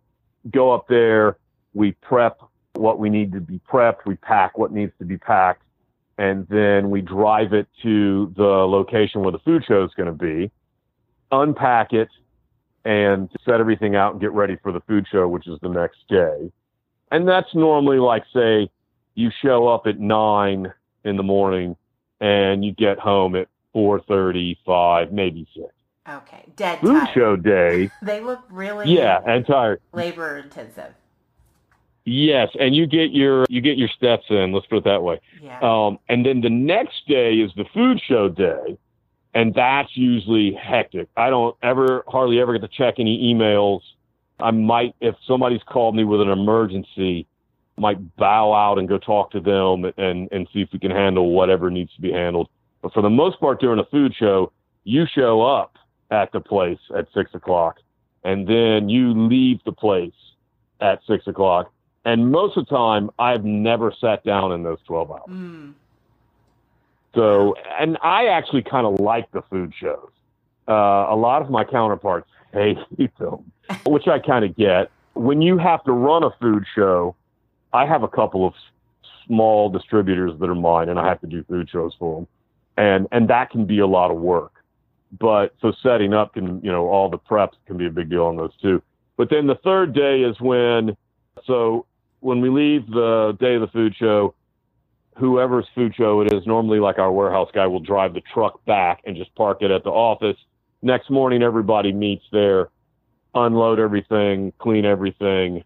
Go 0.51 0.73
up 0.73 0.87
there, 0.89 1.37
we 1.73 1.93
prep 1.93 2.41
what 2.83 2.99
we 2.99 3.09
need 3.09 3.33
to 3.33 3.41
be 3.41 3.61
prepped, 3.61 4.05
we 4.05 4.17
pack 4.17 4.59
what 4.59 4.73
needs 4.73 4.93
to 4.99 5.05
be 5.05 5.17
packed, 5.17 5.63
and 6.19 6.47
then 6.49 6.91
we 6.91 7.01
drive 7.01 7.53
it 7.53 7.69
to 7.81 8.33
the 8.37 8.43
location 8.43 9.23
where 9.23 9.31
the 9.31 9.39
food 9.39 9.65
show 9.67 9.85
is 9.85 9.93
going 9.97 10.09
to 10.09 10.13
be, 10.13 10.51
unpack 11.31 11.93
it, 11.93 12.09
and 12.85 13.31
set 13.45 13.61
everything 13.61 13.95
out 13.95 14.13
and 14.13 14.21
get 14.21 14.33
ready 14.33 14.59
for 14.65 14.73
the 14.73 14.81
food 14.81 15.07
show, 15.11 15.29
which 15.29 15.47
is 15.47 15.59
the 15.63 15.69
next 15.69 15.99
day. 16.09 16.51
And 17.13 17.29
that's 17.29 17.55
normally 17.55 17.99
like, 17.99 18.25
say, 18.35 18.69
you 19.15 19.31
show 19.43 19.69
up 19.69 19.87
at 19.87 20.01
nine 20.01 20.73
in 21.05 21.17
the 21.17 21.23
morning 21.23 21.77
and 22.21 22.65
you 22.65 22.73
get 22.73 22.99
home 22.99 23.37
at 23.37 23.47
four 23.73 24.01
thirty-five, 24.01 25.13
maybe 25.13 25.47
six. 25.55 25.69
Okay, 26.09 26.45
dead 26.57 26.81
food 26.81 26.99
tired. 26.99 27.15
show 27.15 27.37
day. 27.37 27.91
they 28.03 28.21
look 28.21 28.41
really 28.51 28.93
yeah, 28.93 29.21
and 29.25 29.47
tired, 29.47 29.81
labor 29.93 30.39
intensive. 30.39 30.95
Yes, 32.05 32.49
and 32.59 32.75
you 32.75 32.87
get 32.87 33.13
your 33.13 33.47
you 33.49 33.61
get 33.61 33.79
your 33.79 33.89
steps 33.89 34.25
in. 34.29 34.53
Let's 34.53 34.67
put 34.67 34.79
it 34.79 34.85
that 34.85 35.03
way. 35.03 35.21
Yeah. 35.41 35.59
Um, 35.61 35.99
and 36.09 36.27
then 36.27 36.41
the 36.41 36.51
next 36.51 37.07
day 37.07 37.35
is 37.35 37.53
the 37.57 37.65
food 37.73 38.01
show 38.09 38.29
day, 38.29 38.77
and 39.35 39.55
that's 39.55 39.91
usually 39.97 40.53
hectic. 40.53 41.09
I 41.17 41.31
don't 41.31 41.57
ever 41.63 42.03
hardly 42.09 42.41
ever 42.41 42.59
get 42.59 42.63
to 42.63 42.77
check 42.77 42.95
any 42.99 43.33
emails. 43.33 43.83
I 44.41 44.51
might 44.51 44.97
if 45.01 45.15
somebody's 45.29 45.63
called 45.65 45.95
me 45.95 46.03
with 46.03 46.21
an 46.21 46.29
emergency, 46.29 47.25
might 47.79 48.17
bow 48.17 48.53
out 48.53 48.79
and 48.79 48.89
go 48.89 48.99
talk 48.99 49.31
to 49.33 49.41
them 49.41 49.85
and 49.97 50.29
and 50.33 50.49
see 50.53 50.63
if 50.63 50.71
we 50.73 50.81
can 50.81 50.91
handle 50.91 51.31
whatever 51.31 51.71
needs 51.71 51.95
to 51.95 52.01
be 52.01 52.11
handled. 52.11 52.49
But 52.83 52.93
for 52.93 53.03
the 53.03 53.11
most 53.11 53.39
part, 53.39 53.61
during 53.61 53.79
a 53.79 53.85
food 53.85 54.13
show, 54.19 54.51
you 54.83 55.07
show 55.07 55.43
up 55.43 55.77
at 56.11 56.33
the 56.33 56.41
place 56.41 56.81
at 56.97 57.07
six 57.15 57.33
o'clock, 57.33 57.77
and 58.25 58.45
then 58.49 58.89
you 58.89 59.13
leave 59.29 59.61
the 59.65 59.71
place 59.71 60.13
at 60.81 60.99
six 61.07 61.29
o'clock 61.29 61.73
and 62.05 62.31
most 62.33 62.57
of 62.57 62.67
the 62.67 62.75
time, 62.75 63.11
I've 63.19 63.45
never 63.45 63.93
sat 64.01 64.25
down 64.25 64.53
in 64.53 64.63
those 64.63 64.79
12 64.87 65.11
hours. 65.11 65.21
Mm. 65.29 65.75
So, 67.15 67.55
and 67.79 67.99
I 68.03 68.27
actually 68.27 68.63
kind 68.63 68.87
of 68.87 69.01
like 69.01 69.31
the 69.33 69.43
food 69.43 69.73
shows. 69.79 70.11
Uh, 70.67 71.07
a 71.11 71.17
lot 71.17 71.43
of 71.43 71.51
my 71.51 71.65
counterparts 71.65 72.29
hate 72.53 72.79
them, 73.19 73.53
which 73.87 74.09
I 74.09 74.19
kind 74.19 74.45
of 74.45 74.57
get. 74.57 74.91
When 75.15 75.43
you 75.43 75.59
have 75.59 75.85
to 75.85 75.93
run 75.93 76.25
a 76.25 76.31
food 76.41 76.65
show, 76.75 77.15
I 77.73 77.87
have 77.87 78.03
a 78.03 78.09
couple 78.09 78.47
of 78.47 78.55
small 79.27 79.69
distributors 79.69 80.33
that 80.41 80.49
are 80.49 80.55
mine, 80.55 80.89
and 80.89 80.99
I 80.99 81.09
have 81.09 81.21
to 81.21 81.27
do 81.27 81.45
food 81.45 81.69
shows 81.71 81.95
for 81.99 82.17
them, 82.17 82.29
and 82.77 83.07
and 83.13 83.29
that 83.29 83.51
can 83.51 83.67
be 83.67 83.79
a 83.79 83.87
lot 83.87 84.11
of 84.11 84.17
work. 84.19 84.53
But 85.19 85.55
so 85.61 85.73
setting 85.83 86.15
up 86.15 86.35
can, 86.35 86.63
you 86.63 86.73
know, 86.73 86.89
all 86.89 87.11
the 87.11 87.19
preps 87.19 87.55
can 87.67 87.77
be 87.77 87.87
a 87.87 87.91
big 87.91 88.09
deal 88.09 88.25
on 88.25 88.37
those 88.37 88.57
too. 88.61 88.83
But 89.17 89.29
then 89.29 89.47
the 89.47 89.57
third 89.57 89.95
day 89.95 90.23
is 90.23 90.41
when, 90.41 90.97
so 91.45 91.85
when 92.23 92.41
we 92.41 92.49
leave 92.49 92.87
the 92.87 93.37
day 93.41 93.57
of 93.57 93.61
the 93.61 93.67
food 93.67 93.95
show, 93.97 94.35
whoever's 95.17 95.67
food 95.75 95.95
show 95.95 96.21
it 96.21 96.33
is, 96.33 96.47
normally 96.47 96.79
like 96.79 96.99
our 96.99 97.11
warehouse 97.11 97.51
guy 97.53 97.67
will 97.67 97.81
drive 97.81 98.15
the 98.15 98.23
truck 98.33 98.65
back 98.65 99.03
and 99.05 99.17
just 99.17 99.35
park 99.35 99.59
it 99.61 99.71
at 99.71 99.83
the 99.83 99.91
office. 99.91 100.37
Next 100.83 101.11
morning, 101.11 101.43
everybody 101.43 101.93
meets 101.93 102.25
there, 102.33 102.71
unload 103.35 103.81
everything, 103.81 104.53
clean 104.59 104.85
everything, 104.85 105.65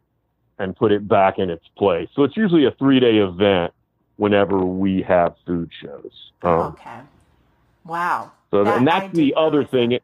and 0.58 0.74
put 0.74 0.92
it 0.92 1.06
back 1.06 1.38
in 1.38 1.50
its 1.50 1.66
place. 1.76 2.08
So 2.16 2.24
it's 2.24 2.36
usually 2.36 2.64
a 2.64 2.70
three 2.72 3.00
day 3.00 3.18
event 3.18 3.72
whenever 4.16 4.64
we 4.64 5.02
have 5.02 5.34
food 5.46 5.70
shows. 5.82 6.32
Um, 6.42 6.50
okay. 6.50 7.00
Wow. 7.84 8.32
So 8.50 8.64
that, 8.64 8.78
and 8.78 8.88
that's 8.88 9.14
the 9.14 9.34
other 9.36 9.64
thing. 9.64 9.92
It, 9.92 10.02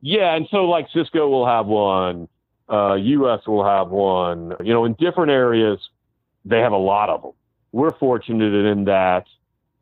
yeah, 0.00 0.34
and 0.34 0.48
so 0.50 0.64
like 0.64 0.88
Sysco 0.90 1.30
will 1.30 1.46
have 1.46 1.66
one, 1.66 2.28
uh, 2.70 2.94
U.S. 2.94 3.46
will 3.46 3.64
have 3.64 3.90
one. 3.90 4.54
You 4.62 4.72
know, 4.72 4.84
in 4.84 4.94
different 4.94 5.30
areas, 5.30 5.78
they 6.44 6.60
have 6.60 6.72
a 6.72 6.76
lot 6.76 7.10
of 7.10 7.22
them. 7.22 7.32
We're 7.72 7.96
fortunate 7.98 8.54
in 8.54 8.84
that 8.84 9.24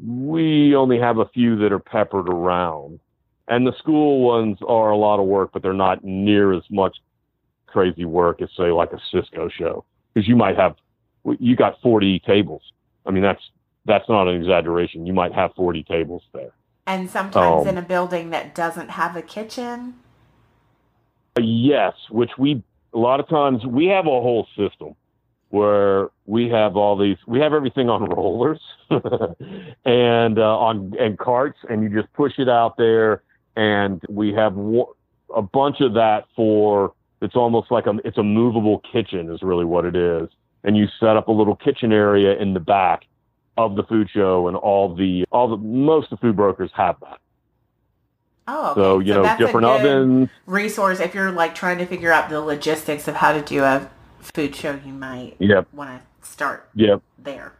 we 0.05 0.75
only 0.75 0.99
have 0.99 1.19
a 1.19 1.27
few 1.27 1.57
that 1.59 1.73
are 1.73 1.79
peppered 1.79 2.29
around. 2.29 3.01
And 3.49 3.67
the 3.67 3.73
school 3.79 4.23
ones 4.23 4.59
are 4.67 4.91
a 4.91 4.97
lot 4.97 5.21
of 5.21 5.27
work, 5.27 5.51
but 5.53 5.63
they're 5.63 5.73
not 5.73 6.05
near 6.05 6.53
as 6.53 6.63
much 6.71 6.97
crazy 7.67 8.05
work 8.05 8.41
as, 8.41 8.49
say, 8.57 8.71
like 8.71 8.93
a 8.93 9.01
Sysco 9.15 9.51
show. 9.51 9.85
Because 10.13 10.29
you 10.29 10.37
might 10.37 10.57
have, 10.57 10.77
you 11.39 11.57
got 11.57 11.81
40 11.83 12.21
tables. 12.21 12.63
I 13.07 13.11
mean, 13.11 13.23
that's 13.23 13.43
that's 13.85 14.09
not 14.09 14.29
an 14.29 14.41
exaggeration. 14.41 15.07
You 15.07 15.13
might 15.13 15.33
have 15.33 15.53
40 15.55 15.83
tables 15.85 16.23
there. 16.33 16.53
And 16.87 17.11
sometimes 17.11 17.63
um, 17.63 17.69
in 17.69 17.79
a 17.79 17.83
building 17.83 18.31
that 18.31 18.55
doesn't 18.55 18.91
have 18.91 19.17
a 19.17 19.23
kitchen? 19.23 19.95
Yes, 21.39 21.95
which 22.11 22.31
we 22.39 22.63
a 22.95 22.99
lot 22.99 23.21
of 23.21 23.29
times 23.29 23.65
we 23.67 23.87
have 23.87 24.07
a 24.07 24.11
whole 24.11 24.47
system. 24.57 24.95
where 25.51 26.09
we 26.25 26.49
have 26.49 26.77
all 26.77 26.97
these, 26.97 27.19
we 27.27 27.39
have 27.39 27.53
everything 27.53 27.91
on 27.91 28.05
rollers 28.17 28.61
and 29.85 30.39
uh, 30.39 30.59
on 30.59 30.95
and 30.99 31.19
carts, 31.19 31.59
and 31.69 31.83
you 31.83 31.89
just 31.91 32.13
push 32.15 32.33
it 32.39 32.49
out 32.49 32.77
there, 32.79 33.23
and 33.57 34.01
we 34.09 34.33
have 34.33 34.57
a 35.37 35.43
bunch 35.43 35.81
of 35.81 35.95
that 35.95 36.25
for. 36.35 36.95
It's 37.21 37.37
almost 37.37 37.71
like 37.71 37.87
a, 37.87 37.95
it's 38.05 38.19
a 38.19 38.23
movable 38.23 38.81
kitchen 38.93 39.31
is 39.33 39.43
really 39.43 39.65
what 39.65 39.85
it 39.85 39.95
is, 39.95 40.29
and 40.65 40.77
you 40.77 40.87
set 40.99 41.17
up 41.17 41.29
a 41.29 41.33
little 41.33 41.55
kitchen 41.55 41.93
area 41.93 42.37
in 42.37 42.55
the 42.55 42.61
back 42.61 43.03
of 43.59 43.77
the 43.77 43.85
food 43.85 44.09
show, 44.13 44.49
and 44.49 44.57
all 44.57 44.95
the 44.95 45.25
all 45.31 45.49
the 45.49 45.59
most 45.59 46.11
of 46.11 46.19
the 46.19 46.23
food 46.23 46.37
brokers 46.37 46.71
have 46.75 46.97
that. 47.01 47.21
Oh, 48.49 48.73
okay. 48.73 48.81
so 48.81 48.99
you 48.99 49.15
so 49.15 49.23
know 49.23 49.37
different 49.39 49.67
ovens. 49.67 50.29
Resource 50.47 51.01
if 51.01 51.15
you're 51.15 51.31
like 51.31 51.55
trying 51.55 51.79
to 51.79 51.87
figure 51.87 52.13
out 52.13 52.29
the 52.29 52.41
logistics 52.41 53.07
of 53.07 53.15
how 53.15 53.33
to 53.33 53.43
do 53.43 53.63
a 53.63 53.89
food 54.21 54.55
show, 54.55 54.79
you 54.85 54.93
might 54.93 55.37
yep. 55.39 55.69
want 55.73 55.91
to 55.91 56.29
start 56.29 56.69
yep. 56.75 57.03
there. 57.19 57.53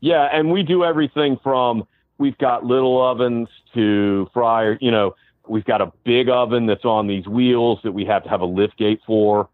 Yeah, 0.00 0.28
and 0.32 0.50
we 0.50 0.62
do 0.62 0.84
everything 0.84 1.38
from 1.42 1.86
we've 2.18 2.38
got 2.38 2.64
little 2.64 3.02
ovens 3.02 3.48
to 3.74 4.30
fryer. 4.32 4.78
You 4.80 4.90
know, 4.90 5.14
we've 5.46 5.64
got 5.64 5.80
a 5.80 5.92
big 6.04 6.28
oven 6.28 6.66
that's 6.66 6.84
on 6.84 7.06
these 7.06 7.26
wheels 7.26 7.80
that 7.82 7.92
we 7.92 8.04
have 8.06 8.22
to 8.24 8.30
have 8.30 8.40
a 8.40 8.46
lift 8.46 8.78
gate 8.78 9.00
for. 9.06 9.48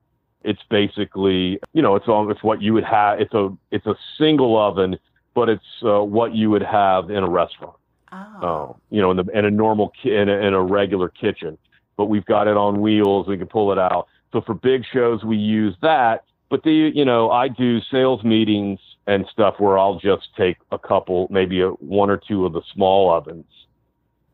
It's 0.45 0.63
basically, 0.71 1.59
you 1.73 1.83
know, 1.83 1.97
it's 1.97 2.07
on. 2.07 2.31
It's 2.31 2.43
what 2.43 2.63
you 2.63 2.75
would 2.75 2.85
have. 2.85 3.21
It's 3.21 3.35
a 3.35 3.57
it's 3.73 3.87
a 3.87 3.97
single 4.19 4.57
oven, 4.57 4.99
but 5.35 5.49
it's 5.49 5.65
uh, 5.83 6.03
what 6.05 6.35
you 6.35 6.51
would 6.51 6.63
have 6.63 7.11
in 7.11 7.25
a 7.25 7.29
restaurant. 7.29 7.77
Oh. 8.13 8.17
Uh, 8.43 8.73
you 8.91 9.01
know, 9.01 9.11
in, 9.11 9.17
the, 9.19 9.25
in 9.35 9.45
a 9.45 9.51
normal 9.51 9.93
ki- 10.03 10.15
in, 10.15 10.29
a, 10.29 10.37
in 10.39 10.55
a 10.55 10.63
regular 10.63 11.09
kitchen, 11.09 11.59
but 11.97 12.07
we've 12.07 12.25
got 12.25 12.47
it 12.47 12.57
on 12.57 12.81
wheels. 12.81 13.27
We 13.27 13.37
can 13.37 13.47
pull 13.47 13.73
it 13.73 13.79
out. 13.79 14.07
So 14.33 14.41
for 14.41 14.55
big 14.55 14.85
shows, 14.93 15.25
we 15.25 15.37
use 15.37 15.75
that. 15.83 16.25
But 16.49 16.63
the 16.63 16.93
you 16.95 17.05
know, 17.05 17.31
I 17.31 17.49
do 17.49 17.81
sales 17.91 18.23
meetings 18.23 18.79
and 19.07 19.27
stuff 19.33 19.57
where 19.59 19.79
I'll 19.79 19.99
just 19.99 20.29
take 20.37 20.57
a 20.71 20.79
couple, 20.79 21.27
maybe 21.31 21.61
a, 21.61 21.71
one 21.71 22.11
or 22.11 22.17
two 22.17 22.47
of 22.47 22.53
the 22.53 22.63
small 22.73 23.11
ovens, 23.11 23.47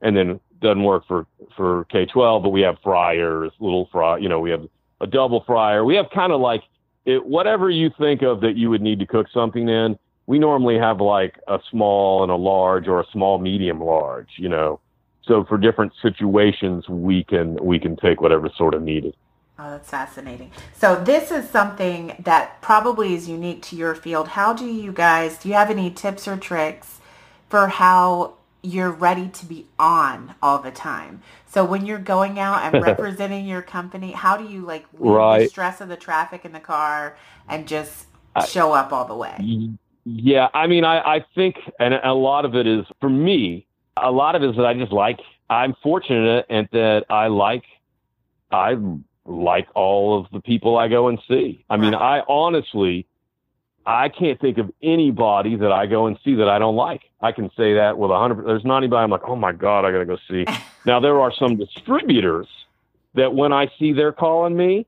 and 0.02 0.16
then 0.16 0.40
doesn't 0.60 0.82
work 0.82 1.04
for 1.06 1.26
for 1.56 1.86
K12. 1.86 2.42
But 2.42 2.50
we 2.50 2.60
have 2.62 2.76
fryers, 2.82 3.52
little 3.60 3.88
fry. 3.90 4.18
You 4.18 4.28
know, 4.28 4.40
we 4.40 4.50
have 4.50 4.66
a 5.00 5.06
double 5.06 5.42
fryer. 5.44 5.84
We 5.84 5.96
have 5.96 6.06
kind 6.14 6.32
of 6.32 6.40
like 6.40 6.62
it, 7.04 7.24
whatever 7.24 7.70
you 7.70 7.90
think 7.98 8.22
of 8.22 8.40
that 8.42 8.56
you 8.56 8.70
would 8.70 8.82
need 8.82 8.98
to 9.00 9.06
cook 9.06 9.26
something 9.32 9.68
in. 9.68 9.98
We 10.26 10.38
normally 10.38 10.78
have 10.78 11.00
like 11.00 11.38
a 11.48 11.58
small 11.70 12.22
and 12.22 12.30
a 12.30 12.36
large 12.36 12.88
or 12.88 13.00
a 13.00 13.06
small 13.12 13.38
medium 13.38 13.80
large. 13.82 14.28
You 14.36 14.48
know, 14.48 14.80
so 15.24 15.44
for 15.44 15.58
different 15.58 15.92
situations 16.00 16.88
we 16.88 17.24
can 17.24 17.56
we 17.62 17.78
can 17.78 17.96
take 17.96 18.20
whatever 18.20 18.50
sort 18.56 18.74
of 18.74 18.82
needed. 18.82 19.14
Oh, 19.58 19.70
that's 19.70 19.90
fascinating. 19.90 20.50
So 20.74 20.96
this 20.96 21.30
is 21.30 21.48
something 21.48 22.16
that 22.18 22.60
probably 22.62 23.14
is 23.14 23.28
unique 23.28 23.62
to 23.62 23.76
your 23.76 23.94
field. 23.94 24.28
How 24.28 24.52
do 24.52 24.66
you 24.66 24.92
guys, 24.92 25.38
do 25.38 25.48
you 25.48 25.54
have 25.54 25.70
any 25.70 25.90
tips 25.90 26.26
or 26.26 26.36
tricks 26.36 27.00
for 27.48 27.68
how 27.68 28.34
you're 28.62 28.90
ready 28.90 29.28
to 29.28 29.46
be 29.46 29.66
on 29.78 30.34
all 30.42 30.58
the 30.58 30.72
time? 30.72 31.22
So 31.46 31.64
when 31.64 31.86
you're 31.86 31.98
going 31.98 32.40
out 32.40 32.62
and 32.62 32.82
representing 32.84 33.46
your 33.46 33.62
company, 33.62 34.12
how 34.12 34.36
do 34.36 34.44
you 34.44 34.62
like 34.62 34.86
right. 34.94 35.42
the 35.42 35.48
stress 35.48 35.80
of 35.80 35.88
the 35.88 35.96
traffic 35.96 36.44
in 36.44 36.52
the 36.52 36.60
car 36.60 37.16
and 37.48 37.68
just 37.68 38.06
show 38.48 38.72
up 38.72 38.92
all 38.92 39.04
the 39.04 39.14
way? 39.14 39.36
Yeah, 40.04 40.48
I 40.52 40.66
mean, 40.66 40.84
I, 40.84 40.98
I 40.98 41.24
think, 41.34 41.56
and 41.78 41.94
a 41.94 42.12
lot 42.14 42.44
of 42.44 42.54
it 42.54 42.66
is 42.66 42.84
for 43.00 43.08
me, 43.08 43.66
a 43.96 44.10
lot 44.10 44.34
of 44.34 44.42
it 44.42 44.50
is 44.50 44.56
that 44.56 44.66
I 44.66 44.74
just 44.74 44.92
like, 44.92 45.20
I'm 45.48 45.74
fortunate 45.82 46.46
and 46.48 46.68
that 46.72 47.04
I 47.08 47.28
like, 47.28 47.64
I 48.50 48.76
like 49.24 49.68
all 49.74 50.18
of 50.18 50.26
the 50.32 50.40
people 50.40 50.76
I 50.76 50.88
go 50.88 51.08
and 51.08 51.18
see. 51.28 51.64
I 51.70 51.76
mean, 51.76 51.94
I 51.94 52.22
honestly, 52.28 53.06
I 53.86 54.08
can't 54.08 54.40
think 54.40 54.58
of 54.58 54.72
anybody 54.82 55.56
that 55.56 55.70
I 55.70 55.86
go 55.86 56.06
and 56.06 56.18
see 56.24 56.34
that 56.36 56.48
I 56.48 56.58
don't 56.58 56.76
like. 56.76 57.02
I 57.20 57.30
can 57.32 57.50
say 57.56 57.74
that 57.74 57.96
with 57.96 58.10
a 58.10 58.18
hundred. 58.18 58.46
There's 58.46 58.64
not 58.64 58.78
anybody 58.78 59.04
I'm 59.04 59.10
like, 59.10 59.28
oh 59.28 59.36
my 59.36 59.52
god, 59.52 59.84
I 59.84 59.92
gotta 59.92 60.06
go 60.06 60.18
see. 60.28 60.44
now 60.86 60.98
there 60.98 61.20
are 61.20 61.32
some 61.32 61.56
distributors 61.56 62.48
that 63.14 63.34
when 63.34 63.52
I 63.52 63.70
see 63.78 63.92
they're 63.92 64.12
calling 64.12 64.56
me, 64.56 64.86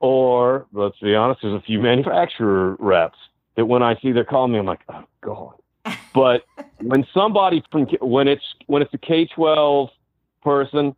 or 0.00 0.66
let's 0.72 0.98
be 1.00 1.14
honest, 1.14 1.40
there's 1.42 1.54
a 1.54 1.62
few 1.62 1.80
manufacturer 1.80 2.76
reps 2.78 3.18
that 3.56 3.66
when 3.66 3.82
I 3.82 3.96
see 4.00 4.12
they're 4.12 4.24
calling 4.24 4.52
me, 4.52 4.58
I'm 4.58 4.66
like, 4.66 4.82
oh 4.88 5.04
god. 5.20 5.54
But 6.14 6.42
when 6.80 7.06
somebody 7.12 7.62
from 7.70 7.86
when 8.00 8.28
it's 8.28 8.44
when 8.66 8.82
it's 8.82 8.94
a 8.94 8.98
K12 8.98 9.90
person, 10.42 10.94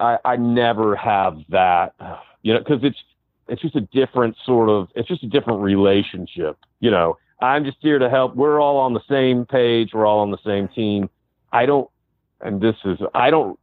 I, 0.00 0.18
I 0.24 0.36
never 0.36 0.96
have 0.96 1.38
that 1.48 1.94
you 2.42 2.52
know, 2.52 2.60
because 2.60 2.80
it's 2.82 2.98
it's 3.48 3.62
just 3.62 3.76
a 3.76 3.80
different 3.80 4.36
sort 4.44 4.68
of 4.68 4.88
it's 4.94 5.08
just 5.08 5.22
a 5.22 5.26
different 5.26 5.60
relationship. 5.60 6.58
You 6.80 6.90
know, 6.90 7.18
I'm 7.40 7.64
just 7.64 7.78
here 7.80 7.98
to 7.98 8.08
help. 8.10 8.36
We're 8.36 8.60
all 8.60 8.78
on 8.78 8.94
the 8.94 9.02
same 9.08 9.46
page. 9.46 9.90
We're 9.92 10.06
all 10.06 10.20
on 10.20 10.30
the 10.30 10.38
same 10.44 10.68
team. 10.68 11.08
I 11.52 11.66
don't, 11.66 11.90
and 12.40 12.60
this 12.60 12.76
is 12.84 12.98
I 13.14 13.30
don't. 13.30 13.58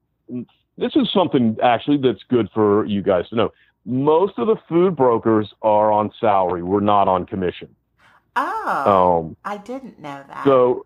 This 0.78 0.96
is 0.96 1.10
something 1.14 1.58
actually 1.64 1.98
that's 1.98 2.24
good 2.30 2.50
for 2.54 2.86
you 2.86 3.02
guys 3.02 3.30
to 3.30 3.36
know. 3.36 3.54
Most 3.86 4.34
of 4.38 4.48
the 4.48 4.56
food 4.68 4.96
brokers 4.96 5.54
are 5.62 5.92
on 5.92 6.12
salary. 6.20 6.64
We're 6.64 6.80
not 6.80 7.08
on 7.08 7.26
commission. 7.26 7.74
Oh, 8.36 9.28
um, 9.28 9.38
I 9.46 9.58
didn't 9.58 10.00
know 10.00 10.24
that. 10.28 10.44
So, 10.46 10.86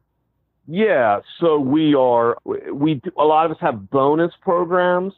yeah, 0.68 1.22
so 1.39 1.60
we 1.60 1.95
are. 1.95 2.38
We 2.45 3.02
a 3.18 3.24
lot 3.26 3.45
of 3.45 3.52
us 3.52 3.58
have 3.62 3.89
bonus 3.89 4.34
programs, 4.41 5.14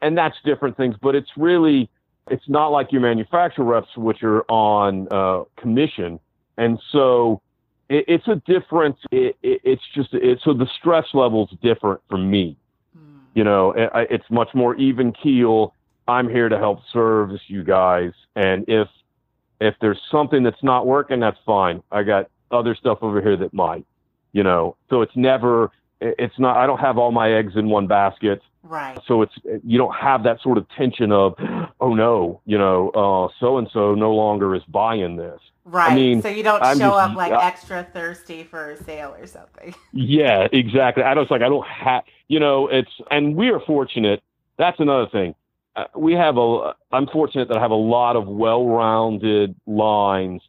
and 0.00 0.16
that's 0.16 0.36
different 0.44 0.76
things. 0.76 0.96
But 1.00 1.14
it's 1.14 1.30
really 1.36 1.88
it's 2.30 2.48
not 2.48 2.68
like 2.68 2.92
your 2.92 3.00
manufacturer 3.00 3.64
reps, 3.64 3.96
which 3.96 4.22
are 4.22 4.42
on 4.50 5.08
uh, 5.10 5.44
commission. 5.56 6.20
And 6.56 6.78
so 6.90 7.40
it, 7.88 8.04
it's 8.08 8.28
a 8.28 8.36
different, 8.46 8.96
it, 9.10 9.36
it, 9.42 9.60
it's 9.64 9.82
just, 9.94 10.14
it 10.14 10.40
so 10.44 10.54
the 10.54 10.68
stress 10.78 11.06
level 11.14 11.48
is 11.50 11.58
different 11.60 12.00
for 12.08 12.18
me. 12.18 12.56
Mm. 12.96 13.20
You 13.34 13.44
know, 13.44 13.74
it's 13.76 14.30
much 14.30 14.48
more 14.54 14.74
even 14.76 15.12
keel. 15.12 15.74
I'm 16.06 16.28
here 16.28 16.48
to 16.48 16.58
help 16.58 16.80
service 16.92 17.42
you 17.48 17.64
guys. 17.64 18.12
And 18.36 18.64
if, 18.68 18.88
if 19.64 19.74
there's 19.80 20.00
something 20.10 20.42
that's 20.42 20.62
not 20.62 20.86
working, 20.86 21.20
that's 21.20 21.38
fine. 21.46 21.82
I 21.90 22.02
got 22.02 22.30
other 22.50 22.74
stuff 22.74 22.98
over 23.02 23.20
here 23.20 23.36
that 23.36 23.54
might, 23.54 23.86
you 24.32 24.42
know, 24.42 24.76
so 24.90 25.02
it's 25.02 25.16
never, 25.16 25.70
it's 26.00 26.38
not, 26.38 26.56
I 26.56 26.66
don't 26.66 26.80
have 26.80 26.98
all 26.98 27.12
my 27.12 27.32
eggs 27.32 27.54
in 27.56 27.68
one 27.68 27.86
basket. 27.86 28.42
Right. 28.62 28.98
So 29.06 29.22
it's 29.22 29.32
you 29.64 29.76
don't 29.76 29.94
have 29.94 30.22
that 30.22 30.40
sort 30.40 30.56
of 30.56 30.68
tension 30.76 31.10
of, 31.10 31.34
oh 31.80 31.94
no, 31.94 32.40
you 32.44 32.56
know, 32.56 33.30
so 33.40 33.58
and 33.58 33.68
so 33.72 33.94
no 33.94 34.12
longer 34.12 34.54
is 34.54 34.62
buying 34.68 35.16
this. 35.16 35.40
Right. 35.64 35.92
I 35.92 35.94
mean, 35.94 36.22
so 36.22 36.28
you 36.28 36.42
don't 36.42 36.62
I'm 36.62 36.78
show 36.78 36.90
just, 36.90 37.10
up 37.10 37.16
like 37.16 37.32
extra 37.32 37.84
thirsty 37.92 38.42
for 38.44 38.70
a 38.72 38.76
sale 38.82 39.16
or 39.18 39.26
something. 39.26 39.74
Yeah, 39.92 40.48
exactly. 40.52 41.02
I 41.02 41.14
was 41.14 41.30
like, 41.30 41.42
I 41.42 41.48
don't 41.48 41.66
have, 41.66 42.04
you 42.28 42.40
know, 42.40 42.68
it's, 42.68 42.90
and 43.10 43.36
we 43.36 43.50
are 43.50 43.60
fortunate. 43.60 44.22
That's 44.58 44.78
another 44.80 45.08
thing. 45.08 45.34
Uh, 45.74 45.84
we 45.96 46.12
have 46.14 46.36
a, 46.36 46.74
I'm 46.92 47.06
fortunate 47.06 47.48
that 47.48 47.56
I 47.56 47.60
have 47.60 47.70
a 47.70 47.74
lot 47.74 48.16
of 48.16 48.26
well-rounded 48.26 49.54
lines 49.66 50.42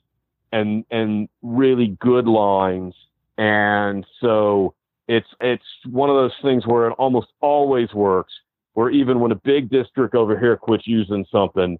and, 0.51 0.85
and 0.91 1.29
really 1.41 1.97
good 1.99 2.27
lines. 2.27 2.93
And 3.37 4.05
so 4.21 4.75
it's 5.07 5.27
it's 5.41 5.63
one 5.89 6.09
of 6.09 6.15
those 6.15 6.33
things 6.41 6.65
where 6.67 6.87
it 6.87 6.95
almost 6.97 7.27
always 7.41 7.93
works. 7.93 8.33
Where 8.73 8.89
even 8.89 9.19
when 9.19 9.31
a 9.31 9.35
big 9.35 9.69
district 9.69 10.15
over 10.15 10.37
here 10.37 10.57
quits 10.57 10.87
using 10.87 11.25
something, 11.31 11.79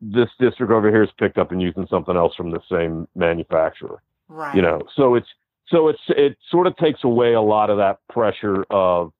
this 0.00 0.28
district 0.38 0.72
over 0.72 0.90
here 0.90 1.02
is 1.02 1.10
picked 1.18 1.38
up 1.38 1.52
and 1.52 1.62
using 1.62 1.86
something 1.88 2.16
else 2.16 2.34
from 2.34 2.50
the 2.50 2.60
same 2.70 3.08
manufacturer. 3.14 4.02
Right. 4.28 4.54
You 4.54 4.62
know, 4.62 4.80
so 4.94 5.14
it's 5.14 5.28
so 5.68 5.88
it's 5.88 6.00
it 6.08 6.36
sort 6.50 6.66
of 6.66 6.76
takes 6.76 7.02
away 7.04 7.32
a 7.32 7.40
lot 7.40 7.70
of 7.70 7.78
that 7.78 7.98
pressure 8.08 8.64
of, 8.70 9.12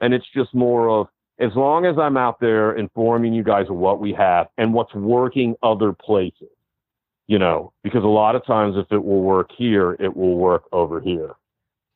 and 0.00 0.12
it's 0.12 0.26
just 0.34 0.52
more 0.54 0.88
of 0.88 1.08
as 1.40 1.54
long 1.56 1.86
as 1.86 1.98
I'm 1.98 2.16
out 2.16 2.38
there 2.38 2.72
informing 2.72 3.32
you 3.32 3.42
guys 3.42 3.66
of 3.68 3.76
what 3.76 3.98
we 3.98 4.12
have 4.12 4.48
and 4.58 4.74
what's 4.74 4.94
working 4.94 5.56
other 5.62 5.92
places, 5.92 6.48
you 7.26 7.38
know, 7.38 7.72
because 7.82 8.04
a 8.04 8.08
lot 8.08 8.36
of 8.36 8.44
times 8.44 8.76
if 8.76 8.92
it 8.92 9.02
will 9.02 9.22
work 9.22 9.50
here, 9.56 9.96
it 9.98 10.14
will 10.14 10.36
work 10.36 10.64
over 10.72 11.00
here. 11.00 11.30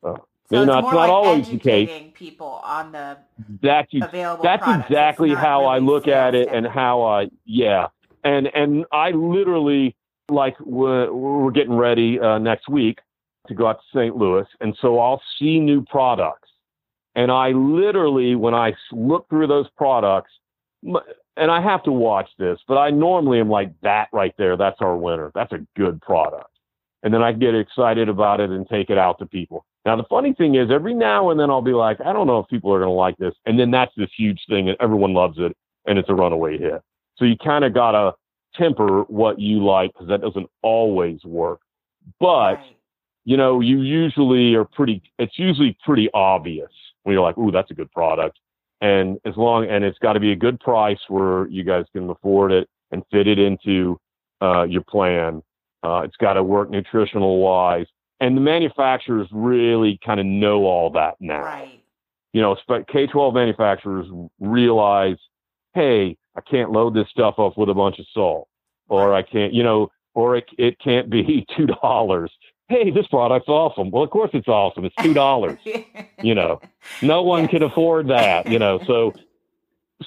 Uh, 0.03 0.17
so 0.49 0.61
it's 0.61 0.67
not, 0.67 0.83
more 0.83 0.93
not 0.93 0.99
like 0.99 1.09
always 1.09 1.49
the 1.49 1.57
case. 1.57 2.11
People 2.13 2.59
on 2.63 2.91
the 2.91 3.17
that's 3.61 3.91
available. 3.93 4.43
That's 4.43 4.63
products. 4.63 4.89
exactly 4.89 5.33
how 5.33 5.61
really 5.61 5.75
I 5.75 5.77
look 5.79 6.07
at 6.07 6.35
it, 6.35 6.49
and 6.51 6.67
how 6.67 7.03
I 7.03 7.29
yeah, 7.45 7.87
and 8.23 8.47
and 8.53 8.85
I 8.91 9.11
literally 9.11 9.95
like 10.29 10.59
we're, 10.59 11.11
we're 11.11 11.51
getting 11.51 11.75
ready 11.75 12.19
uh, 12.19 12.37
next 12.37 12.69
week 12.69 12.99
to 13.47 13.53
go 13.53 13.67
out 13.67 13.79
to 13.79 13.99
St. 13.99 14.15
Louis, 14.15 14.45
and 14.61 14.75
so 14.81 14.99
I'll 14.99 15.21
see 15.39 15.59
new 15.59 15.83
products, 15.83 16.44
and 17.15 17.31
I 17.31 17.51
literally 17.51 18.35
when 18.35 18.53
I 18.53 18.73
look 18.91 19.27
through 19.29 19.47
those 19.47 19.67
products, 19.77 20.31
and 20.83 21.51
I 21.51 21.61
have 21.61 21.83
to 21.83 21.91
watch 21.91 22.29
this, 22.37 22.59
but 22.67 22.77
I 22.77 22.91
normally 22.91 23.39
am 23.39 23.49
like 23.49 23.71
that 23.81 24.09
right 24.13 24.33
there. 24.37 24.55
That's 24.55 24.77
our 24.81 24.95
winner. 24.95 25.31
That's 25.33 25.53
a 25.53 25.65
good 25.75 26.01
product, 26.01 26.51
and 27.03 27.13
then 27.13 27.21
I 27.23 27.31
get 27.31 27.55
excited 27.55 28.09
about 28.09 28.39
it 28.39 28.49
and 28.49 28.67
take 28.67 28.89
it 28.89 28.97
out 28.97 29.19
to 29.19 29.25
people 29.25 29.65
now, 29.85 29.95
the 29.95 30.03
funny 30.09 30.33
thing 30.33 30.55
is, 30.55 30.71
every 30.71 30.95
now 30.95 31.29
and 31.29 31.39
then 31.39 31.51
I'll 31.51 31.61
be 31.61 31.73
like, 31.73 32.01
I 32.01 32.11
don't 32.11 32.25
know 32.25 32.39
if 32.39 32.47
people 32.47 32.73
are 32.73 32.79
going 32.79 32.89
to 32.89 32.93
like 32.93 33.17
this. 33.17 33.35
And 33.45 33.59
then 33.59 33.69
that's 33.69 33.93
this 33.95 34.09
huge 34.17 34.41
thing 34.49 34.67
and 34.67 34.77
everyone 34.81 35.13
loves 35.13 35.37
it 35.37 35.55
and 35.85 35.99
it's 35.99 36.09
a 36.09 36.15
runaway 36.15 36.57
hit. 36.57 36.81
So 37.17 37.25
you 37.25 37.37
kind 37.37 37.63
of 37.63 37.73
got 37.73 37.91
to 37.91 38.13
temper 38.55 39.03
what 39.03 39.39
you 39.39 39.63
like 39.63 39.93
because 39.93 40.07
that 40.07 40.21
doesn't 40.21 40.49
always 40.63 41.23
work. 41.23 41.61
But 42.19 42.55
Right. 42.55 42.77
you 43.25 43.37
know, 43.37 43.59
you 43.59 43.81
usually 43.81 44.55
are 44.55 44.65
pretty. 44.65 45.01
It's 45.19 45.37
usually 45.37 45.77
pretty 45.83 46.09
obvious 46.13 46.71
when 47.05 47.13
you're 47.13 47.23
like, 47.23 47.37
"Ooh, 47.37 47.51
that's 47.51 47.71
a 47.71 47.73
good 47.73 47.91
product," 47.91 48.37
and 48.81 49.17
as 49.25 49.37
long 49.37 49.65
and 49.69 49.83
it's 49.85 49.97
got 49.99 50.13
to 50.13 50.19
be 50.19 50.31
a 50.33 50.35
good 50.35 50.59
price 50.59 50.99
where 51.07 51.47
you 51.47 51.63
guys 51.63 51.85
can 51.93 52.09
afford 52.09 52.51
it 52.51 52.67
and 52.91 53.03
fit 53.11 53.27
it 53.27 53.39
into 53.39 53.99
uh, 54.41 54.63
your 54.63 54.81
plan. 54.83 55.41
Uh, 55.83 56.01
it's 56.03 56.17
got 56.17 56.33
to 56.33 56.43
work 56.43 56.69
nutritional 56.69 57.39
wise, 57.39 57.85
and 58.19 58.35
the 58.35 58.41
manufacturers 58.41 59.27
really 59.31 59.99
kind 60.05 60.19
of 60.19 60.25
know 60.25 60.63
all 60.65 60.89
that 60.89 61.15
now 61.19 61.43
Right. 61.43 61.79
you 62.33 62.41
know, 62.41 62.55
K 62.91 63.07
12 63.07 63.33
manufacturers 63.33 64.07
realize, 64.39 65.17
hey, 65.73 66.17
I 66.35 66.41
can't 66.41 66.71
load 66.71 66.93
this 66.95 67.07
stuff 67.09 67.39
up 67.39 67.57
with 67.57 67.69
a 67.69 67.73
bunch 67.73 67.99
of 67.99 68.05
salt, 68.13 68.47
or 68.89 69.13
I 69.13 69.21
can't, 69.21 69.53
you 69.53 69.63
know, 69.63 69.89
or 70.15 70.35
it, 70.37 70.45
it 70.57 70.79
can't 70.79 71.09
be 71.09 71.45
$2. 71.57 72.27
Hey, 72.69 72.91
this 72.91 73.07
product's 73.07 73.49
awesome. 73.49 73.91
Well, 73.91 74.03
of 74.03 74.09
course 74.09 74.31
it's 74.33 74.47
awesome. 74.47 74.85
It's 74.85 74.95
$2. 75.03 75.57
you 76.21 76.35
know, 76.35 76.61
no 77.01 77.23
one 77.23 77.43
Yes. 77.43 77.51
can 77.51 77.63
afford 77.63 78.07
that, 78.09 78.47
you 78.47 78.59
know, 78.59 78.79
so, 78.87 79.13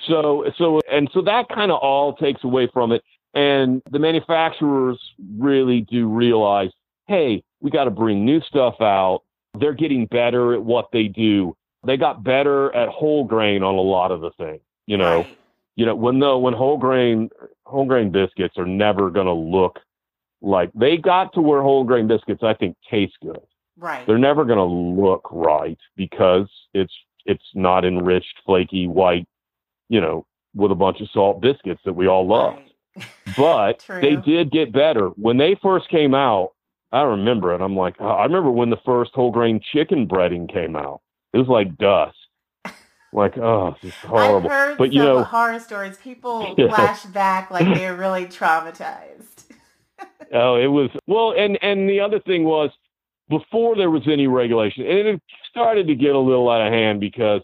so, 0.09 0.45
so, 0.57 0.81
and 0.91 1.09
so 1.13 1.23
that 1.23 1.49
kind 1.49 1.71
of 1.71 1.79
all 1.79 2.15
takes 2.15 2.45
away 2.45 2.69
from 2.73 2.93
it. 2.93 3.03
And 3.35 3.83
the 3.91 3.99
manufacturers 3.99 4.99
really 5.39 5.83
do 5.83 6.09
realize, 6.09 6.71
hey, 7.07 7.43
we 7.61 7.71
got 7.71 7.85
to 7.85 7.91
bring 7.91 8.25
new 8.25 8.41
stuff 8.43 8.75
out. 8.81 9.23
They're 9.59 9.75
getting 9.75 10.07
better 10.07 10.55
at 10.55 10.63
what 10.63 10.89
they 10.93 11.05
do 11.09 11.55
they 11.87 11.97
got 11.97 12.25
better 12.25 12.75
at 12.75 12.89
whole 12.89 13.25
grain 13.25 13.63
on 13.63 13.75
a 13.77 13.81
lot 13.81 14.11
of 14.11 14.21
the 14.21 14.31
things. 14.33 14.61
You 14.87 14.97
know, 14.97 15.19
Right. 15.19 15.39
you 15.77 15.87
know 15.87 15.95
when 15.95 16.19
the 16.19 16.37
when 16.37 16.55
whole 16.55 16.77
grain 16.79 17.31
whole 17.67 17.85
grain 17.87 18.11
biscuits 18.11 18.59
are 18.59 18.67
never 18.67 19.11
going 19.11 19.27
to 19.27 19.33
look 19.33 19.79
like 20.41 20.71
they 20.75 20.97
got 20.97 21.33
to 21.35 21.41
where 21.41 21.63
whole 21.63 21.85
grain 21.85 22.07
biscuits 22.09 22.43
I 22.43 22.55
think 22.55 22.77
taste 22.91 23.17
good. 23.23 23.41
Right. 23.77 24.07
They're 24.07 24.19
never 24.19 24.45
going 24.45 24.59
to 24.59 24.65
look 25.03 25.29
right 25.31 25.79
because 25.97 26.49
it's 26.75 26.93
it's 27.27 27.45
not 27.55 27.85
enriched 27.85 28.35
flaky 28.47 28.87
white, 28.87 29.27
you 29.89 30.01
know, 30.01 30.27
with 30.55 30.73
a 30.73 30.77
bunch 30.77 31.01
of 31.01 31.09
salt 31.13 31.41
biscuits 31.41 31.81
that 31.85 31.93
we 31.93 32.07
all 32.09 32.27
love. 32.27 32.55
Right. 32.55 32.65
But 33.37 33.85
they 33.89 34.17
did 34.17 34.51
get 34.51 34.73
better 34.73 35.09
when 35.11 35.37
they 35.37 35.57
first 35.63 35.89
came 35.91 36.15
out. 36.15 36.53
I 36.91 37.03
remember 37.03 37.55
it. 37.55 37.61
I'm 37.61 37.77
like, 37.77 37.95
oh, 38.01 38.09
I 38.09 38.25
remember 38.25 38.51
when 38.51 38.71
the 38.71 38.79
first 38.85 39.13
whole 39.15 39.31
grain 39.31 39.61
chicken 39.73 40.09
breading 40.09 40.51
came 40.53 40.75
out. 40.75 41.03
It 41.35 41.39
was 41.39 41.47
like 41.47 41.77
dust. 41.77 42.17
Like, 43.13 43.37
oh, 43.39 43.77
this 43.83 43.91
is 43.93 43.99
horrible. 44.03 44.49
I've 44.49 44.53
heard 44.53 44.79
But 44.79 44.93
you 44.93 45.01
know, 45.01 45.23
horror 45.25 45.61
stories. 45.61 45.99
People 45.99 46.55
Yeah. 46.59 46.69
flash 46.69 47.05
back 47.05 47.51
like 47.51 47.67
they're 47.75 47.95
really 47.95 48.25
traumatized. 48.27 49.45
Oh, 50.33 50.57
it 50.57 50.67
was 50.67 50.91
well, 51.07 51.33
and 51.37 51.59
and 51.63 51.89
the 51.89 52.01
other 52.01 52.21
thing 52.21 52.45
was 52.45 52.71
before 53.29 53.77
there 53.77 53.91
was 53.91 54.03
any 54.07 54.27
regulation, 54.27 54.87
and 54.87 55.09
it 55.09 55.23
started 55.51 55.87
to 55.87 55.95
get 55.95 56.15
a 56.15 56.19
little 56.19 56.49
out 56.51 56.67
of 56.67 56.73
hand 56.73 57.01
because, 57.01 57.43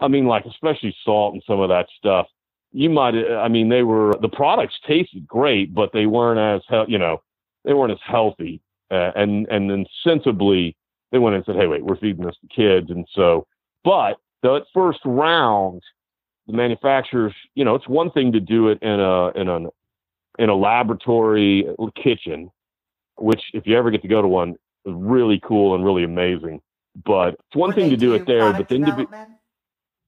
I 0.00 0.08
mean, 0.08 0.26
like 0.26 0.44
especially 0.44 0.94
salt 1.04 1.34
and 1.34 1.42
some 1.46 1.60
of 1.60 1.68
that 1.68 1.86
stuff. 1.96 2.26
You 2.72 2.88
might, 2.88 3.14
I 3.14 3.48
mean, 3.48 3.68
they 3.68 3.82
were 3.82 4.16
the 4.22 4.28
products 4.28 4.74
tasted 4.86 5.26
great, 5.26 5.74
but 5.74 5.90
they 5.92 6.06
weren't 6.06 6.38
as 6.38 6.62
hel- 6.68 6.88
you 6.88 6.98
know, 6.98 7.20
they 7.64 7.74
weren't 7.74 7.92
as 7.92 7.98
healthy, 8.04 8.60
uh, 8.90 9.10
and 9.16 9.48
and 9.48 9.68
then 9.68 9.86
sensibly 10.04 10.76
they 11.10 11.18
went 11.18 11.34
and 11.34 11.44
said, 11.44 11.56
hey, 11.56 11.66
wait, 11.66 11.84
we're 11.84 11.96
feeding 11.96 12.24
this 12.24 12.36
to 12.40 12.54
kids, 12.54 12.90
and 12.90 13.06
so, 13.14 13.46
but 13.82 14.18
the 14.42 14.64
first 14.72 15.00
round, 15.04 15.82
the 16.46 16.52
manufacturers, 16.52 17.34
you 17.54 17.64
know, 17.64 17.74
it's 17.74 17.88
one 17.88 18.10
thing 18.12 18.32
to 18.32 18.40
do 18.40 18.68
it 18.68 18.78
in 18.82 19.00
a 19.00 19.28
in 19.30 19.48
an 19.48 19.68
in 20.40 20.48
a 20.48 20.56
laboratory 20.56 21.66
kitchen, 22.02 22.50
which 23.18 23.42
if 23.52 23.66
you 23.66 23.76
ever 23.76 23.90
get 23.90 24.00
to 24.02 24.08
go 24.08 24.22
to 24.22 24.26
one, 24.26 24.52
is 24.86 24.94
really 24.96 25.38
cool 25.46 25.74
and 25.74 25.84
really 25.84 26.02
amazing. 26.02 26.62
But 27.04 27.34
it's 27.34 27.54
one 27.54 27.72
thing 27.74 27.90
to 27.90 27.96
do 27.96 28.14
it 28.14 28.26
there, 28.26 28.52
but 28.52 28.68
then 28.68 28.86
to 28.86 28.96
be, 28.96 29.06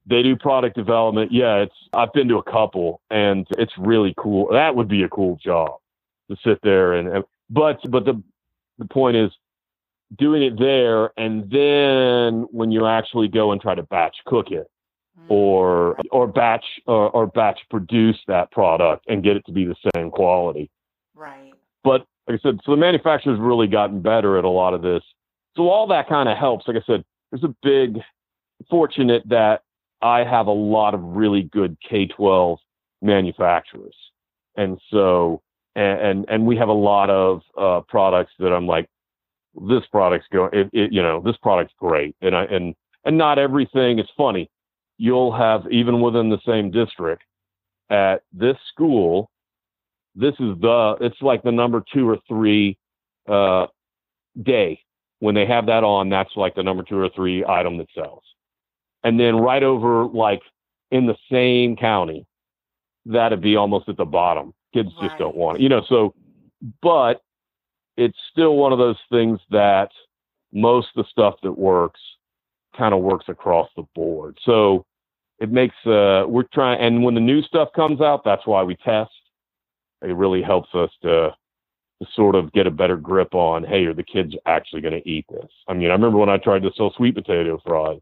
they 0.07 0.23
do 0.23 0.35
product 0.35 0.75
development. 0.75 1.33
Yeah, 1.33 1.59
it's 1.59 1.75
I've 1.93 2.13
been 2.15 2.29
to 2.29 2.39
a 2.39 2.43
couple, 2.43 3.03
and 3.11 3.47
it's 3.59 3.73
really 3.79 4.15
cool. 4.17 4.49
That 4.51 4.75
would 4.75 4.89
be 4.89 5.03
a 5.03 5.09
cool 5.09 5.37
job 5.37 5.79
to 6.31 6.37
sit 6.45 6.59
there 6.63 6.95
and. 6.95 7.09
and 7.09 7.25
but 7.51 7.79
but 7.91 8.07
the 8.07 8.21
the 8.79 8.87
point 8.87 9.19
is 9.19 9.31
doing 10.19 10.43
it 10.43 10.59
there, 10.59 11.13
and 11.19 11.51
then 11.51 12.47
when 12.51 12.73
you 12.73 12.87
actually 12.87 13.29
go 13.29 13.53
and 13.53 13.61
try 13.61 13.75
to 13.75 13.83
batch 13.83 14.17
cook 14.27 14.51
it. 14.51 14.69
Or 15.29 15.97
or 16.11 16.27
batch 16.27 16.65
or, 16.87 17.11
or 17.11 17.27
batch 17.27 17.61
produce 17.71 18.19
that 18.27 18.51
product 18.51 19.05
and 19.09 19.23
get 19.23 19.37
it 19.37 19.45
to 19.47 19.53
be 19.53 19.65
the 19.65 19.77
same 19.95 20.11
quality. 20.11 20.71
right. 21.15 21.53
But 21.85 22.07
like 22.29 22.39
I 22.39 22.43
said, 22.43 22.61
so 22.65 22.73
the 22.73 22.77
manufacturer's 22.77 23.41
really 23.41 23.67
gotten 23.67 24.01
better 24.01 24.39
at 24.39 24.45
a 24.45 24.49
lot 24.49 24.75
of 24.75 24.83
this. 24.83 25.03
So 25.57 25.69
all 25.69 25.87
that 25.89 26.09
kind 26.09 26.29
of 26.29 26.39
helps. 26.39 26.67
Like 26.69 26.77
I 26.77 26.83
said, 26.87 27.05
there's 27.31 27.45
a 27.45 27.55
big 27.63 27.99
fortunate 28.71 29.23
that 29.29 29.63
I 30.01 30.25
have 30.25 30.47
a 30.47 30.53
lot 30.53 30.95
of 30.95 31.03
really 31.03 31.43
good 31.43 31.77
K-12 31.89 32.59
manufacturers, 33.01 33.97
and 34.57 34.79
so 34.91 35.43
and 35.75 36.01
and, 36.01 36.25
and 36.29 36.47
we 36.47 36.57
have 36.57 36.69
a 36.69 36.73
lot 36.73 37.11
of 37.11 37.43
uh, 37.59 37.81
products 37.89 38.33
that 38.39 38.53
I'm 38.53 38.67
like, 38.67 38.89
this 39.69 39.83
product's 39.91 40.29
going, 40.33 40.51
it, 40.53 40.71
it, 40.73 40.93
you 40.93 41.03
know, 41.03 41.21
this 41.21 41.37
product's 41.43 41.75
great, 41.79 42.17
and 42.21 42.35
I 42.37 42.45
and 42.45 42.75
and 43.05 43.19
not 43.19 43.39
everything. 43.39 43.99
is 43.99 44.09
funny. 44.17 44.51
You'll 44.99 45.37
have 45.37 45.71
even 45.71 46.01
within 46.01 46.31
the 46.31 46.41
same 46.47 46.71
district 46.71 47.23
at 47.91 48.23
this 48.33 48.57
school 48.73 49.31
this 50.15 50.35
is 50.35 50.59
the 50.61 50.97
it's 51.01 51.21
like 51.23 51.43
the 51.43 51.53
number 51.53 51.83
two 51.93 52.09
or 52.09 52.19
three 52.29 52.79
uh, 53.29 53.67
day. 54.43 54.81
When 55.21 55.35
they 55.35 55.47
have 55.47 55.67
that 55.67 55.85
on 55.85 56.09
that's 56.09 56.37
like 56.37 56.55
the 56.55 56.63
number 56.63 56.83
two 56.83 56.99
or 56.99 57.09
three 57.15 57.45
item 57.47 57.79
that 57.79 57.87
sells. 57.95 58.25
And 59.05 59.19
then 59.19 59.37
right 59.37 59.63
over 59.63 60.07
like 60.07 60.43
in 60.91 61.07
the 61.07 61.17
same 61.31 61.77
county 61.77 62.27
that'd 63.07 63.41
be 63.41 63.57
almost 63.57 63.89
at 63.89 63.97
the 63.97 64.05
bottom. 64.05 64.53
Kids 64.75 64.91
just 65.03 65.19
don't 65.19 65.37
want 65.37 65.59
it 65.59 65.63
you 65.63 65.69
know 65.69 65.83
so 65.89 66.15
but 66.81 67.21
it's 67.97 68.17
still 68.31 68.57
one 68.57 68.73
of 68.73 68.79
those 68.79 68.97
things 69.11 69.39
that 69.51 69.91
most 70.53 70.89
of 70.97 71.05
the 71.05 71.11
stuff 71.11 71.35
that 71.43 71.53
works 71.53 72.01
kind 72.77 72.95
of 72.95 73.01
works 73.01 73.27
across 73.29 73.69
the 73.77 73.85
board 73.95 74.37
so 74.45 74.85
it 75.39 75.51
makes 75.51 75.75
uh 75.87 76.25
we're 76.27 76.45
trying 76.53 76.81
and 76.81 77.03
when 77.03 77.15
the 77.15 77.21
new 77.21 77.43
stuff 77.43 77.69
comes 77.75 78.01
out 78.01 78.23
that's 78.25 78.47
why 78.47 78.63
we 78.63 78.77
test 78.77 79.11
it 80.03 80.17
really 80.17 80.43
helps 80.43 80.75
us 80.75 80.91
to, 81.03 81.31
to 82.01 82.09
sort 82.15 82.35
of 82.35 82.53
get 82.53 82.67
a 82.67 82.71
better 82.71 82.97
grip 82.97 83.35
on, 83.35 83.65
hey, 83.65 83.85
are 83.85 83.95
the 83.95 84.03
kids 84.03 84.35
actually 84.47 84.81
going 84.81 85.01
to 85.01 85.09
eat 85.09 85.25
this? 85.29 85.49
I 85.69 85.75
mean, 85.75 85.89
I 85.89 85.93
remember 85.93 86.19
when 86.19 86.29
I 86.29 86.39
tried 86.39 86.63
to 86.63 86.71
sell 86.77 86.93
sweet 86.97 87.15
potato 87.15 87.61
fries. 87.65 88.01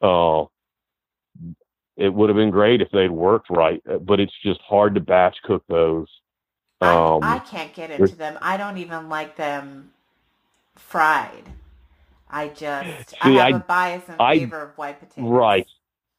Uh, 0.00 0.46
it 1.96 2.12
would 2.12 2.28
have 2.28 2.36
been 2.36 2.50
great 2.50 2.80
if 2.80 2.90
they'd 2.90 3.10
worked 3.10 3.50
right, 3.50 3.80
but 4.00 4.18
it's 4.18 4.32
just 4.42 4.60
hard 4.62 4.94
to 4.94 5.00
batch 5.00 5.36
cook 5.44 5.62
those. 5.68 6.08
Um, 6.80 7.22
I, 7.22 7.36
I 7.36 7.38
can't 7.38 7.72
get 7.74 7.90
into 7.90 8.16
them. 8.16 8.38
I 8.40 8.56
don't 8.56 8.78
even 8.78 9.08
like 9.08 9.36
them 9.36 9.92
fried. 10.74 11.44
I 12.32 12.48
just 12.48 13.14
I 13.22 13.30
have 13.30 13.54
I- 13.54 13.56
a 13.56 13.58
bias 13.60 14.08
in 14.08 14.14
I- 14.18 14.38
favor 14.38 14.62
of 14.62 14.78
white 14.78 14.98
potatoes. 15.00 15.30
Right. 15.30 15.66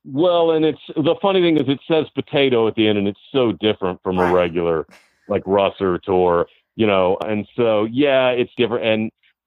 Well, 0.05 0.51
and 0.51 0.66
it's 0.66 0.82
the 0.95 1.16
funny 1.22 1.41
thing 1.41 1.57
is 1.57 1.68
it 1.70 1.80
says 1.88 2.05
potato 2.14 2.68
at 2.68 2.76
the 2.76 2.88
end, 2.88 2.97
and 2.97 3.07
it's 3.07 3.20
so 3.32 3.53
different 3.53 4.01
from 4.03 4.20
Right. 4.20 4.30
a 4.30 4.34
regular 4.34 4.86
like 5.30 5.43
russet 5.45 6.07
or 6.09 6.47
you 6.76 6.86
know, 6.88 7.18
and 7.26 7.47
so 7.55 7.86
yeah, 7.86 8.30
it's 8.30 8.51
different, 8.57 8.84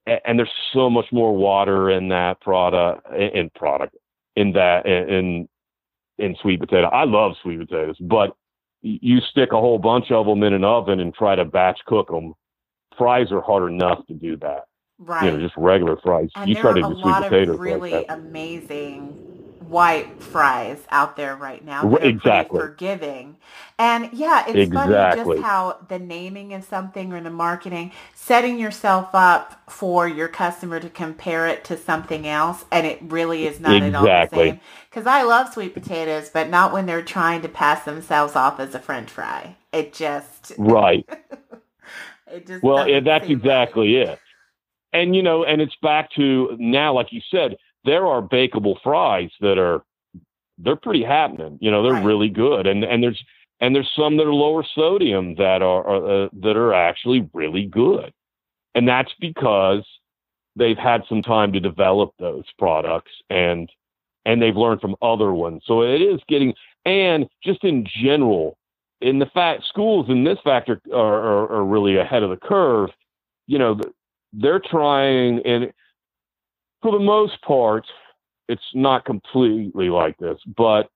and 0.07 0.21
and 0.25 0.39
there's 0.39 0.51
so 0.73 0.89
much 0.89 1.07
more 1.13 1.35
water 1.37 1.91
in 1.91 2.09
that 2.09 2.41
product 2.41 3.07
in 3.15 3.51
product 3.55 3.97
in 4.37 4.53
that 4.53 4.87
in 4.87 5.49
in 6.19 6.35
sweet 6.41 6.61
potato. 6.61 6.87
I 6.89 7.05
love 7.05 7.33
sweet 7.43 7.59
potatoes, 7.59 7.97
but 8.01 8.35
you 8.81 9.21
stick 9.21 9.53
a 9.53 9.61
whole 9.61 9.79
bunch 9.79 10.11
of 10.11 10.25
them 10.27 10.43
in 10.43 10.55
an 10.55 10.65
oven 10.65 11.01
and 11.01 11.13
try 11.13 11.35
to 11.35 11.45
batch 11.45 11.81
cook 11.87 12.09
them. 12.09 12.33
Fries 12.97 13.31
are 13.33 13.41
hard 13.43 13.71
enough 13.71 14.07
to 14.07 14.15
do 14.15 14.37
that. 14.39 14.65
Right. 14.99 15.27
You 15.27 15.33
know, 15.33 15.41
just 15.41 15.57
regular 15.57 15.97
fries. 15.97 16.31
and 16.35 16.49
you 16.49 16.55
try 16.57 16.73
to 16.73 16.81
a 16.81 16.95
do 16.95 17.01
sweet 17.01 17.49
of 17.49 17.61
really 17.61 18.07
amazing 18.09 19.19
white 19.59 20.23
fries 20.23 20.85
out 20.91 21.17
there 21.17 21.35
right 21.37 21.65
now. 21.65 21.89
Are 21.89 22.03
exactly. 22.03 22.61
forgiving. 22.61 23.37
And 23.79 24.11
yeah, 24.13 24.45
it's 24.49 24.73
funny 24.73 24.93
just 24.93 25.43
how 25.43 25.79
the 25.89 25.99
naming 25.99 26.55
of 26.55 26.65
something 26.65 27.13
or 27.13 27.21
the 27.21 27.31
marketing, 27.31 27.93
setting 28.15 28.59
yourself 28.59 29.11
up 29.15 29.63
for 29.71 30.07
your 30.09 30.29
customer 30.29 30.81
to 30.81 30.89
compare 30.91 31.47
it 31.47 31.65
to 31.65 31.77
something 31.77 32.27
else, 32.27 32.65
and 32.71 32.87
it 32.87 32.99
really 33.03 33.47
is 33.47 33.61
not 33.61 33.83
at 33.83 33.95
all 33.95 34.05
the 34.05 34.29
same. 34.29 34.61
Because 34.91 35.07
I 35.07 35.23
love 35.23 35.53
sweet 35.53 35.75
potatoes, 35.75 36.31
but 36.31 36.49
not 36.49 36.73
when 36.73 36.87
they're 36.87 37.03
trying 37.03 37.43
to 37.43 37.49
pass 37.49 37.85
themselves 37.85 38.37
off 38.37 38.61
as 38.61 38.75
a 38.75 38.79
French 38.79 39.11
fry. 39.11 39.57
It 39.73 39.93
just, 39.93 40.53
Right. 40.57 41.07
it 42.31 42.47
just. 42.47 42.63
Well, 42.63 42.89
yeah, 42.89 43.01
that's 43.01 43.27
seem 43.27 43.39
right. 43.39 43.39
exactly 43.39 43.97
it. 43.97 44.19
And 44.93 45.15
you 45.15 45.23
know, 45.23 45.45
and 45.45 45.61
it's 45.61 45.77
back 45.83 46.11
to 46.13 46.57
now, 46.59 46.95
like 46.95 47.13
you 47.13 47.21
said, 47.31 47.57
there 47.85 48.07
are 48.07 48.23
bakeable 48.23 48.77
fries 48.83 49.31
that 49.41 49.59
are 49.59 49.83
they're 50.59 50.77
pretty 50.77 51.05
happening. 51.05 51.59
You 51.61 51.71
know, 51.71 51.83
they're 51.83 51.95
Right. 51.95 52.05
really 52.05 52.29
good, 52.29 52.67
and 52.67 52.85
and 52.85 53.03
there's 53.03 53.23
and 53.61 53.75
there's 53.75 53.91
some 53.97 54.17
that 54.19 54.27
are 54.27 54.35
lower 54.35 54.65
sodium 54.75 55.35
that 55.37 55.63
are, 55.63 55.89
uh, 56.25 56.29
that 56.43 56.57
are 56.57 56.75
actually 56.75 57.29
really 57.33 57.67
good, 57.67 58.13
and 58.75 58.89
that's 58.89 59.13
because 59.21 59.85
they've 60.57 60.79
had 60.79 61.03
some 61.09 61.23
time 61.23 61.53
to 61.53 61.61
develop 61.61 62.13
those 62.19 62.45
products 62.59 63.13
and 63.31 63.71
and 64.25 64.43
they've 64.43 64.57
learned 64.57 64.81
from 64.81 64.97
other 65.03 65.33
ones. 65.33 65.63
So 65.67 65.83
it 65.83 66.03
is 66.03 66.21
getting 66.29 66.55
and 66.85 67.27
just 67.43 67.65
in 67.65 67.87
general, 68.03 68.57
in 69.01 69.19
the 69.19 69.27
fact 69.27 69.65
schools 69.69 70.07
in 70.09 70.25
this 70.25 70.39
factor 70.45 70.81
are, 70.93 70.97
are, 71.21 71.53
are 71.57 71.65
really 71.65 71.97
ahead 71.97 72.23
of 72.23 72.31
the 72.31 72.37
curve. 72.37 72.91
You 73.47 73.59
know, 73.59 73.79
they're 74.37 74.61
trying 74.71 75.41
and 75.45 75.73
for 76.83 76.93
the 76.93 77.05
most 77.05 77.41
part, 77.43 77.87
it's 78.49 78.63
not 78.75 79.05
completely 79.05 79.89
like 79.89 80.17
this, 80.19 80.39
but 80.57 80.89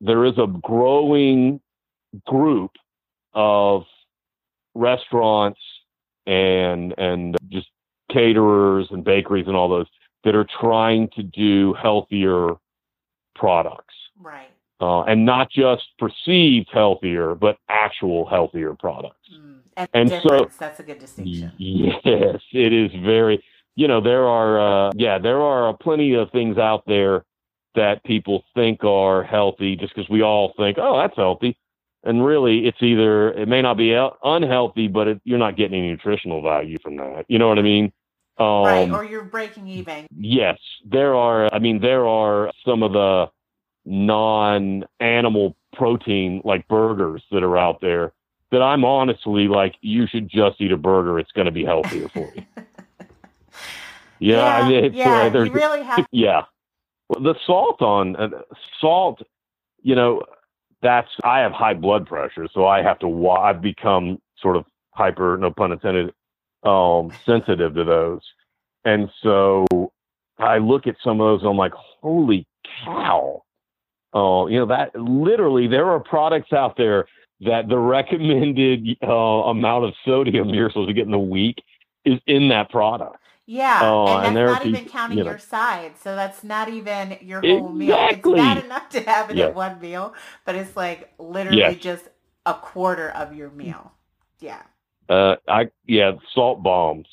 there 0.00 0.24
is 0.24 0.36
a 0.38 0.46
growing 0.62 1.60
group 2.26 2.72
of 3.34 3.82
restaurants 4.74 5.60
and 6.26 6.94
and 6.98 7.36
just 7.50 7.68
caterers 8.12 8.86
and 8.90 9.04
bakeries 9.04 9.46
and 9.46 9.56
all 9.56 9.68
those 9.68 9.86
that 10.24 10.34
are 10.34 10.46
trying 10.60 11.08
to 11.14 11.22
do 11.22 11.74
healthier 11.74 12.54
products. 13.34 13.94
Right. 14.20 14.50
Uh, 14.80 15.02
and 15.02 15.26
not 15.26 15.50
just 15.50 15.82
perceived 15.98 16.68
healthier, 16.72 17.34
but 17.34 17.58
actual 17.68 18.24
healthier 18.26 18.74
products. 18.74 19.28
Mm. 19.34 19.58
And, 19.76 19.88
and 19.92 20.22
so 20.22 20.48
that's 20.58 20.78
a 20.80 20.82
good 20.84 20.98
distinction. 21.00 21.52
Yes, 21.58 22.40
it 22.52 22.72
is 22.72 22.90
very. 23.04 23.42
You 23.74 23.88
know, 23.88 24.00
there 24.00 24.26
are 24.26 24.88
uh, 24.88 24.92
yeah, 24.96 25.18
there 25.18 25.40
are 25.40 25.76
plenty 25.76 26.14
of 26.14 26.30
things 26.30 26.58
out 26.58 26.84
there 26.86 27.24
that 27.74 28.02
people 28.04 28.44
think 28.54 28.82
are 28.84 29.22
healthy 29.22 29.76
just 29.76 29.94
because 29.94 30.08
we 30.10 30.22
all 30.22 30.52
think, 30.56 30.78
oh, 30.80 30.98
that's 30.98 31.16
healthy. 31.16 31.56
And 32.04 32.24
really, 32.24 32.66
it's 32.66 32.80
either, 32.80 33.32
it 33.32 33.48
may 33.48 33.60
not 33.60 33.76
be 33.76 33.92
unhealthy, 34.22 34.88
but 34.88 35.08
it, 35.08 35.20
you're 35.24 35.38
not 35.38 35.56
getting 35.56 35.78
any 35.78 35.90
nutritional 35.90 36.42
value 36.42 36.76
from 36.82 36.96
that. 36.96 37.24
You 37.28 37.38
know 37.38 37.48
what 37.48 37.58
I 37.58 37.62
mean? 37.62 37.92
Um, 38.38 38.64
right, 38.64 38.90
or 38.90 39.04
you're 39.04 39.24
breaking 39.24 39.66
even. 39.66 40.06
Yes, 40.16 40.58
there 40.84 41.14
are. 41.16 41.52
I 41.52 41.58
mean, 41.58 41.80
there 41.80 42.06
are 42.06 42.52
some 42.64 42.84
of 42.84 42.92
the 42.92 43.26
non-animal 43.88 45.56
protein 45.72 46.42
like 46.44 46.66
burgers 46.68 47.22
that 47.30 47.42
are 47.42 47.56
out 47.56 47.80
there 47.80 48.12
that 48.50 48.62
I'm 48.62 48.84
honestly 48.84 49.48
like, 49.48 49.74
you 49.80 50.06
should 50.06 50.28
just 50.28 50.60
eat 50.60 50.72
a 50.72 50.76
burger. 50.76 51.18
It's 51.18 51.32
going 51.32 51.46
to 51.46 51.52
be 51.52 51.64
healthier 51.64 52.08
for 52.08 52.32
you. 52.34 52.44
yeah, 52.56 52.64
yeah, 54.20 54.44
I 54.44 54.68
mean, 54.68 54.92
yeah, 54.92 55.30
uh, 55.34 55.42
you 55.42 55.52
really 55.52 55.82
have. 55.82 56.06
Yeah, 56.12 56.42
well, 57.08 57.22
the 57.22 57.34
salt 57.46 57.82
on 57.82 58.16
uh, 58.16 58.28
salt, 58.80 59.22
you 59.82 59.94
know, 59.94 60.22
that's 60.82 61.08
I 61.24 61.40
have 61.40 61.52
high 61.52 61.74
blood 61.74 62.06
pressure, 62.06 62.48
so 62.52 62.66
I 62.66 62.82
have 62.82 62.98
to. 63.00 63.28
I've 63.30 63.60
become 63.60 64.20
sort 64.40 64.56
of 64.56 64.64
hyper, 64.92 65.36
no 65.36 65.50
pun 65.50 65.72
intended, 65.72 66.12
um, 66.62 67.10
sensitive 67.26 67.74
to 67.74 67.84
those. 67.84 68.20
And 68.84 69.10
so 69.22 69.66
I 70.38 70.58
look 70.58 70.86
at 70.86 70.96
some 71.02 71.20
of 71.20 71.26
those 71.26 71.40
and 71.40 71.50
I'm 71.50 71.56
like, 71.56 71.72
holy 71.74 72.46
cow. 72.84 73.42
Oh, 74.12 74.46
you 74.46 74.58
know, 74.58 74.66
that 74.66 74.94
literally 74.96 75.66
there 75.66 75.90
are 75.90 76.00
products 76.00 76.52
out 76.52 76.76
there 76.76 77.06
that 77.40 77.68
the 77.68 77.78
recommended 77.78 78.96
uh, 79.02 79.12
amount 79.12 79.84
of 79.84 79.94
sodium 80.04 80.48
you're 80.50 80.70
supposed 80.70 80.88
to 80.88 80.94
get 80.94 81.06
in 81.06 81.14
a 81.14 81.18
week 81.18 81.62
is 82.04 82.18
in 82.26 82.48
that 82.48 82.70
product. 82.70 83.16
Yeah, 83.50 83.80
uh, 83.80 84.18
and 84.18 84.36
that's 84.36 84.62
and 84.62 84.72
not 84.72 84.78
even 84.78 84.90
counting 84.90 85.18
you 85.18 85.24
know, 85.24 85.30
your 85.30 85.38
side. 85.38 85.92
So 86.02 86.14
that's 86.14 86.44
not 86.44 86.68
even 86.68 87.16
your 87.22 87.40
whole 87.40 87.80
exactly. 87.80 88.34
meal. 88.34 88.42
It's 88.42 88.46
not 88.46 88.64
enough 88.64 88.88
to 88.90 89.00
have 89.00 89.30
it 89.30 89.36
yeah. 89.38 89.46
at 89.46 89.54
one 89.54 89.80
meal, 89.80 90.12
but 90.44 90.54
it's 90.54 90.76
like 90.76 91.14
literally 91.18 91.58
yes. 91.58 91.76
just 91.78 92.08
a 92.44 92.52
quarter 92.52 93.08
of 93.08 93.34
your 93.34 93.48
meal. 93.48 93.92
Yeah. 94.40 94.62
Uh, 95.08 95.36
I 95.48 95.70
yeah, 95.86 96.12
salt 96.34 96.62
bombs. 96.62 97.06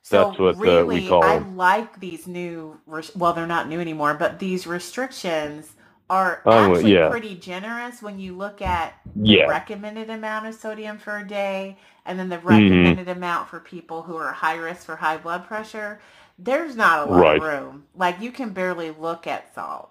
So 0.00 0.28
That's 0.28 0.38
what 0.38 0.56
really, 0.56 0.80
uh, 0.80 0.84
we 0.84 1.08
call 1.08 1.22
I 1.22 1.38
them. 1.38 1.56
like 1.56 2.00
these 2.00 2.26
new. 2.26 2.80
Well, 3.14 3.34
they're 3.34 3.46
not 3.46 3.68
new 3.68 3.80
anymore, 3.80 4.14
but 4.14 4.38
these 4.38 4.66
restrictions 4.66 5.73
are 6.10 6.42
actually 6.46 6.92
yeah. 6.92 7.08
pretty 7.08 7.34
generous 7.34 8.02
when 8.02 8.18
you 8.18 8.36
look 8.36 8.60
at 8.60 8.94
the 9.16 9.28
yeah. 9.28 9.44
recommended 9.44 10.10
amount 10.10 10.46
of 10.46 10.54
sodium 10.54 10.98
for 10.98 11.18
a 11.18 11.26
day 11.26 11.78
and 12.04 12.18
then 12.18 12.28
the 12.28 12.36
mm-hmm. 12.36 12.48
recommended 12.48 13.06
mm-hmm. 13.06 13.16
amount 13.16 13.48
for 13.48 13.60
people 13.60 14.02
who 14.02 14.16
are 14.16 14.32
high 14.32 14.56
risk 14.56 14.84
for 14.84 14.96
high 14.96 15.16
blood 15.16 15.46
pressure. 15.46 16.00
There's 16.38 16.76
not 16.76 17.08
a 17.08 17.10
lot 17.10 17.20
right. 17.20 17.36
of 17.36 17.42
room. 17.42 17.84
Like 17.94 18.20
you 18.20 18.32
can 18.32 18.50
barely 18.50 18.90
look 18.90 19.26
at 19.26 19.54
salt. 19.54 19.90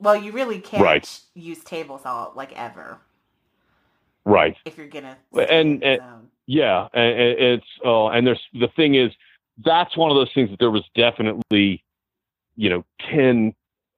Well, 0.00 0.16
you 0.16 0.32
really 0.32 0.60
can't 0.60 0.82
right. 0.82 1.20
use 1.34 1.64
table 1.64 1.98
salt 1.98 2.36
like 2.36 2.52
ever. 2.58 2.98
Right. 4.24 4.56
If 4.64 4.76
you're 4.76 4.88
gonna 4.88 5.16
and, 5.32 5.82
and 5.82 6.00
yeah, 6.46 6.88
and 6.92 7.18
it's 7.18 7.66
uh, 7.84 8.08
and 8.08 8.26
there's 8.26 8.42
the 8.52 8.68
thing 8.76 8.94
is 8.94 9.10
that's 9.64 9.96
one 9.96 10.10
of 10.10 10.16
those 10.16 10.30
things 10.34 10.50
that 10.50 10.58
there 10.58 10.70
was 10.70 10.84
definitely, 10.94 11.82
you 12.56 12.68
know, 12.68 12.84
ten 13.10 13.54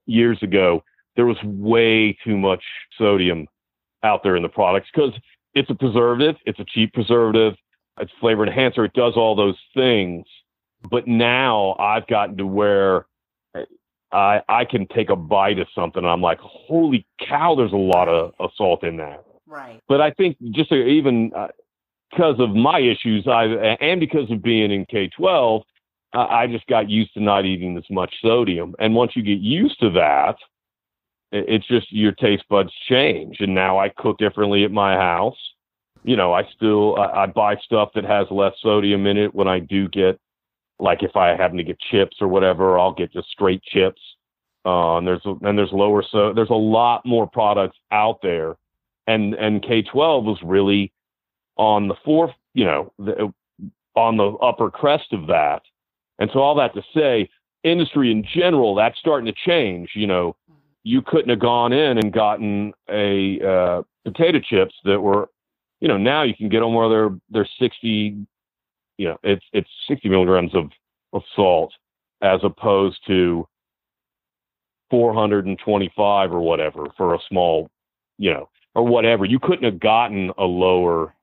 years 0.06 0.42
ago 0.42 0.82
there 1.16 1.26
was 1.26 1.36
way 1.44 2.16
too 2.24 2.36
much 2.36 2.62
sodium 2.96 3.46
out 4.02 4.22
there 4.22 4.36
in 4.36 4.42
the 4.42 4.48
products 4.48 4.88
because 4.94 5.12
it's 5.54 5.70
a 5.70 5.74
preservative, 5.74 6.36
it's 6.46 6.58
a 6.60 6.64
cheap 6.64 6.92
preservative, 6.92 7.54
it's 7.98 8.12
flavor 8.20 8.46
enhancer, 8.46 8.84
it 8.84 8.92
does 8.94 9.14
all 9.16 9.34
those 9.34 9.58
things. 9.74 10.26
But 10.90 11.06
now 11.06 11.76
I've 11.78 12.06
gotten 12.06 12.36
to 12.38 12.46
where 12.46 13.06
I 14.12 14.40
I 14.48 14.64
can 14.64 14.86
take 14.88 15.10
a 15.10 15.16
bite 15.16 15.58
of 15.58 15.68
something 15.74 16.02
and 16.02 16.10
I'm 16.10 16.22
like, 16.22 16.38
holy 16.40 17.06
cow, 17.28 17.54
there's 17.54 17.72
a 17.72 17.76
lot 17.76 18.08
of, 18.08 18.32
of 18.38 18.50
salt 18.56 18.82
in 18.84 18.96
that. 18.96 19.24
Right. 19.46 19.80
But 19.88 20.00
I 20.00 20.12
think 20.12 20.36
just 20.52 20.72
even 20.72 21.32
uh, 21.36 21.48
because 22.10 22.36
of 22.38 22.50
my 22.50 22.80
issues, 22.80 23.26
I 23.28 23.44
and 23.44 24.00
because 24.00 24.30
of 24.30 24.42
being 24.42 24.70
in 24.70 24.86
K 24.86 25.08
twelve, 25.08 25.62
I 26.12 26.46
just 26.46 26.66
got 26.66 26.88
used 26.88 27.14
to 27.14 27.20
not 27.20 27.44
eating 27.44 27.76
as 27.76 27.84
much 27.90 28.14
sodium. 28.22 28.74
And 28.78 28.94
once 28.94 29.12
you 29.14 29.22
get 29.22 29.38
used 29.38 29.78
to 29.80 29.90
that, 29.90 30.36
it's 31.32 31.66
just 31.66 31.92
your 31.92 32.12
taste 32.12 32.44
buds 32.48 32.72
change. 32.88 33.36
And 33.40 33.54
now 33.54 33.78
I 33.78 33.88
cook 33.88 34.18
differently 34.18 34.64
at 34.64 34.72
my 34.72 34.94
house. 34.94 35.38
You 36.02 36.16
know, 36.16 36.32
I 36.32 36.48
still 36.56 36.96
I, 36.98 37.22
I 37.22 37.26
buy 37.26 37.56
stuff 37.56 37.90
that 37.94 38.04
has 38.04 38.26
less 38.30 38.54
sodium 38.60 39.06
in 39.06 39.16
it 39.16 39.34
when 39.34 39.48
I 39.48 39.58
do 39.58 39.88
get 39.88 40.18
like 40.80 41.02
if 41.02 41.14
I 41.14 41.36
happen 41.36 41.56
to 41.58 41.64
get 41.64 41.78
chips 41.90 42.16
or 42.20 42.28
whatever, 42.28 42.78
I'll 42.78 42.94
get 42.94 43.12
just 43.12 43.28
straight 43.28 43.62
chips. 43.62 44.00
Uh, 44.64 44.98
and 44.98 45.06
there's 45.06 45.22
and 45.24 45.58
there's 45.58 45.72
lower 45.72 46.04
so 46.10 46.32
there's 46.34 46.50
a 46.50 46.54
lot 46.54 47.04
more 47.06 47.26
products 47.26 47.78
out 47.92 48.20
there, 48.22 48.56
and 49.06 49.34
and 49.34 49.62
K12 49.62 50.24
was 50.24 50.38
really 50.42 50.92
on 51.56 51.88
the 51.88 51.94
fourth, 52.04 52.32
you 52.54 52.64
know, 52.64 52.92
the, 52.98 53.32
on 53.94 54.16
the 54.16 54.32
upper 54.42 54.70
crest 54.70 55.12
of 55.12 55.26
that. 55.28 55.62
And 56.18 56.30
so 56.32 56.40
all 56.40 56.54
that 56.56 56.74
to 56.74 56.82
say, 56.94 57.28
industry 57.64 58.10
in 58.10 58.22
general, 58.22 58.74
that's 58.74 58.98
starting 58.98 59.32
to 59.32 59.40
change. 59.46 59.90
You 59.94 60.06
know, 60.06 60.36
you 60.82 61.02
couldn't 61.02 61.30
have 61.30 61.40
gone 61.40 61.72
in 61.72 61.98
and 61.98 62.12
gotten 62.12 62.72
a 62.90 63.40
uh, 63.46 63.82
potato 64.04 64.40
chips 64.40 64.74
that 64.84 65.00
were, 65.00 65.28
you 65.80 65.88
know, 65.88 65.98
now 65.98 66.22
you 66.22 66.34
can 66.34 66.48
get 66.48 66.60
them 66.60 66.74
where 66.74 66.88
they're 66.88 67.10
they're 67.30 67.48
60, 67.60 68.26
you 68.98 69.08
know, 69.08 69.16
it's 69.22 69.44
it's 69.52 69.68
60 69.88 70.08
milligrams 70.08 70.54
of 70.54 70.70
of 71.12 71.22
salt 71.34 71.72
as 72.22 72.40
opposed 72.44 72.98
to 73.06 73.46
425 74.90 76.32
or 76.32 76.40
whatever 76.40 76.86
for 76.96 77.14
a 77.14 77.18
small, 77.28 77.70
you 78.18 78.32
know, 78.32 78.48
or 78.74 78.84
whatever. 78.86 79.24
You 79.24 79.38
couldn't 79.38 79.64
have 79.64 79.80
gotten 79.80 80.32
a 80.38 80.44
lower 80.44 81.14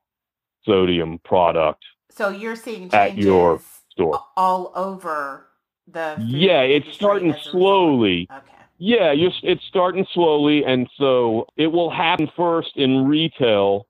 sodium 0.64 1.20
product. 1.24 1.84
So 2.10 2.30
you're 2.30 2.56
seeing 2.56 2.92
at 2.92 3.16
your 3.18 3.60
store 3.90 4.24
all 4.36 4.72
over 4.74 5.46
the. 5.86 6.16
Yeah, 6.26 6.62
it's 6.62 6.94
starting 6.94 7.34
slowly. 7.42 8.28
Okay. 8.32 8.57
Yeah, 8.78 9.12
it's 9.14 9.64
starting 9.68 10.06
slowly, 10.14 10.64
and 10.64 10.88
so 10.96 11.46
it 11.56 11.66
will 11.66 11.90
happen 11.90 12.30
first 12.36 12.76
in 12.76 13.06
retail 13.06 13.86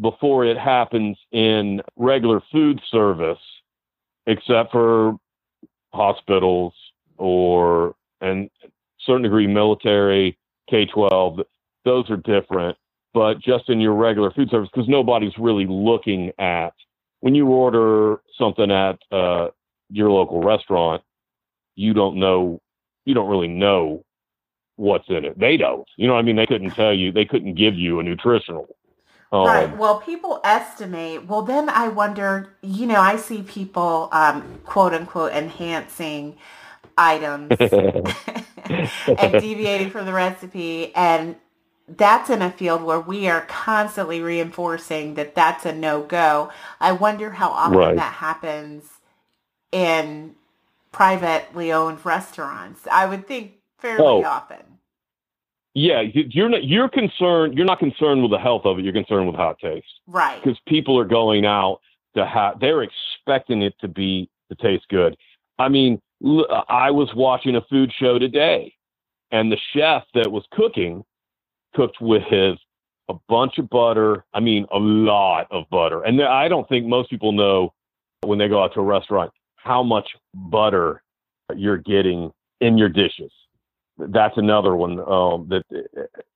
before 0.00 0.44
it 0.46 0.56
happens 0.58 1.18
in 1.32 1.82
regular 1.96 2.40
food 2.50 2.80
service, 2.90 3.38
except 4.26 4.72
for 4.72 5.16
hospitals 5.92 6.72
or 7.18 7.94
and 8.22 8.48
certain 9.00 9.22
degree 9.22 9.46
military, 9.46 10.38
K 10.70 10.86
twelve. 10.86 11.40
Those 11.84 12.08
are 12.10 12.16
different 12.16 12.76
but 13.16 13.40
just 13.40 13.70
in 13.70 13.80
your 13.80 13.94
regular 13.94 14.30
food 14.30 14.50
service 14.50 14.68
because 14.70 14.90
nobody's 14.90 15.32
really 15.38 15.64
looking 15.66 16.30
at 16.38 16.74
when 17.20 17.34
you 17.34 17.46
order 17.46 18.20
something 18.36 18.70
at 18.70 18.98
uh, 19.10 19.48
your 19.88 20.10
local 20.10 20.42
restaurant, 20.42 21.02
you 21.76 21.94
don't 21.94 22.18
know, 22.18 22.60
you 23.06 23.14
don't 23.14 23.30
really 23.30 23.48
know 23.48 24.04
what's 24.76 25.08
in 25.08 25.24
it. 25.24 25.38
They 25.38 25.56
don't. 25.58 25.88
You 25.96 26.08
know 26.08 26.14
what 26.14 26.20
I 26.20 26.24
mean? 26.24 26.36
They 26.36 26.46
couldn't 26.46 26.72
tell 26.72 26.94
you, 26.94 27.12
they 27.12 27.26
couldn't 27.26 27.54
give 27.56 27.74
you 27.76 28.00
a 28.00 28.04
nutritional. 28.04 28.68
Um, 29.32 29.42
right. 29.42 29.76
Well, 29.76 30.00
people 30.00 30.40
estimate. 30.44 31.26
Well, 31.26 31.42
then 31.42 31.68
I 31.70 31.88
wonder, 31.88 32.54
you 32.62 32.86
know, 32.86 33.00
I 33.00 33.16
see 33.16 33.42
people, 33.42 34.08
um, 34.12 34.60
quote 34.64 34.94
unquote, 34.94 35.32
enhancing 35.32 36.36
items 36.98 37.80
and 39.18 39.38
deviating 39.38 39.90
from 39.90 40.06
the 40.06 40.12
recipe. 40.14 40.94
And 40.94 41.36
that's 41.88 42.30
in 42.30 42.42
a 42.42 42.50
field 42.52 42.82
where 42.82 43.00
we 43.00 43.28
are 43.28 43.42
constantly 43.42 44.20
reinforcing 44.22 45.14
that 45.14 45.34
that's 45.34 45.66
a 45.66 45.74
no-go. 45.74 46.50
I 46.80 46.92
wonder 46.92 47.32
how 47.32 47.50
often 47.50 47.78
Right. 47.78 47.96
that 47.96 48.14
happens 48.14 48.84
in 49.72 50.36
privately 50.96 51.70
owned 51.70 52.04
restaurants. 52.06 52.86
I 52.90 53.04
would 53.04 53.26
think 53.28 53.52
fairly 53.78 54.02
Oh. 54.02 54.24
often. 54.24 54.78
Yeah, 55.74 56.00
you- 56.00 56.26
you're 56.30 56.48
not 56.48 56.64
you're 56.64 56.88
concerned. 56.88 57.54
You're 57.54 57.66
not 57.66 57.78
concerned 57.78 58.22
with 58.22 58.30
the 58.30 58.38
health 58.38 58.64
of 58.64 58.78
it. 58.78 58.82
You're 58.82 58.94
concerned 58.94 59.26
with 59.26 59.36
how 59.36 59.50
it 59.50 59.58
tastes 59.58 60.00
Right. 60.06 60.42
because 60.42 60.58
people 60.60 60.98
are 60.98 61.04
going 61.04 61.44
out 61.44 61.80
to 62.14 62.24
have. 62.24 62.60
They're 62.60 62.82
expecting 62.82 63.60
it 63.60 63.78
to 63.80 63.88
be 63.88 64.30
to 64.48 64.54
taste 64.56 64.88
good. 64.88 65.18
I 65.58 65.68
mean, 65.68 66.00
I 66.70 66.90
was 66.90 67.14
watching 67.14 67.56
a 67.56 67.60
food 67.60 67.92
show 67.92 68.18
today, 68.18 68.72
and 69.30 69.52
the 69.52 69.58
chef 69.74 70.06
that 70.14 70.32
was 70.32 70.46
cooking 70.50 71.04
cooked 71.74 72.00
with 72.00 72.24
a 72.32 73.14
bunch 73.28 73.58
of 73.58 73.68
butter. 73.68 74.24
I 74.32 74.40
mean, 74.40 74.66
a 74.72 74.78
lot 74.78 75.46
of 75.50 75.68
butter. 75.68 76.02
And 76.04 76.22
I 76.22 76.48
don't 76.48 76.66
think 76.70 76.86
most 76.86 77.10
people 77.10 77.32
know 77.32 77.74
when 78.22 78.38
they 78.38 78.48
go 78.48 78.62
out 78.62 78.72
to 78.74 78.80
a 78.80 78.82
restaurant 78.82 79.30
how 79.66 79.82
much 79.82 80.08
butter 80.34 81.02
you're 81.54 81.78
getting 81.78 82.32
in 82.60 82.78
your 82.78 82.88
dishes. 82.88 83.32
That's 83.98 84.36
another 84.36 84.76
one 84.76 85.00
um, 85.00 85.48
that 85.48 85.64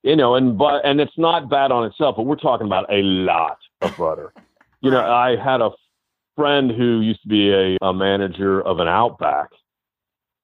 you 0.03 0.15
know, 0.15 0.35
and 0.35 0.57
but 0.57 0.83
and 0.83 0.99
it's 0.99 1.17
not 1.17 1.49
bad 1.49 1.71
on 1.71 1.85
itself, 1.85 2.15
but 2.17 2.23
we're 2.23 2.35
talking 2.35 2.65
about 2.67 2.91
a 2.91 3.01
lot 3.03 3.57
of 3.81 3.95
butter. 3.95 4.33
You 4.83 4.89
know, 4.89 5.05
I 5.05 5.35
had 5.35 5.61
a 5.61 5.69
friend 6.35 6.71
who 6.71 7.01
used 7.01 7.21
to 7.21 7.27
be 7.27 7.51
a, 7.51 7.77
a 7.85 7.93
manager 7.93 8.61
of 8.63 8.79
an 8.79 8.87
Outback. 8.87 9.49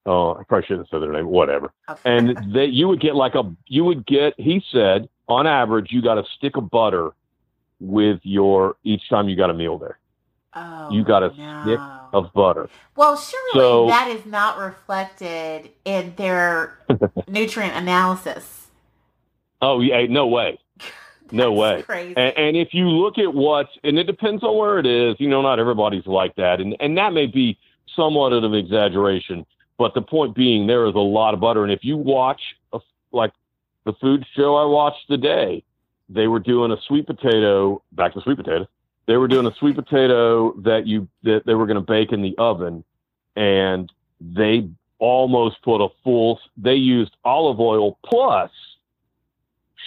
Oh, 0.06 0.34
I 0.34 0.44
probably 0.44 0.64
shouldn't 0.68 0.88
say 0.90 1.00
their 1.00 1.10
name. 1.10 1.26
Whatever 1.26 1.72
Okay. 1.90 2.00
and 2.04 2.54
that 2.54 2.68
you 2.70 2.86
would 2.86 3.00
get 3.00 3.16
like 3.16 3.34
a 3.34 3.42
you 3.66 3.84
would 3.84 4.06
get 4.06 4.32
he 4.36 4.62
said 4.70 5.08
on 5.28 5.46
average 5.46 5.88
you 5.90 6.00
got 6.00 6.18
a 6.18 6.24
stick 6.36 6.56
of 6.56 6.70
butter 6.70 7.10
with 7.80 8.20
your 8.22 8.76
each 8.84 9.08
time 9.08 9.28
you 9.28 9.36
got 9.36 9.50
a 9.50 9.54
meal 9.54 9.76
there 9.78 9.97
oh, 10.54 10.90
you 10.90 11.04
got 11.04 11.22
a 11.22 11.28
no. 11.36 11.62
stick 11.62 11.78
of 12.12 12.32
butter 12.32 12.68
Well, 12.96 13.16
surely 13.16 13.50
So- 13.54 13.86
that 13.88 14.08
is 14.08 14.24
not 14.26 14.58
reflected 14.58 15.70
in 15.84 16.14
their 16.16 16.78
nutrient 17.28 17.74
analysis. 17.74 18.68
oh 19.60 19.80
yeah 19.80 20.06
no 20.08 20.26
way 20.26 20.58
no 21.32 21.52
way 21.52 21.82
Crazy. 21.82 22.14
and, 22.16 22.36
and 22.36 22.56
if 22.56 22.72
you 22.72 22.88
look 22.88 23.18
at 23.18 23.32
what, 23.34 23.68
and 23.84 23.98
it 23.98 24.04
depends 24.04 24.42
on 24.42 24.56
where 24.56 24.78
it 24.78 24.86
is 24.86 25.16
you 25.18 25.28
know 25.28 25.42
not 25.42 25.58
everybody's 25.58 26.06
like 26.06 26.34
that 26.36 26.60
and 26.60 26.76
and 26.80 26.96
that 26.96 27.12
may 27.12 27.26
be 27.26 27.58
somewhat 27.96 28.32
of 28.32 28.44
an 28.44 28.54
exaggeration 28.54 29.44
but 29.78 29.94
the 29.94 30.02
point 30.02 30.34
being 30.34 30.66
there 30.66 30.86
is 30.86 30.94
a 30.94 30.98
lot 30.98 31.34
of 31.34 31.40
butter 31.40 31.62
and 31.64 31.72
if 31.72 31.80
you 31.84 31.96
watch 31.96 32.40
a, 32.72 32.78
like 33.12 33.32
the 33.84 33.92
food 33.94 34.24
show 34.36 34.54
i 34.56 34.64
watched 34.64 35.06
today 35.08 35.62
they 36.08 36.26
were 36.28 36.38
doing 36.38 36.70
a 36.70 36.76
sweet 36.86 37.06
potato 37.06 37.82
back 37.92 38.14
to 38.14 38.20
sweet 38.22 38.36
potato 38.36 38.66
they 39.08 39.16
were 39.16 39.26
doing 39.26 39.46
a 39.46 39.54
sweet 39.56 39.74
potato 39.74 40.52
that 40.60 40.86
you 40.86 41.08
that 41.24 41.42
they 41.46 41.54
were 41.54 41.66
going 41.66 41.74
to 41.74 41.80
bake 41.80 42.12
in 42.12 42.22
the 42.22 42.36
oven 42.38 42.84
and 43.34 43.90
they 44.20 44.68
almost 45.00 45.60
put 45.62 45.84
a 45.84 45.88
full 46.04 46.38
they 46.56 46.74
used 46.74 47.16
olive 47.24 47.58
oil 47.58 47.98
plus 48.04 48.50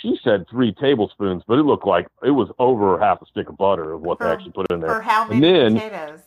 she 0.01 0.17
said 0.23 0.45
three 0.49 0.73
tablespoons 0.73 1.43
but 1.47 1.57
it 1.59 1.63
looked 1.63 1.85
like 1.87 2.07
it 2.23 2.31
was 2.31 2.49
over 2.59 2.99
half 2.99 3.21
a 3.21 3.25
stick 3.27 3.47
of 3.47 3.55
butter 3.57 3.93
of 3.93 4.01
what 4.01 4.19
they 4.19 4.25
actually 4.25 4.51
put 4.51 4.69
in 4.71 4.79
there 4.81 4.89
For 4.95 5.01
how 5.01 5.29
And 5.29 5.39
many 5.39 5.53
then- 5.53 5.73
potatoes? 5.75 6.19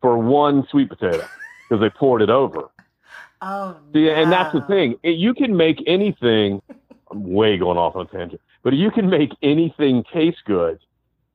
for 0.00 0.18
one 0.18 0.66
sweet 0.70 0.88
potato 0.88 1.26
because 1.68 1.80
they 1.80 1.90
poured 1.90 2.22
it 2.22 2.30
over 2.30 2.68
Oh, 3.44 3.76
See, 3.92 4.08
and 4.08 4.30
that's 4.30 4.52
the 4.52 4.60
thing. 4.62 4.94
It, 5.02 5.16
you 5.18 5.34
can 5.34 5.56
make 5.56 5.82
anything. 5.88 6.62
I'm 7.10 7.24
way 7.32 7.58
going 7.58 7.76
off 7.76 7.96
on 7.96 8.02
a 8.06 8.08
tangent, 8.08 8.40
but 8.62 8.72
you 8.72 8.92
can 8.92 9.10
make 9.10 9.30
anything 9.42 10.04
taste 10.12 10.38
good 10.46 10.78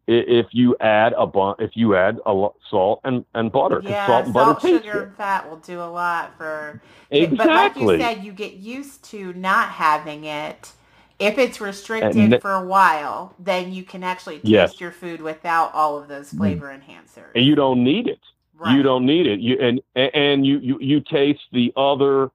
if 0.08 0.48
you 0.52 0.76
add 0.80 1.14
a 1.18 1.28
bu- 1.28 1.56
if 1.60 1.72
you 1.76 1.96
add 1.96 2.20
a 2.26 2.34
lo- 2.34 2.56
salt 2.70 3.02
and, 3.04 3.26
and 3.36 3.52
butter. 3.52 3.82
Yeah, 3.84 4.08
salt 4.08 4.26
and 4.26 4.34
butter 4.34 4.52
salt, 4.52 4.62
taste 4.62 4.86
sugar, 4.86 5.04
and 5.04 5.16
fat 5.16 5.50
will 5.50 5.58
do 5.58 5.82
a 5.82 5.86
lot 5.92 6.38
for. 6.38 6.82
Exactly. 7.12 7.38
But 7.38 7.48
like 7.48 7.78
you 7.78 7.98
said, 8.00 8.24
you 8.24 8.32
get 8.32 8.54
used 8.54 9.04
to 9.06 9.34
not 9.34 9.70
having 9.70 10.24
it. 10.24 10.72
If 11.20 11.38
it's 11.40 11.60
restricted 11.60 12.16
And 12.16 12.42
for 12.42 12.52
a 12.54 12.64
while, 12.64 13.34
then 13.40 13.74
you 13.74 13.84
can 13.84 14.04
actually 14.04 14.36
taste 14.36 14.48
Yes. 14.48 14.80
your 14.80 14.92
food 14.92 15.20
without 15.22 15.74
all 15.74 15.98
of 15.98 16.08
those 16.08 16.32
mm. 16.32 16.38
flavor 16.38 16.68
enhancers. 16.68 17.32
and 17.36 17.46
you 17.46 17.56
don't 17.56 17.84
need 17.84 18.08
it. 18.08 18.20
Right. 18.56 18.76
You 18.76 18.84
don't 18.84 19.06
need 19.06 19.28
it. 19.28 19.40
You 19.40 19.58
and 19.60 19.82
and 19.96 20.46
you, 20.46 20.60
you 20.60 20.78
you 20.80 21.02
taste 21.02 21.42
the 21.52 21.74
other. 21.76 22.32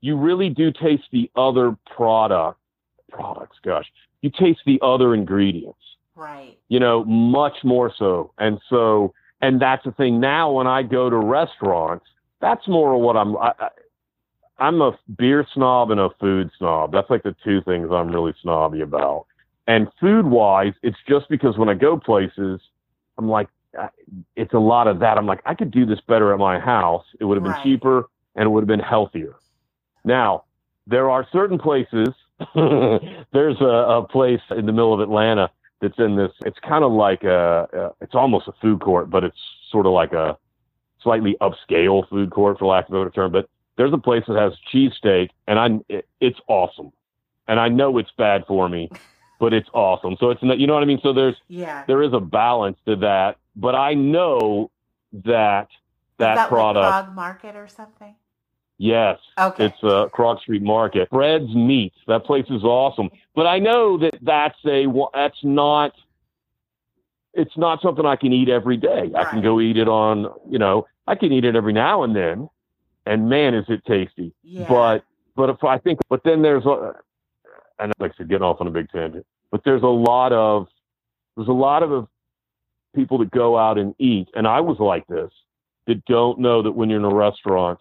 You 0.00 0.16
really 0.16 0.48
do 0.50 0.72
taste 0.72 1.04
the 1.12 1.30
other 1.36 1.76
product 1.96 2.58
products. 3.10 3.58
Gosh, 3.64 3.86
you 4.22 4.30
taste 4.30 4.60
the 4.66 4.78
other 4.82 5.14
ingredients. 5.14 5.78
Right. 6.20 6.58
you 6.68 6.78
know, 6.80 7.04
much 7.04 7.54
more 7.64 7.92
so. 7.98 8.32
And 8.38 8.60
so, 8.68 9.14
and 9.40 9.60
that's 9.60 9.84
the 9.84 9.92
thing 9.92 10.20
now 10.20 10.52
when 10.52 10.66
I 10.66 10.82
go 10.82 11.08
to 11.08 11.16
restaurants, 11.16 12.04
that's 12.40 12.66
more 12.68 12.94
of 12.94 13.00
what 13.00 13.16
I'm, 13.16 13.36
I, 13.38 13.52
I, 13.58 13.68
I'm 14.58 14.82
a 14.82 14.98
beer 15.18 15.46
snob 15.54 15.90
and 15.90 16.00
a 16.00 16.10
food 16.20 16.50
snob. 16.58 16.92
That's 16.92 17.08
like 17.08 17.22
the 17.22 17.34
two 17.42 17.62
things 17.62 17.88
I'm 17.90 18.08
really 18.08 18.34
snobby 18.42 18.82
about. 18.82 19.26
And 19.66 19.88
food 20.00 20.26
wise, 20.26 20.74
it's 20.82 20.98
just 21.08 21.28
because 21.30 21.56
when 21.56 21.68
I 21.70 21.74
go 21.74 21.98
places, 21.98 22.60
I'm 23.18 23.28
like, 23.28 23.48
I- 23.78 23.88
it's 24.36 24.52
a 24.52 24.58
lot 24.58 24.88
of 24.88 24.98
that. 25.00 25.16
I'm 25.16 25.26
like, 25.26 25.40
I 25.46 25.54
could 25.54 25.70
do 25.70 25.86
this 25.86 26.00
better 26.06 26.32
at 26.34 26.38
my 26.38 26.58
house. 26.60 27.04
It 27.20 27.24
would 27.24 27.36
have 27.36 27.44
been 27.44 27.52
Right. 27.52 27.62
cheaper 27.62 28.08
and 28.36 28.44
it 28.44 28.48
would 28.50 28.60
have 28.62 28.68
been 28.68 28.80
healthier. 28.80 29.36
Now, 30.04 30.44
there 30.86 31.10
are 31.10 31.26
certain 31.32 31.58
places. 31.58 32.08
there's 32.54 33.60
a, 33.60 33.64
a 33.64 34.08
place 34.10 34.40
in 34.50 34.66
the 34.66 34.72
middle 34.72 34.92
of 34.92 35.00
Atlanta 35.00 35.50
that's 35.80 35.98
in 35.98 36.16
this. 36.16 36.30
It's 36.44 36.58
kind 36.60 36.84
of 36.84 36.92
like 36.92 37.24
a, 37.24 37.68
a. 37.72 38.04
It's 38.04 38.14
almost 38.14 38.48
a 38.48 38.52
food 38.60 38.80
court, 38.80 39.10
but 39.10 39.24
it's 39.24 39.36
sort 39.70 39.86
of 39.86 39.92
like 39.92 40.12
a 40.12 40.36
slightly 41.02 41.36
upscale 41.40 42.08
food 42.08 42.30
court, 42.30 42.58
for 42.58 42.66
lack 42.66 42.88
of 42.88 42.94
a 42.94 42.98
better 43.00 43.10
term. 43.10 43.32
But 43.32 43.48
there's 43.76 43.92
a 43.92 43.98
place 43.98 44.24
that 44.28 44.36
has 44.36 44.52
cheesesteak, 44.72 45.30
and 45.48 45.58
I. 45.58 45.68
It, 45.88 46.08
it's 46.20 46.38
awesome, 46.48 46.92
and 47.48 47.58
I 47.58 47.68
know 47.68 47.98
it's 47.98 48.10
bad 48.16 48.44
for 48.46 48.68
me, 48.68 48.90
but 49.40 49.52
it's 49.52 49.68
awesome. 49.72 50.16
So 50.20 50.30
it's 50.30 50.42
not- 50.42 50.58
you 50.58 50.66
know 50.66 50.74
what 50.74 50.82
I 50.82 50.86
mean. 50.86 51.00
So 51.02 51.12
there's 51.12 51.36
Yeah. 51.48 51.84
there 51.86 52.02
is 52.02 52.12
a 52.12 52.20
balance 52.20 52.76
to 52.86 52.96
that, 52.96 53.38
but 53.56 53.74
I 53.74 53.94
know 53.94 54.70
that 55.12 55.68
that, 56.18 56.34
that 56.34 56.48
product. 56.48 56.82
like 56.84 57.04
Frog 57.04 57.14
Market 57.14 57.56
or 57.56 57.66
something? 57.66 58.14
Yes, 58.82 59.18
Okay. 59.38 59.66
it's 59.66 59.76
uh, 59.84 60.08
Krog 60.08 60.40
Street 60.40 60.62
Market. 60.62 61.10
Fred's 61.10 61.54
Meats. 61.54 61.96
That 62.06 62.24
place 62.24 62.46
is 62.48 62.64
awesome. 62.64 63.10
But 63.34 63.46
I 63.46 63.58
know 63.58 63.98
that 63.98 64.14
that's 64.22 64.56
a 64.66 64.86
that's 65.12 65.36
not 65.44 65.92
it's 67.34 67.54
not 67.58 67.82
something 67.82 68.06
I 68.06 68.16
can 68.16 68.32
eat 68.32 68.48
every 68.48 68.78
day. 68.78 69.12
I 69.14 69.24
can 69.24 69.42
go 69.42 69.60
eat 69.60 69.76
it 69.76 69.86
on, 69.86 70.32
you 70.48 70.58
know, 70.58 70.86
I 71.06 71.14
can 71.14 71.30
eat 71.30 71.44
it 71.44 71.54
every 71.54 71.74
now 71.74 72.04
and 72.04 72.16
then. 72.16 72.48
And 73.04 73.28
man, 73.28 73.52
is 73.54 73.66
it 73.68 73.84
tasty. 73.84 74.32
yeah. 74.42 74.66
But 74.66 75.04
but 75.36 75.50
if 75.50 75.62
I 75.62 75.76
think 75.76 75.98
but 76.08 76.22
then 76.24 76.40
there's 76.40 76.64
a 76.64 76.94
and 77.78 77.92
like 77.98 78.12
I 78.12 78.14
said, 78.16 78.30
getting 78.30 78.44
off 78.44 78.62
on 78.62 78.66
a 78.66 78.70
big 78.70 78.88
tangent. 78.90 79.26
But 79.50 79.62
there's 79.62 79.82
a 79.82 79.86
lot 79.88 80.32
of 80.32 80.68
there's 81.36 81.48
a 81.48 81.52
lot 81.52 81.82
of 81.82 82.08
people 82.94 83.18
that 83.18 83.30
go 83.30 83.58
out 83.58 83.76
and 83.76 83.94
eat, 83.98 84.28
and 84.34 84.48
I 84.48 84.60
was 84.60 84.78
like 84.78 85.06
this, 85.06 85.30
that 85.86 86.02
don't 86.06 86.38
know 86.38 86.62
that 86.62 86.72
when 86.72 86.88
you're 86.88 86.98
in 86.98 87.04
a 87.04 87.14
restaurant, 87.14 87.78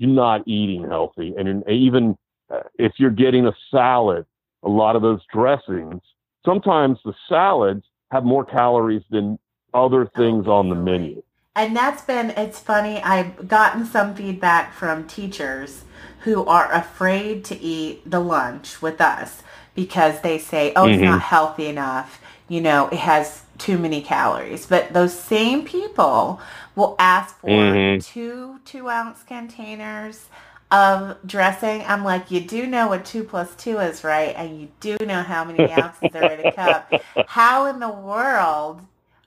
you're 0.00 0.10
not 0.10 0.48
eating 0.48 0.82
healthy. 0.88 1.34
And 1.38 1.46
in, 1.46 1.70
even 1.70 2.16
uh, 2.50 2.60
if 2.78 2.94
you're 2.96 3.10
getting 3.10 3.46
a 3.46 3.52
salad, 3.70 4.24
a 4.62 4.68
lot 4.68 4.96
of 4.96 5.02
those 5.02 5.20
dressings, 5.32 6.00
sometimes 6.42 6.98
the 7.04 7.12
salads 7.28 7.84
have 8.10 8.24
more 8.24 8.44
calories 8.44 9.02
than 9.10 9.38
other 9.74 10.10
things 10.16 10.46
on 10.46 10.70
the 10.70 10.74
menu. 10.74 11.22
And 11.54 11.76
that's 11.76 12.02
been, 12.02 12.30
it's 12.30 12.58
funny, 12.58 13.02
I've 13.02 13.46
gotten 13.46 13.84
some 13.84 14.14
feedback 14.14 14.72
from 14.72 15.06
teachers 15.06 15.84
who 16.20 16.46
are 16.46 16.72
afraid 16.72 17.44
to 17.46 17.60
eat 17.60 18.10
the 18.10 18.20
lunch 18.20 18.80
with 18.80 19.02
us 19.02 19.42
because 19.74 20.22
they 20.22 20.38
say, 20.38 20.72
oh, 20.76 20.86
it's 20.86 20.98
Mhm. 20.98 21.04
not 21.04 21.20
healthy 21.20 21.66
enough. 21.66 22.20
You 22.48 22.62
know, 22.62 22.88
it 22.88 22.98
has 23.00 23.42
too 23.58 23.76
many 23.76 24.00
calories. 24.00 24.66
But 24.66 24.94
those 24.94 25.12
same 25.12 25.62
people 25.64 26.40
will 26.76 26.96
ask 26.98 27.38
for 27.40 27.48
Mhm. 27.48 28.04
two 28.04 28.60
two 28.64 28.88
ounce 28.88 29.22
containers 29.22 30.28
of 30.70 31.16
dressing. 31.26 31.82
I'm 31.86 32.04
like, 32.04 32.30
you 32.30 32.40
do 32.40 32.66
know 32.66 32.86
what 32.88 33.04
two 33.04 33.24
plus 33.24 33.54
two 33.56 33.78
is, 33.80 34.04
right? 34.04 34.34
And 34.36 34.60
you 34.60 34.68
do 34.80 34.96
know 35.04 35.22
how 35.22 35.44
many 35.44 35.72
ounces 35.72 36.14
are 36.14 36.30
in 36.32 36.46
a 36.46 36.52
cup. 36.52 36.92
How 37.26 37.66
in 37.66 37.80
the 37.80 37.88
world 37.90 38.82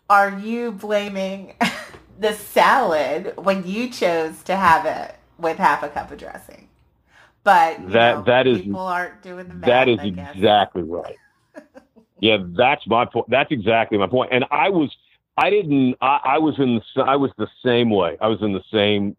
are 0.09 0.29
you 0.39 0.71
blaming 0.71 1.55
the 2.19 2.33
salad 2.33 3.33
when 3.37 3.65
you 3.67 3.89
chose 3.89 4.41
to 4.43 4.55
have 4.55 4.85
it 4.85 5.15
with 5.37 5.57
half 5.57 5.83
a 5.83 5.89
cup 5.89 6.11
of 6.11 6.17
dressing? 6.17 6.69
But 7.43 7.89
That- 7.91 8.15
know, 8.19 8.21
that 8.23 8.47
is- 8.47 8.61
people 8.61 8.79
aren't 8.79 9.21
doing 9.21 9.49
the 9.49 9.53
math. 9.55 9.67
That 9.69 9.89
is 9.89 9.99
exactly 10.01 10.83
right. 10.83 11.17
yeah, 12.19 12.37
that's 12.41 12.87
my 12.87 13.03
point. 13.03 13.29
That's 13.29 13.51
exactly 13.51 13.97
my 13.97 14.07
point. 14.07 14.29
And 14.31 14.45
I 14.49 14.69
was, 14.69 14.95
I 15.37 15.49
didn't, 15.49 15.95
I, 16.01 16.19
I 16.23 16.37
was 16.37 16.55
in, 16.59 16.81
the, 16.95 17.03
I 17.03 17.15
was 17.15 17.31
the 17.37 17.47
same 17.63 17.89
way. 17.89 18.17
I 18.21 18.27
was 18.27 18.41
in 18.41 18.53
the 18.53 18.63
same. 18.71 19.15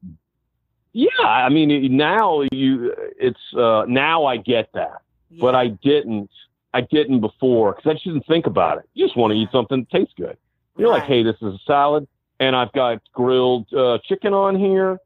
Yeah, 0.93 1.09
I 1.23 1.49
mean, 1.49 1.97
now 1.97 2.43
you, 2.53 2.95
it's 3.19 3.41
uh, 3.57 3.85
now 3.89 4.27
I 4.27 4.37
get 4.37 4.71
that. 4.75 5.03
yeah. 5.35 5.41
but 5.41 5.55
I 5.55 5.69
didn't. 5.69 6.31
I 6.73 6.81
didn't 6.81 7.21
before 7.21 7.73
because 7.73 7.89
I 7.89 7.93
just 7.95 8.05
didn't 8.05 8.27
think 8.27 8.47
about 8.47 8.79
it. 8.79 8.89
You 8.95 9.07
just 9.07 9.17
want 9.17 9.33
to 9.33 9.37
eat 9.37 9.49
something 9.53 9.81
that 9.81 9.91
tastes 9.97 10.15
good. 10.17 10.37
You're 10.77 10.91
right. 10.91 10.99
like, 10.99 11.09
hey, 11.09 11.23
this 11.23 11.37
is 11.37 11.55
a 11.55 11.59
salad, 11.67 12.09
and 12.41 12.57
I've 12.57 12.73
got 12.73 13.01
grilled 13.13 13.73
uh, 13.73 13.99
chicken 14.05 14.35
on 14.35 14.59
here. 14.59 14.99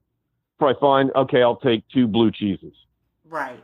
Probably 0.59 0.81
fine. 0.81 1.11
Okay, 1.15 1.43
I'll 1.43 1.57
take 1.57 1.87
two 1.89 2.07
blue 2.07 2.31
cheeses. 2.31 2.73
Right. 3.29 3.63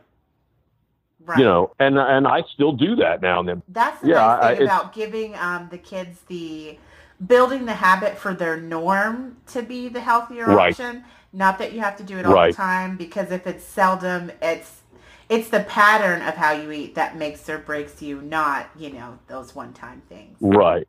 Right. 1.19 1.39
You 1.39 1.45
know, 1.45 1.73
and 1.79 1.97
and 1.97 2.27
I 2.27 2.43
still 2.53 2.73
do 2.73 2.95
that 2.97 3.23
now 3.23 3.39
and 3.39 3.49
then. 3.49 3.63
That's 3.67 3.99
the 4.01 4.09
yeah, 4.09 4.37
nice 4.39 4.57
thing 4.57 4.69
I, 4.69 4.71
about 4.71 4.93
giving 4.93 5.35
um, 5.35 5.69
the 5.71 5.79
kids 5.79 6.19
the 6.27 6.77
building 7.25 7.65
the 7.65 7.73
habit 7.73 8.17
for 8.17 8.33
their 8.33 8.57
norm 8.57 9.37
to 9.47 9.61
be 9.61 9.87
the 9.87 10.01
healthier 10.01 10.45
right. 10.45 10.71
option. 10.71 11.03
Not 11.31 11.59
that 11.59 11.73
you 11.73 11.81
have 11.81 11.97
to 11.97 12.03
do 12.03 12.17
it 12.17 12.25
all 12.25 12.33
right. 12.33 12.51
the 12.51 12.57
time, 12.57 12.95
because 12.97 13.31
if 13.31 13.45
it's 13.45 13.63
seldom, 13.63 14.31
it's 14.41 14.81
it's 15.27 15.49
the 15.49 15.61
pattern 15.61 16.21
of 16.21 16.35
how 16.35 16.51
you 16.51 16.71
eat 16.71 16.95
that 16.95 17.17
makes 17.17 17.49
or 17.49 17.57
breaks 17.57 18.01
you, 18.01 18.21
not 18.21 18.69
you 18.77 18.91
know 18.91 19.19
those 19.27 19.53
one 19.53 19.73
time 19.73 20.01
things. 20.07 20.37
Right. 20.39 20.87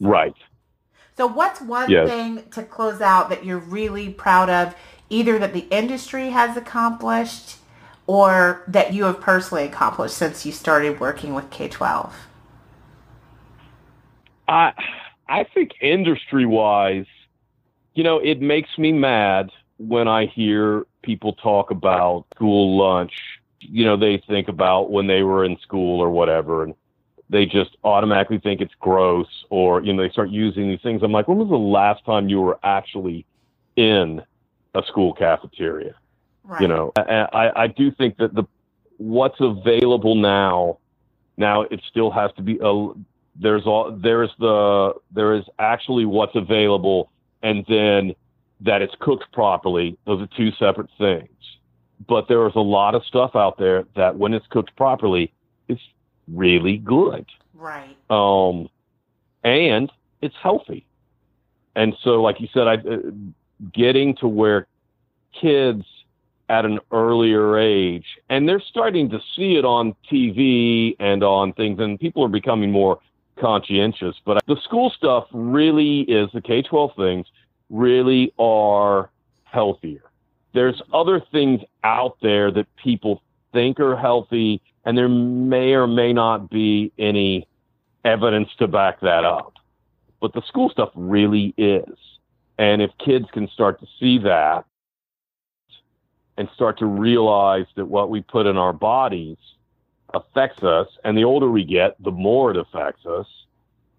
Right. 0.00 0.34
So, 1.16 1.26
what's 1.26 1.60
one 1.60 1.90
yes. 1.90 2.08
thing 2.08 2.42
to 2.50 2.62
close 2.62 3.00
out 3.00 3.28
that 3.30 3.44
you're 3.44 3.58
really 3.58 4.10
proud 4.10 4.50
of, 4.50 4.74
either 5.08 5.38
that 5.38 5.52
the 5.52 5.66
industry 5.70 6.30
has 6.30 6.56
accomplished 6.56 7.58
or 8.06 8.64
that 8.68 8.92
you 8.92 9.04
have 9.04 9.20
personally 9.20 9.64
accomplished 9.64 10.16
since 10.16 10.44
you 10.44 10.52
started 10.52 10.98
working 11.00 11.32
with 11.32 11.50
K-12? 11.50 12.12
I 14.48 14.72
I 15.28 15.44
think 15.44 15.72
industry 15.80 16.46
wise, 16.46 17.06
you 17.94 18.02
know, 18.02 18.18
it 18.18 18.40
makes 18.40 18.76
me 18.78 18.92
mad 18.92 19.50
when 19.78 20.08
I 20.08 20.26
hear 20.26 20.86
people 21.02 21.32
talk 21.34 21.70
about 21.70 22.26
school 22.34 22.76
lunch. 22.76 23.12
You 23.60 23.84
know, 23.84 23.96
they 23.96 24.22
think 24.28 24.48
about 24.48 24.90
when 24.90 25.06
they 25.06 25.22
were 25.22 25.44
in 25.44 25.58
school 25.58 26.00
or 26.00 26.10
whatever, 26.10 26.64
and 26.64 26.74
they 27.30 27.46
just 27.46 27.76
automatically 27.82 28.38
think 28.38 28.60
it's 28.60 28.74
gross, 28.78 29.28
or 29.48 29.82
you 29.82 29.92
know, 29.92 30.02
they 30.02 30.10
start 30.10 30.28
using 30.30 30.68
these 30.68 30.82
things. 30.82 31.02
I'm 31.02 31.12
like, 31.12 31.28
when 31.28 31.38
was 31.38 31.48
the 31.48 31.56
last 31.56 32.04
time 32.04 32.28
you 32.28 32.40
were 32.40 32.58
actually 32.62 33.24
in 33.76 34.22
a 34.74 34.82
school 34.86 35.14
cafeteria? 35.14 35.94
Right. 36.44 36.60
You 36.60 36.68
know, 36.68 36.92
I, 36.96 37.50
I 37.56 37.66
do 37.68 37.90
think 37.90 38.18
that 38.18 38.34
the 38.34 38.44
what's 38.98 39.40
available 39.40 40.14
now, 40.14 40.78
now 41.38 41.62
it 41.62 41.80
still 41.88 42.10
has 42.10 42.30
to 42.36 42.42
be 42.42 42.58
a 42.60 42.92
there's 43.36 43.66
all 43.66 43.90
there's 43.90 44.30
the 44.38 44.94
there 45.12 45.34
is 45.34 45.44
actually 45.58 46.04
what's 46.04 46.36
available, 46.36 47.10
and 47.42 47.64
then 47.68 48.14
that 48.60 48.82
it's 48.82 48.94
cooked 49.00 49.30
properly. 49.32 49.98
Those 50.06 50.22
are 50.22 50.28
two 50.36 50.50
separate 50.52 50.90
things. 50.98 51.28
But 52.06 52.28
there 52.28 52.46
is 52.46 52.54
a 52.54 52.60
lot 52.60 52.94
of 52.94 53.04
stuff 53.04 53.34
out 53.34 53.58
there 53.58 53.84
that 53.96 54.16
when 54.16 54.34
it's 54.34 54.46
cooked 54.48 54.74
properly, 54.76 55.32
it's 55.68 55.80
really 56.28 56.78
good. 56.78 57.26
Right. 57.54 57.96
Um, 58.10 58.68
and 59.42 59.90
it's 60.20 60.34
healthy. 60.42 60.86
And 61.76 61.94
so, 62.02 62.22
like 62.22 62.40
you 62.40 62.48
said, 62.52 62.66
I 62.66 62.74
uh, 62.74 62.98
getting 63.72 64.16
to 64.16 64.28
where 64.28 64.66
kids 65.40 65.84
at 66.48 66.64
an 66.64 66.78
earlier 66.92 67.58
age, 67.58 68.04
and 68.28 68.48
they're 68.48 68.60
starting 68.60 69.10
to 69.10 69.18
see 69.34 69.56
it 69.56 69.64
on 69.64 69.94
TV 70.10 70.94
and 71.00 71.24
on 71.24 71.52
things, 71.54 71.80
and 71.80 71.98
people 71.98 72.24
are 72.24 72.28
becoming 72.28 72.70
more 72.70 73.00
conscientious. 73.38 74.16
But 74.24 74.44
the 74.46 74.56
school 74.62 74.90
stuff 74.90 75.26
really 75.32 76.00
is 76.02 76.28
the 76.32 76.40
K 76.40 76.62
12 76.62 76.92
things 76.96 77.26
really 77.70 78.32
are 78.38 79.10
healthier. 79.44 80.02
There's 80.52 80.80
other 80.92 81.20
things 81.32 81.60
out 81.82 82.16
there 82.22 82.50
that 82.52 82.66
people 82.76 83.22
think 83.52 83.80
are 83.80 83.96
healthy, 83.96 84.60
and 84.84 84.96
there 84.96 85.08
may 85.08 85.72
or 85.72 85.86
may 85.86 86.12
not 86.12 86.50
be 86.50 86.92
any 86.98 87.48
evidence 88.04 88.48
to 88.58 88.68
back 88.68 89.00
that 89.00 89.24
up. 89.24 89.54
But 90.20 90.32
the 90.32 90.42
school 90.46 90.70
stuff 90.70 90.90
really 90.94 91.54
is. 91.56 91.98
And 92.58 92.82
if 92.82 92.90
kids 93.04 93.26
can 93.32 93.48
start 93.48 93.80
to 93.80 93.86
see 93.98 94.18
that, 94.18 94.64
and 96.36 96.48
start 96.54 96.78
to 96.78 96.86
realize 96.86 97.66
that 97.76 97.86
what 97.86 98.10
we 98.10 98.20
put 98.20 98.46
in 98.46 98.56
our 98.56 98.72
bodies 98.72 99.36
affects 100.14 100.62
us. 100.62 100.88
And 101.04 101.16
the 101.16 101.24
older 101.24 101.50
we 101.50 101.64
get, 101.64 102.02
the 102.02 102.10
more 102.10 102.50
it 102.50 102.56
affects 102.56 103.04
us. 103.06 103.26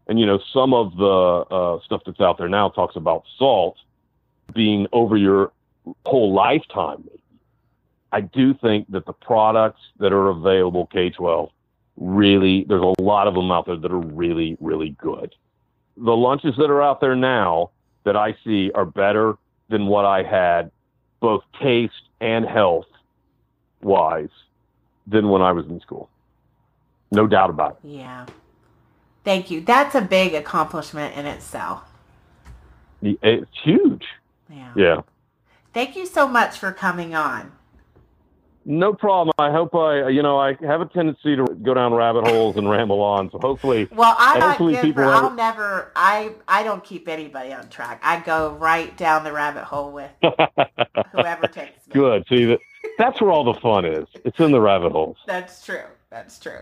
And, 0.07 0.20
you 0.20 0.26
know, 0.26 0.39
some 0.53 0.74
of 0.74 0.95
the 0.95 1.55
uh, 1.55 1.80
stuff 1.84 2.01
that's 2.05 2.20
out 2.20 2.38
there 2.38 2.49
now 2.49 2.70
talks 2.70 2.95
about 2.95 3.24
salt 3.38 3.78
being 4.53 4.88
over 4.91 5.18
your 5.18 5.51
whole 6.05 6.34
lifetime. 6.34 7.09
I 8.11 8.22
do 8.22 8.53
think 8.53 8.89
that 8.91 9.05
the 9.05 9.13
products 9.13 9.82
that 9.99 10.13
are 10.13 10.30
available 10.30 10.86
K 10.88 11.09
12 11.09 11.49
really, 11.97 12.66
there's 12.68 12.82
a 12.82 13.01
lot 13.01 13.28
of 13.28 13.34
them 13.34 13.51
out 13.51 13.66
there 13.66 13.78
that 13.78 13.91
are 13.91 13.97
really, 13.97 14.57
really 14.59 14.91
good. 14.91 15.34
The 15.97 16.16
lunches 16.16 16.55
that 16.57 16.70
are 16.70 16.82
out 16.82 17.01
there 17.01 17.16
now 17.16 17.72
that 18.03 18.16
I 18.16 18.36
see 18.43 18.72
are 18.74 18.86
better 18.86 19.38
than 19.70 19.88
what 19.88 20.05
I 20.05 20.24
had 20.24 20.72
both 21.20 21.43
taste 21.61 22.09
and 22.22 22.45
health 22.45 22.86
wise 23.82 24.30
than 25.08 25.30
when 25.30 25.41
I 25.41 25.51
was 25.51 25.66
in 25.68 25.80
school. 25.82 26.10
No 27.12 27.28
doubt 27.28 27.49
about 27.49 27.80
it. 27.84 27.88
Yeah. 27.88 28.26
Thank 29.24 29.49
you. 29.49 29.62
That's 29.62 29.95
a 29.95 30.01
big 30.01 30.34
accomplishment 30.34 31.16
in 31.18 31.26
itself. 31.26 31.84
It's 33.01 33.49
huge. 33.64 34.03
Yeah. 34.49 34.74
Yeah. 34.76 35.01
Thank 35.74 35.95
you 35.95 36.06
so 36.06 36.28
much 36.28 36.58
for 36.58 36.72
coming 36.72 37.16
on. 37.16 37.51
No 38.68 38.93
problem. 38.93 39.32
I 39.38 39.51
hope 39.51 39.76
I, 39.76 40.08
you 40.08 40.24
know, 40.24 40.39
I 40.39 40.56
have 40.62 40.82
a 40.82 40.86
tendency 40.86 41.36
to 41.36 41.45
go 41.62 41.76
down 41.76 41.93
rabbit 41.93 42.28
holes 42.28 42.58
and 42.58 42.68
ramble 42.68 42.99
on. 42.99 43.30
So 43.30 43.38
hopefully, 43.38 43.88
well, 43.91 44.16
I'm 44.18 44.41
hopefully 44.41 44.74
not 44.74 44.82
Denver. 44.82 45.06
I'll 45.06 45.30
never. 45.30 45.91
I 45.95 46.32
I 46.47 46.64
don't 46.64 46.84
keep 46.84 47.08
anybody 47.08 47.53
on 47.53 47.70
track. 47.70 48.01
I 48.03 48.22
go 48.22 48.53
right 48.56 48.95
down 48.97 49.24
the 49.24 49.32
rabbit 49.32 49.66
hole 49.66 49.91
with 49.91 50.10
whoever 51.12 51.45
takes 51.45 51.88
me. 51.88 51.93
Good. 51.93 52.26
See 52.28 52.45
that. 52.45 52.60
That's 52.98 53.22
where 53.22 53.32
all 53.32 53.43
the 53.43 53.60
fun 53.60 53.86
is. 53.86 54.08
It's 54.24 54.39
in 54.39 54.52
the 54.52 54.62
rabbit 54.62 54.91
holes. 54.91 55.18
That's 55.26 55.64
true. 55.66 55.84
That's 56.10 56.39
true. 56.39 56.62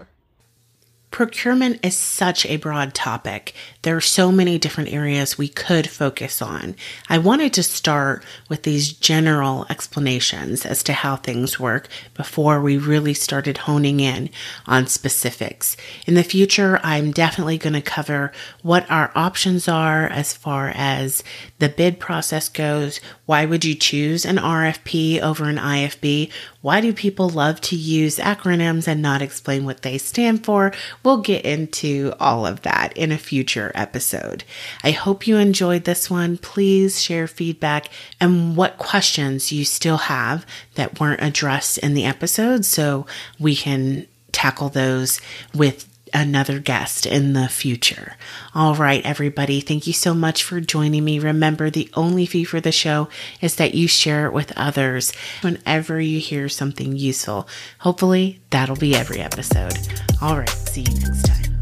Procurement 1.14 1.80
is 1.86 1.96
such 1.96 2.44
a 2.48 2.58
broad 2.58 2.96
topic. 2.96 3.54
There 3.84 3.96
are 3.96 4.02
so 4.02 4.32
many 4.32 4.58
different 4.58 4.92
areas 4.92 5.38
we 5.38 5.48
could 5.48 5.88
focus 5.88 6.42
on. 6.42 6.76
I 7.08 7.20
wanted 7.20 7.54
to 7.54 7.62
start 7.62 8.26
with 8.50 8.64
these 8.64 8.92
general 8.92 9.68
explanations 9.70 10.66
as 10.66 10.82
to 10.84 10.94
how 10.94 11.18
things 11.18 11.60
work 11.60 11.88
before 12.16 12.60
we 12.60 12.78
really 12.80 13.14
started 13.14 13.60
honing 13.60 14.00
in 14.00 14.32
on 14.66 14.88
specifics. 14.88 15.78
In 16.08 16.16
the 16.16 16.24
future, 16.24 16.80
I'm 16.82 17.12
definitely 17.12 17.60
going 17.60 17.74
to 17.74 17.82
cover 17.82 18.32
what 18.64 18.90
our 18.90 19.12
options 19.14 19.68
are 19.68 20.08
as 20.08 20.34
far 20.34 20.72
as 20.74 21.24
the 21.60 21.70
bid 21.70 22.00
process 22.00 22.50
goes. 22.50 23.00
Why 23.28 23.46
would 23.46 23.64
you 23.64 23.76
choose 23.76 24.26
an 24.26 24.38
RFP 24.38 25.22
over 25.22 25.44
an 25.44 25.58
IFB? 25.58 26.32
Why 26.62 26.82
do 26.82 26.92
people 26.92 27.30
love 27.30 27.62
to 27.62 27.76
use 27.76 28.18
acronyms 28.18 28.88
and 28.88 29.02
not 29.02 29.22
explain 29.22 29.64
what 29.66 29.84
they 29.84 30.00
stand 30.00 30.44
for? 30.44 30.72
We'll 31.04 31.22
get 31.22 31.46
into 31.46 32.14
all 32.20 32.46
of 32.46 32.62
that 32.62 32.96
in 32.96 33.12
a 33.12 33.18
future 33.18 33.72
episode. 33.76 34.44
I 34.84 34.92
hope 34.92 35.28
you 35.28 35.38
enjoyed 35.38 35.84
this 35.84 36.10
one. 36.10 36.38
Please 36.38 37.02
share 37.02 37.28
feedback 37.28 37.90
and 38.20 38.56
what 38.56 38.78
questions 38.78 39.52
you 39.52 39.66
still 39.66 39.98
have 39.98 40.46
that 40.76 41.00
weren't 41.00 41.22
addressed 41.22 41.78
in 41.80 41.94
the 41.94 42.06
episode 42.06 42.66
so 42.66 43.06
we 43.40 43.56
can 43.56 44.08
tackle 44.32 44.70
those 44.70 45.22
with 45.54 45.93
another 46.14 46.60
guest 46.60 47.06
in 47.06 47.34
the 47.34 47.48
future. 47.48 48.16
All 48.54 48.76
right, 48.76 49.04
everybody, 49.06 49.62
thank 49.62 49.88
you 49.88 49.94
so 49.94 50.14
much 50.14 50.44
for 50.44 50.60
joining 50.62 51.04
me. 51.04 51.20
Remember, 51.20 51.70
the 51.70 51.90
only 51.94 52.26
fee 52.26 52.44
for 52.44 52.62
the 52.62 52.72
show 52.72 53.10
is 53.42 53.56
that 53.56 53.74
you 53.74 53.88
share 53.88 54.26
it 54.26 54.34
with 54.34 54.54
others 54.56 55.14
whenever 55.42 56.00
you 56.00 56.20
hear 56.20 56.50
something 56.50 56.96
useful. 56.96 57.48
Hopefully, 57.80 58.42
that'll 58.50 58.76
be 58.76 58.96
every 58.96 59.20
episode. 59.20 59.78
All 60.22 60.38
right, 60.38 60.50
see 60.50 60.82
you 60.82 61.00
next 61.00 61.24
time. 61.24 61.53